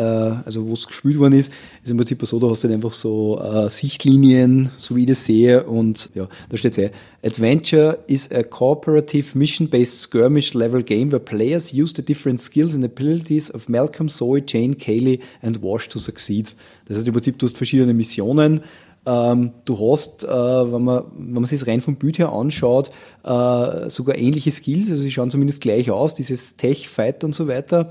[0.03, 1.53] also wo es gespielt worden ist,
[1.83, 5.07] ist im Prinzip so, da hast du halt einfach so äh, Sichtlinien, so wie ich
[5.09, 6.91] das sehe und ja, da steht es eh,
[7.25, 12.85] Adventure is a cooperative mission-based skirmish level game where players use the different skills and
[12.85, 16.55] abilities of Malcolm, Zoe, Jane, Kaylee and Wash to succeed.
[16.87, 18.61] Das heißt im Prinzip, du hast verschiedene Missionen,
[19.09, 22.91] ähm, du hast, äh, wenn, man, wenn man sich das rein vom Bild her anschaut,
[23.25, 27.49] äh, sogar ähnliche Skills, also sie schauen zumindest gleich aus, dieses Tech, Fight und so
[27.49, 27.89] weiter.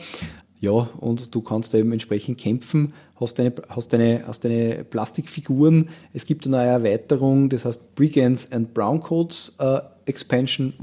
[0.60, 5.90] Ja, und du kannst eben entsprechend kämpfen, hast deine, hast deine, hast deine Plastikfiguren.
[6.14, 10.74] Es gibt eine neue Erweiterung, das heißt Brigands and Browncoats uh, Expansion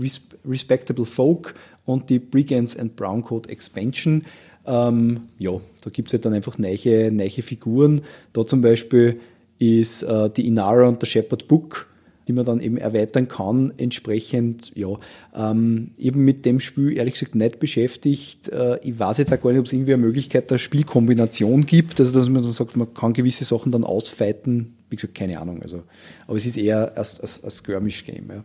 [0.47, 1.55] Respectable Folk
[1.87, 4.23] und die Brigands and Browncoat Expansion.
[4.65, 5.53] Ähm, ja,
[5.83, 8.03] da gibt es halt dann einfach neue, neue Figuren.
[8.33, 9.21] Da zum Beispiel
[9.59, 11.89] ist äh, die Inara und der Shepherd Book
[12.27, 13.73] die man dann eben erweitern kann.
[13.77, 14.99] Entsprechend, ja,
[15.35, 18.49] ähm, eben mit dem Spiel ehrlich gesagt nicht beschäftigt.
[18.49, 22.01] Äh, ich weiß jetzt auch gar nicht, ob es irgendwie eine Möglichkeit der Spielkombination gibt,
[22.01, 24.77] also dass man dann sagt, man kann gewisse Sachen dann ausfeiten.
[24.91, 25.63] Wie gesagt, keine Ahnung.
[25.63, 25.83] Also,
[26.27, 28.29] aber es ist eher ein, ein, ein Skirmish-Game.
[28.31, 28.45] Ja.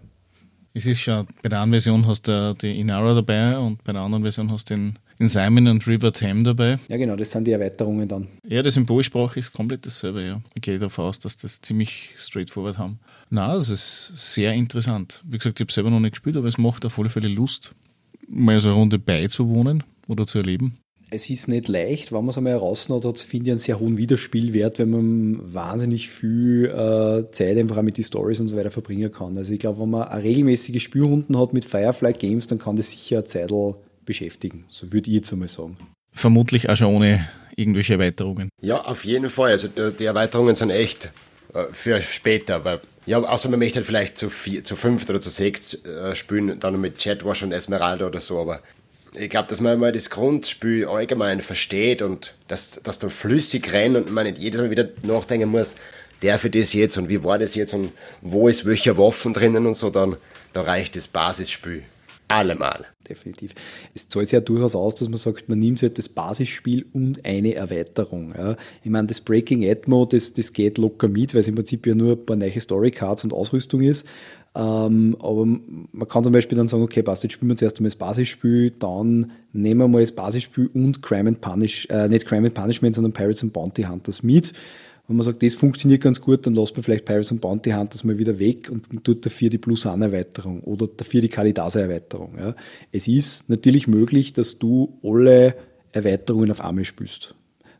[0.74, 4.02] Es ist schon, bei der einen Version hast du die Inara dabei und bei der
[4.02, 6.78] anderen Version hast du den, den Simon und River Tam dabei.
[6.88, 8.28] Ja, genau, das sind die Erweiterungen dann.
[8.48, 10.42] Ja, die Symbolsprache ist komplett dasselbe, ja.
[10.54, 13.00] Ich gehe davon aus, dass das ziemlich straightforward haben.
[13.30, 15.22] Na, das ist sehr interessant.
[15.26, 17.76] Wie gesagt, ich habe selber noch nicht gespielt, aber es macht auf alle Fälle Lust,
[18.28, 20.80] mal so eine Runde beizuwohnen oder zu erleben.
[21.12, 23.58] Es ist nicht leicht, wenn man es einmal heraus hat, hat es, finde ich, einen
[23.58, 28.48] sehr hohen Wiederspielwert, wenn man wahnsinnig viel äh, Zeit einfach auch mit den Stories und
[28.48, 29.36] so weiter verbringen kann.
[29.38, 32.92] Also ich glaube, wenn man eine regelmäßige Spielrunden hat mit Firefly Games, dann kann das
[32.92, 33.52] sicher eine Zeit
[34.06, 34.66] beschäftigen.
[34.68, 35.78] So würde ich jetzt einmal sagen.
[36.12, 38.50] Vermutlich auch schon ohne irgendwelche Erweiterungen.
[38.62, 39.52] Ja, auf jeden Fall.
[39.52, 41.12] Also die Erweiterungen sind echt
[41.54, 45.20] äh, für später, weil ja, außer man möchte halt vielleicht zu, vier, zu fünft oder
[45.20, 48.62] zu sechs äh, spielen, dann mit Chatwash und Esmeralda oder so, aber
[49.16, 53.96] Ich glaube, dass man mal das Grundspiel allgemein versteht und dass das dann flüssig rennt
[53.96, 55.76] und man nicht jedes Mal wieder nachdenken muss,
[56.22, 59.66] der für das jetzt und wie war das jetzt und wo ist welcher Waffen drinnen
[59.66, 60.18] und so, dann
[60.54, 61.82] da reicht das Basisspiel
[62.30, 62.86] allemal.
[63.08, 63.56] Definitiv.
[63.94, 67.26] Es zahlt sich ja durchaus aus, dass man sagt, man nimmt halt das Basisspiel und
[67.26, 68.34] eine Erweiterung.
[68.38, 68.56] Ja.
[68.84, 71.96] Ich meine, das Breaking Atmo, das, das geht locker mit, weil es im Prinzip ja
[71.96, 74.06] nur ein paar neue Storycards und Ausrüstung ist.
[74.56, 77.90] Ähm, aber man kann zum Beispiel dann sagen, okay, passt, jetzt spielen wir zuerst einmal
[77.90, 82.48] das Basisspiel, dann nehmen wir mal das Basisspiel und Crime and Punish, äh, nicht Crime
[82.48, 84.54] and Punishment, sondern Pirates and Bounty Hunters mit.
[85.10, 88.04] Wenn man sagt, das funktioniert ganz gut, dann lässt man vielleicht Pirates and Bounty Hunters
[88.04, 92.38] mal wieder weg und tut dafür die Plus-An-Erweiterung oder dafür die Kalidase-Erweiterung.
[92.38, 92.56] Ja.
[92.92, 95.56] Es ist natürlich möglich, dass du alle
[95.94, 97.34] Erweiterungen auf einmal spielst.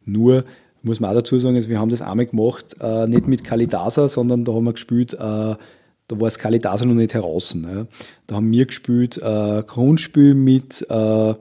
[0.06, 0.44] Nur
[0.82, 4.08] muss man auch dazu sagen, also wir haben das einmal gemacht, äh, nicht mit Kalidasa,
[4.08, 5.58] sondern da haben wir gespielt, äh, da
[6.10, 7.56] war das Kalidasa noch nicht heraus.
[7.56, 7.86] Ja.
[8.26, 11.34] Da haben wir gespielt äh, Grundspiel mit äh,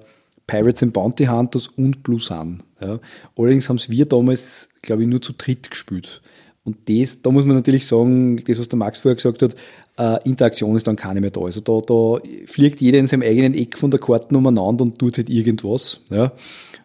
[0.47, 2.63] Pirates and Bounty Hunters und Blue Sun.
[2.81, 3.01] Ja.
[3.37, 6.23] Allerdings haben es wir damals, glaube ich, nur zu dritt gespielt.
[6.65, 9.57] Und das, da muss man natürlich sagen, das, was der Max vorher gesagt hat,
[9.99, 11.41] äh, Interaktion ist dann keine mehr da.
[11.41, 15.17] Also da, da fliegt jeder in seinem eigenen Eck von der Karten umeinander und tut
[15.17, 16.01] halt irgendwas.
[16.11, 16.33] Ja.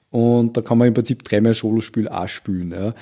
[0.09, 2.71] Und da kann man im Prinzip dreimal Solo-Spiel auch spielen.
[2.71, 2.93] Ja.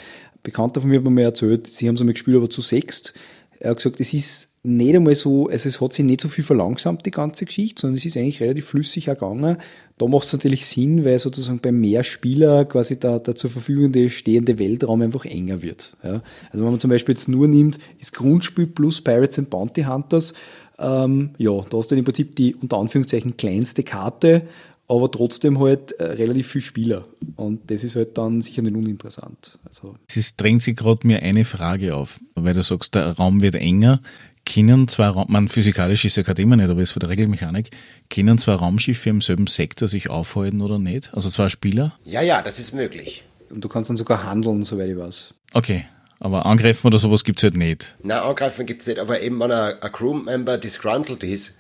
[0.43, 3.13] Bekannter von mir hat mir erzählt, sie haben es einmal gespielt, aber zu sechst.
[3.59, 6.43] Er hat gesagt, es ist nicht einmal so, also es hat sich nicht so viel
[6.43, 9.57] verlangsamt, die ganze Geschichte, sondern es ist eigentlich relativ flüssig ergangen.
[9.97, 14.09] Da macht es natürlich Sinn, weil sozusagen bei mehr Spieler quasi der, der zur Verfügung
[14.09, 15.95] stehende Weltraum einfach enger wird.
[16.03, 16.21] Ja.
[16.51, 20.33] Also wenn man zum Beispiel jetzt nur nimmt, ist Grundspiel plus Pirates and Bounty Hunters,
[20.77, 24.47] ähm, ja, da hast du im Prinzip die unter Anführungszeichen kleinste Karte,
[24.87, 27.05] aber trotzdem halt äh, relativ viele Spieler.
[27.35, 29.59] Und das ist halt dann sicher nicht uninteressant.
[29.63, 29.95] Also.
[30.13, 34.01] Es drängt sich gerade mir eine Frage auf, weil du sagst, der Raum wird enger
[34.45, 37.69] können zwar, man physikalisch ist ja kein Thema nicht, aber ist von der Regelmechanik,
[38.09, 41.13] können zwei Raumschiffe im selben Sektor sich aufhalten oder nicht?
[41.13, 41.93] Also zwei Spieler?
[42.05, 43.23] Ja, ja, das ist möglich.
[43.49, 45.33] Und du kannst dann sogar handeln, soweit ich weiß.
[45.53, 45.85] Okay,
[46.19, 47.95] aber angreifen oder sowas gibt es halt nicht.
[48.03, 51.55] Nein, angreifen gibt es nicht, aber eben wenn ein, ein Crewmember disgruntled ist,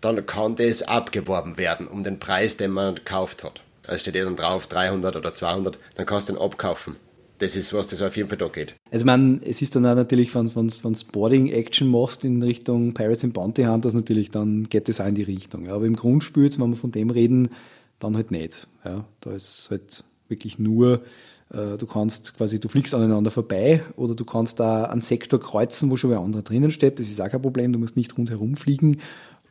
[0.00, 3.62] dann kann das abgeworben werden um den Preis, den man gekauft hat.
[3.82, 6.96] Da steht ja dann drauf 300 oder 200, dann kannst du den abkaufen
[7.42, 8.76] das ist was, das auf jeden Fall da geht.
[8.90, 13.34] Also, man, es ist dann auch natürlich, wenn du Boarding-Action machst in Richtung Pirates and
[13.34, 15.66] Bounty Hunters, natürlich, dann geht das auch in die Richtung.
[15.66, 15.74] Ja.
[15.74, 17.48] Aber im Grundspiel, wenn wir von dem reden,
[17.98, 18.68] dann halt nicht.
[18.84, 19.04] Ja.
[19.20, 21.02] Da ist halt wirklich nur,
[21.50, 25.90] äh, du kannst quasi, du fliegst aneinander vorbei oder du kannst da einen Sektor kreuzen,
[25.90, 27.00] wo schon wer anderer drinnen steht.
[27.00, 29.00] Das ist auch kein Problem, du musst nicht rundherum fliegen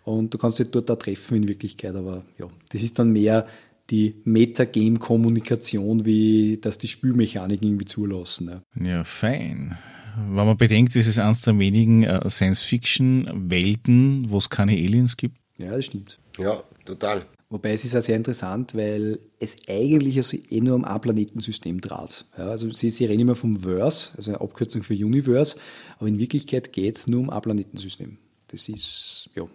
[0.06, 1.96] und du kannst dich dort da treffen in Wirklichkeit.
[1.96, 3.48] Aber ja, das ist dann mehr
[3.92, 8.50] die Metagame-Kommunikation, wie das die Spielmechanik irgendwie zulassen.
[8.50, 9.78] Ja, ja fein.
[10.16, 15.38] Wenn man bedenkt, ist es eines der wenigen äh, Science-Fiction-Welten, wo es keine Aliens gibt.
[15.58, 16.20] Ja, das stimmt.
[16.38, 17.26] Ja, total.
[17.50, 21.82] Wobei es ist ja sehr interessant, weil es eigentlich also eh nur um ein Planetensystem
[21.82, 22.26] draht.
[22.38, 25.58] Ja, also sie, sie reden immer vom Verse, also eine Abkürzung für Universe,
[25.98, 28.18] aber in Wirklichkeit geht es nur um ein Planetensystem.
[28.48, 29.48] Das ist ja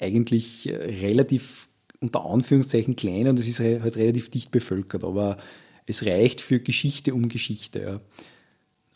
[0.00, 1.67] eigentlich äh, relativ
[2.00, 5.36] unter Anführungszeichen klein und es ist halt relativ dicht bevölkert, aber
[5.86, 7.80] es reicht für Geschichte um Geschichte.
[7.80, 8.00] Ja.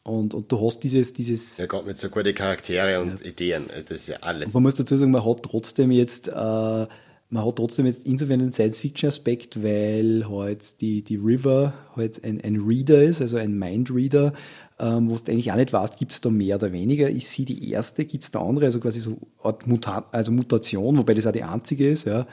[0.04, 1.12] Und, und du hast dieses.
[1.12, 3.26] dieses ja, Gott, mit so gute Charaktere und ja.
[3.26, 3.68] Ideen.
[3.68, 4.48] Das ist ja alles.
[4.48, 6.28] Und man muss dazu sagen, man hat trotzdem jetzt.
[6.28, 6.86] Äh,
[7.32, 12.60] man hat trotzdem jetzt insofern den Science-Fiction-Aspekt, weil halt die, die River halt ein, ein
[12.60, 14.34] Reader ist, also ein Mind-Reader,
[14.78, 17.08] ähm, wo du eigentlich auch nicht weißt, gibt es da mehr oder weniger.
[17.08, 20.98] Ist sie die erste, gibt es da andere, also quasi so Art Muta also Mutation,
[20.98, 22.26] wobei das auch die einzige ist, ja.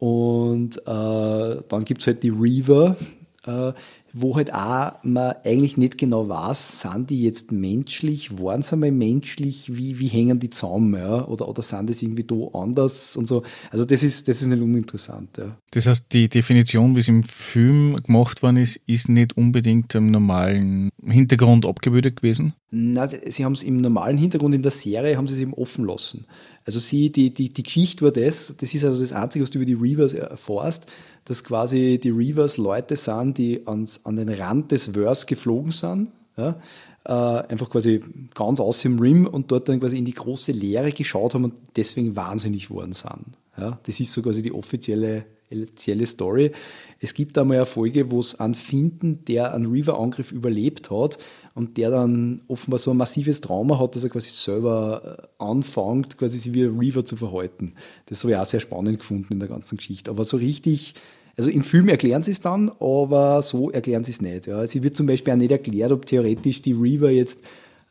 [0.00, 2.96] Und äh, dann gibt es halt die Reaver,
[3.44, 3.72] äh,
[4.12, 8.92] wo halt auch man eigentlich nicht genau weiß, sind die jetzt menschlich, waren sie einmal
[8.92, 11.26] menschlich, wie, wie hängen die zusammen, ja?
[11.26, 13.42] oder, oder sind das irgendwie da anders und so.
[13.70, 15.36] Also das ist, das ist nicht uninteressant.
[15.36, 15.56] Ja.
[15.70, 20.06] Das heißt, die Definition, wie es im Film gemacht worden ist, ist nicht unbedingt im
[20.06, 22.54] normalen Hintergrund abgebildet gewesen?
[22.70, 25.84] Nein, sie haben es im normalen Hintergrund in der Serie, haben sie es eben offen
[25.84, 26.26] lassen.
[26.66, 29.58] Also sie, die, die, die Geschichte war das, das ist also das Einzige, was du
[29.58, 30.86] über die Reavers erfährst,
[31.24, 36.08] dass quasi die Reavers Leute sind, die ans, an den Rand des Verse geflogen sind,
[36.36, 36.60] ja,
[37.04, 38.00] äh, einfach quasi
[38.34, 41.54] ganz aus dem Rim und dort dann quasi in die große Leere geschaut haben und
[41.76, 43.38] deswegen wahnsinnig geworden sind.
[43.56, 46.52] Ja, das ist so quasi die offizielle, offizielle Story.
[47.00, 51.18] Es gibt da mal eine Folge, wo es einen finden, der einen Reaver-Angriff überlebt hat
[51.54, 56.16] und der dann offenbar so ein massives Trauma hat, dass er quasi selber äh, anfängt,
[56.16, 57.74] quasi sich wie ein Reaver zu verhalten.
[58.06, 60.10] Das habe ich auch sehr spannend gefunden in der ganzen Geschichte.
[60.10, 60.94] Aber so richtig,
[61.36, 64.46] also im Film erklären sie es dann, aber so erklären sie es nicht.
[64.46, 64.66] Ja.
[64.66, 67.42] Sie wird zum Beispiel auch nicht erklärt, ob theoretisch die Reaver jetzt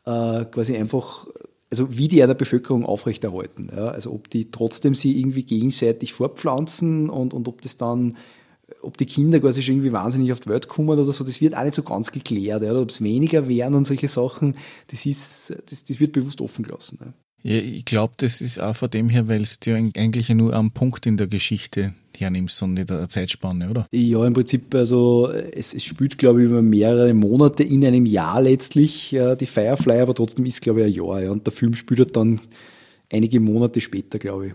[0.06, 1.26] äh, quasi einfach,
[1.70, 3.70] also wie die in der Bevölkerung aufrechterhalten.
[3.74, 3.88] Ja.
[3.88, 8.16] Also ob die trotzdem sie irgendwie gegenseitig fortpflanzen und, und ob das dann
[8.82, 11.56] ob die Kinder quasi schon irgendwie wahnsinnig auf die Welt kommen oder so, das wird
[11.56, 12.62] auch nicht so ganz geklärt.
[12.62, 12.74] Ja.
[12.74, 14.56] Ob es weniger wären und solche Sachen,
[14.88, 16.98] das, ist, das, das wird bewusst offen gelassen.
[17.00, 17.12] Ja.
[17.42, 20.72] Ja, ich glaube, das ist auch von dem her, weil es dir eigentlich nur am
[20.72, 23.86] Punkt in der Geschichte hernimmst und nicht eine Zeitspanne, oder?
[23.92, 28.42] Ja, im Prinzip, also es, es spielt, glaube ich, über mehrere Monate in einem Jahr
[28.42, 31.22] letztlich äh, die Firefly, aber trotzdem ist, glaube ich, ein Jahr.
[31.22, 32.40] Ja, und der Film spielt dann
[33.10, 34.52] einige Monate später, glaube ich.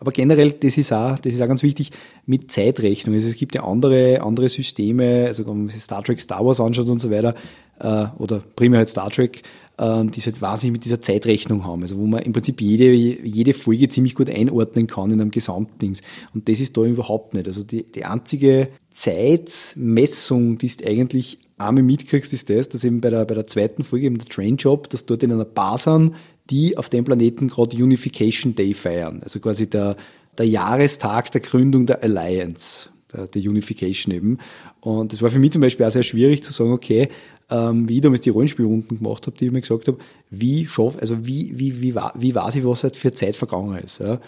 [0.00, 1.90] Aber generell, das ist auch, das ist auch ganz wichtig,
[2.26, 3.14] mit Zeitrechnung.
[3.14, 6.60] Also es gibt ja andere, andere Systeme, also wenn man sich Star Trek, Star Wars
[6.60, 7.34] anschaut und so weiter,
[7.80, 9.42] äh, oder primär halt Star Trek,
[9.78, 11.82] ähm, die halt wahnsinnig mit dieser Zeitrechnung haben.
[11.82, 16.02] Also wo man im Prinzip jede, jede Folge ziemlich gut einordnen kann in einem Gesamtdings.
[16.34, 17.46] Und das ist da überhaupt nicht.
[17.46, 23.10] Also die, die einzige Zeitmessung, die du eigentlich einmal mitkriegst, ist das, dass eben bei
[23.10, 26.12] der, bei der zweiten Folge, eben der Train Job, dass dort in einer Bar sind,
[26.50, 29.20] die auf dem Planeten gerade Unification Day feiern.
[29.22, 29.96] Also quasi der,
[30.38, 34.38] der Jahrestag der Gründung der Alliance, der, der Unification eben.
[34.80, 37.08] Und das war für mich zum Beispiel auch sehr schwierig zu sagen, okay,
[37.50, 39.98] ähm, wie ich damals die Rollenspielrunden gemacht habe, die ich mir gesagt habe,
[40.30, 44.00] wie schaff, also wie, wie, wie, wie weiß ich, was halt für Zeit vergangen ist.
[44.00, 44.20] Ja?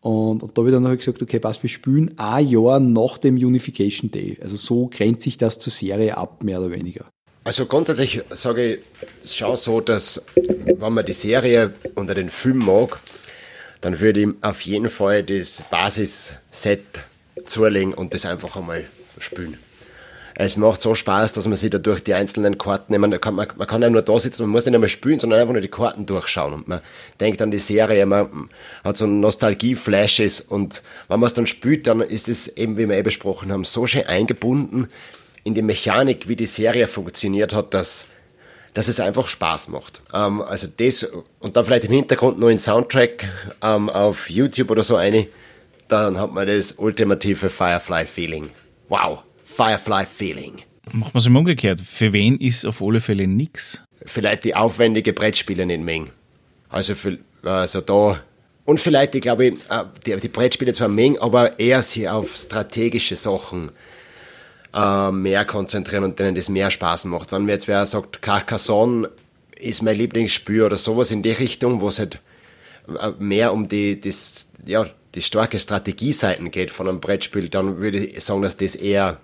[0.00, 3.18] Und, und da habe ich dann halt gesagt, okay, passt, wir spielen ein Jahr nach
[3.18, 4.36] dem Unification Day.
[4.42, 7.06] Also so grenzt sich das zur Serie ab, mehr oder weniger.
[7.44, 8.78] Also grundsätzlich sage
[9.24, 13.00] ich schon so, dass wenn man die Serie oder den Film mag,
[13.80, 16.84] dann würde ich auf jeden Fall das Basisset
[17.44, 18.84] zulegen und das einfach einmal
[19.18, 19.58] spielen.
[20.34, 23.48] Es macht so Spaß, dass man sich da durch die einzelnen Karten, man kann, man,
[23.56, 25.68] man kann ja nur da sitzen, man muss nicht einmal spielen, sondern einfach nur die
[25.68, 26.54] Karten durchschauen.
[26.54, 26.80] Und man
[27.20, 28.48] denkt an die Serie, man
[28.82, 32.96] hat so Nostalgie-Flashes und wenn man es dann spielt, dann ist es eben, wie wir
[32.96, 34.88] eh besprochen haben, so schön eingebunden
[35.44, 38.06] in die Mechanik, wie die Serie funktioniert hat, dass
[38.74, 40.02] dass es einfach Spaß macht.
[40.12, 41.06] Ähm, also das
[41.40, 43.28] und dann vielleicht im Hintergrund noch ein Soundtrack
[43.62, 45.26] ähm, auf YouTube oder so eine,
[45.88, 48.50] dann hat man das ultimative Firefly-Feeling.
[48.88, 49.20] Wow!
[49.44, 50.62] Firefly-Feeling.
[50.92, 51.80] Machen wir es im umgekehrt.
[51.82, 53.82] Für wen ist auf alle Fälle nichts?
[54.04, 56.08] Vielleicht die aufwendige Brettspiele nicht Menge.
[56.70, 58.20] Also, für, also da.
[58.64, 59.54] Und vielleicht, ich glaube, äh,
[60.06, 63.70] die, die Brettspiele zwar Menge, aber eher sich auf strategische Sachen
[64.74, 67.32] äh, mehr konzentrieren und denen das mehr Spaß macht.
[67.32, 69.10] Wenn mir jetzt wer sagt, Carcassonne
[69.58, 72.20] ist mein Lieblingsspiel oder sowas in die Richtung, wo es halt
[72.88, 77.98] äh, mehr um die, das, ja, die starke Strategieseiten geht von einem Brettspiel, dann würde
[77.98, 79.20] ich sagen, dass das eher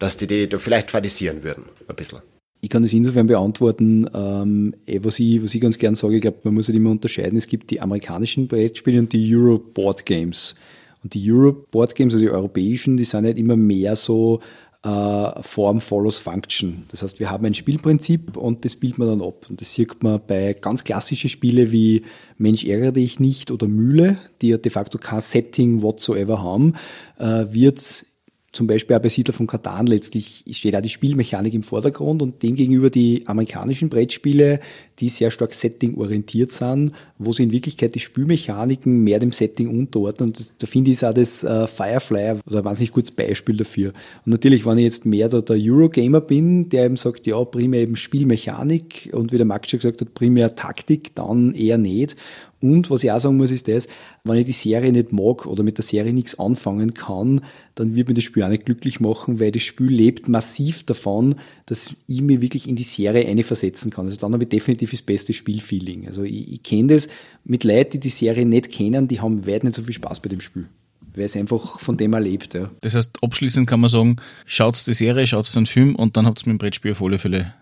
[0.00, 2.18] dass die die da vielleicht fadisieren würden, ein bisschen.
[2.62, 6.22] Ich kann das insofern beantworten, ähm, eh, was, ich, was ich ganz gern sage, ich
[6.22, 10.04] glaube, man muss halt immer unterscheiden, es gibt die amerikanischen Brettspiele und die Euro Board
[10.04, 10.56] Games.
[11.02, 14.40] Und die Euro Board Games, also die europäischen, die sind halt immer mehr so
[14.82, 16.84] äh, Form follows Function.
[16.88, 19.46] Das heißt, wir haben ein Spielprinzip und das bildet man dann ab.
[19.48, 22.04] Und das sieht man bei ganz klassischen Spielen wie
[22.38, 26.74] Mensch ärgere dich nicht oder Mühle, die ja de facto kein Setting whatsoever haben,
[27.18, 28.06] äh, wird
[28.52, 32.42] zum Beispiel auch bei Siedler von Katan letztlich steht auch die Spielmechanik im Vordergrund und
[32.42, 34.58] demgegenüber die amerikanischen Brettspiele,
[34.98, 40.30] die sehr stark setting-orientiert sind, wo sie in Wirklichkeit die Spielmechaniken mehr dem Setting unterordnen.
[40.30, 43.56] Und das, da finde ich ist auch das äh, Firefly also ein wahnsinnig gutes Beispiel
[43.56, 43.92] dafür.
[44.26, 47.82] Und natürlich, wenn ich jetzt mehr der, der Eurogamer bin, der eben sagt, ja, primär
[47.82, 52.16] eben Spielmechanik und wie der Max schon gesagt hat, primär Taktik, dann eher nicht.
[52.60, 53.88] Und was ich auch sagen muss, ist das,
[54.24, 57.40] wenn ich die Serie nicht mag oder mit der Serie nichts anfangen kann,
[57.74, 61.36] dann wird mir das Spiel auch nicht glücklich machen, weil das Spiel lebt massiv davon,
[61.66, 64.06] dass ich mich wirklich in die Serie einversetzen kann.
[64.06, 66.06] Also dann habe ich definitiv das beste Spielfeeling.
[66.06, 67.08] Also ich, ich kenne das
[67.44, 70.28] mit Leuten, die die Serie nicht kennen, die haben weit nicht so viel Spaß bei
[70.28, 70.66] dem Spiel
[71.14, 72.54] weil es einfach von dem erlebt.
[72.54, 72.70] Ja.
[72.82, 74.16] Das heißt, abschließend kann man sagen,
[74.46, 77.18] schaut die Serie, schaut den Film und dann habt ihr mit dem Brettspiel auf alle
[77.18, 77.54] Fälle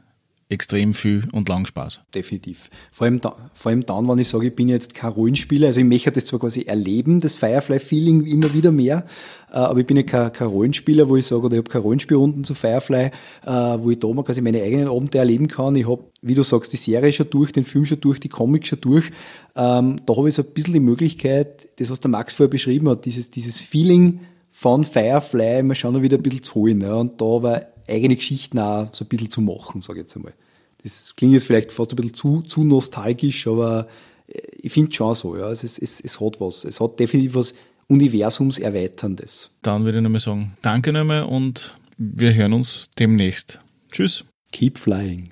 [0.50, 2.02] extrem viel und lang Spaß.
[2.14, 2.70] Definitiv.
[2.90, 5.80] Vor allem, da, vor allem dann, wenn ich sage, ich bin jetzt kein Rollenspieler, also
[5.80, 9.04] ich möchte das zwar quasi erleben, das Firefly-Feeling immer wieder mehr,
[9.50, 11.82] äh, aber ich bin ja kein, kein Rollenspieler, wo ich sage, oder ich habe keine
[11.82, 13.10] Rollenspielrunden zu Firefly,
[13.44, 15.76] äh, wo ich da mal quasi meine eigenen Abende erleben kann.
[15.76, 18.68] Ich habe, wie du sagst, die Serie schon durch, den Film schon durch, die Comics
[18.68, 19.10] schon durch.
[19.54, 22.88] Ähm, da habe ich so ein bisschen die Möglichkeit, das, was der Max vorher beschrieben
[22.88, 24.20] hat, dieses, dieses Feeling
[24.50, 26.82] von Firefly mal schauen wieder ein bisschen zu holen.
[26.82, 30.34] Und da war eigene Geschichten auch so ein bisschen zu machen, sage ich jetzt einmal.
[30.82, 33.88] Das klingt jetzt vielleicht fast ein bisschen zu, zu nostalgisch, aber
[34.28, 35.50] äh, ich finde schon so, ja.
[35.50, 36.64] Es, es, es, es hat was.
[36.64, 37.54] Es hat definitiv was
[37.88, 39.50] Universumserweiterndes.
[39.62, 43.60] Dann würde ich nochmal sagen, danke nochmal und wir hören uns demnächst.
[43.90, 44.24] Tschüss.
[44.52, 45.30] Keep flying.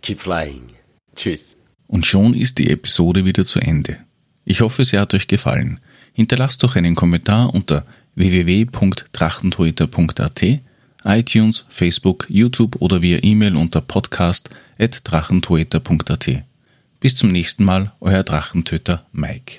[0.00, 0.70] Keep flying.
[1.14, 1.58] Tschüss.
[1.86, 3.98] Und schon ist die Episode wieder zu Ende.
[4.44, 5.80] Ich hoffe, sie hat euch gefallen.
[6.12, 10.60] Hinterlasst doch einen Kommentar unter www.drachentoeter.at
[11.04, 16.42] iTunes, Facebook, YouTube oder via E-Mail unter podcast.drachentoeter.at.
[17.00, 19.58] Bis zum nächsten Mal, euer Drachentöter Mike.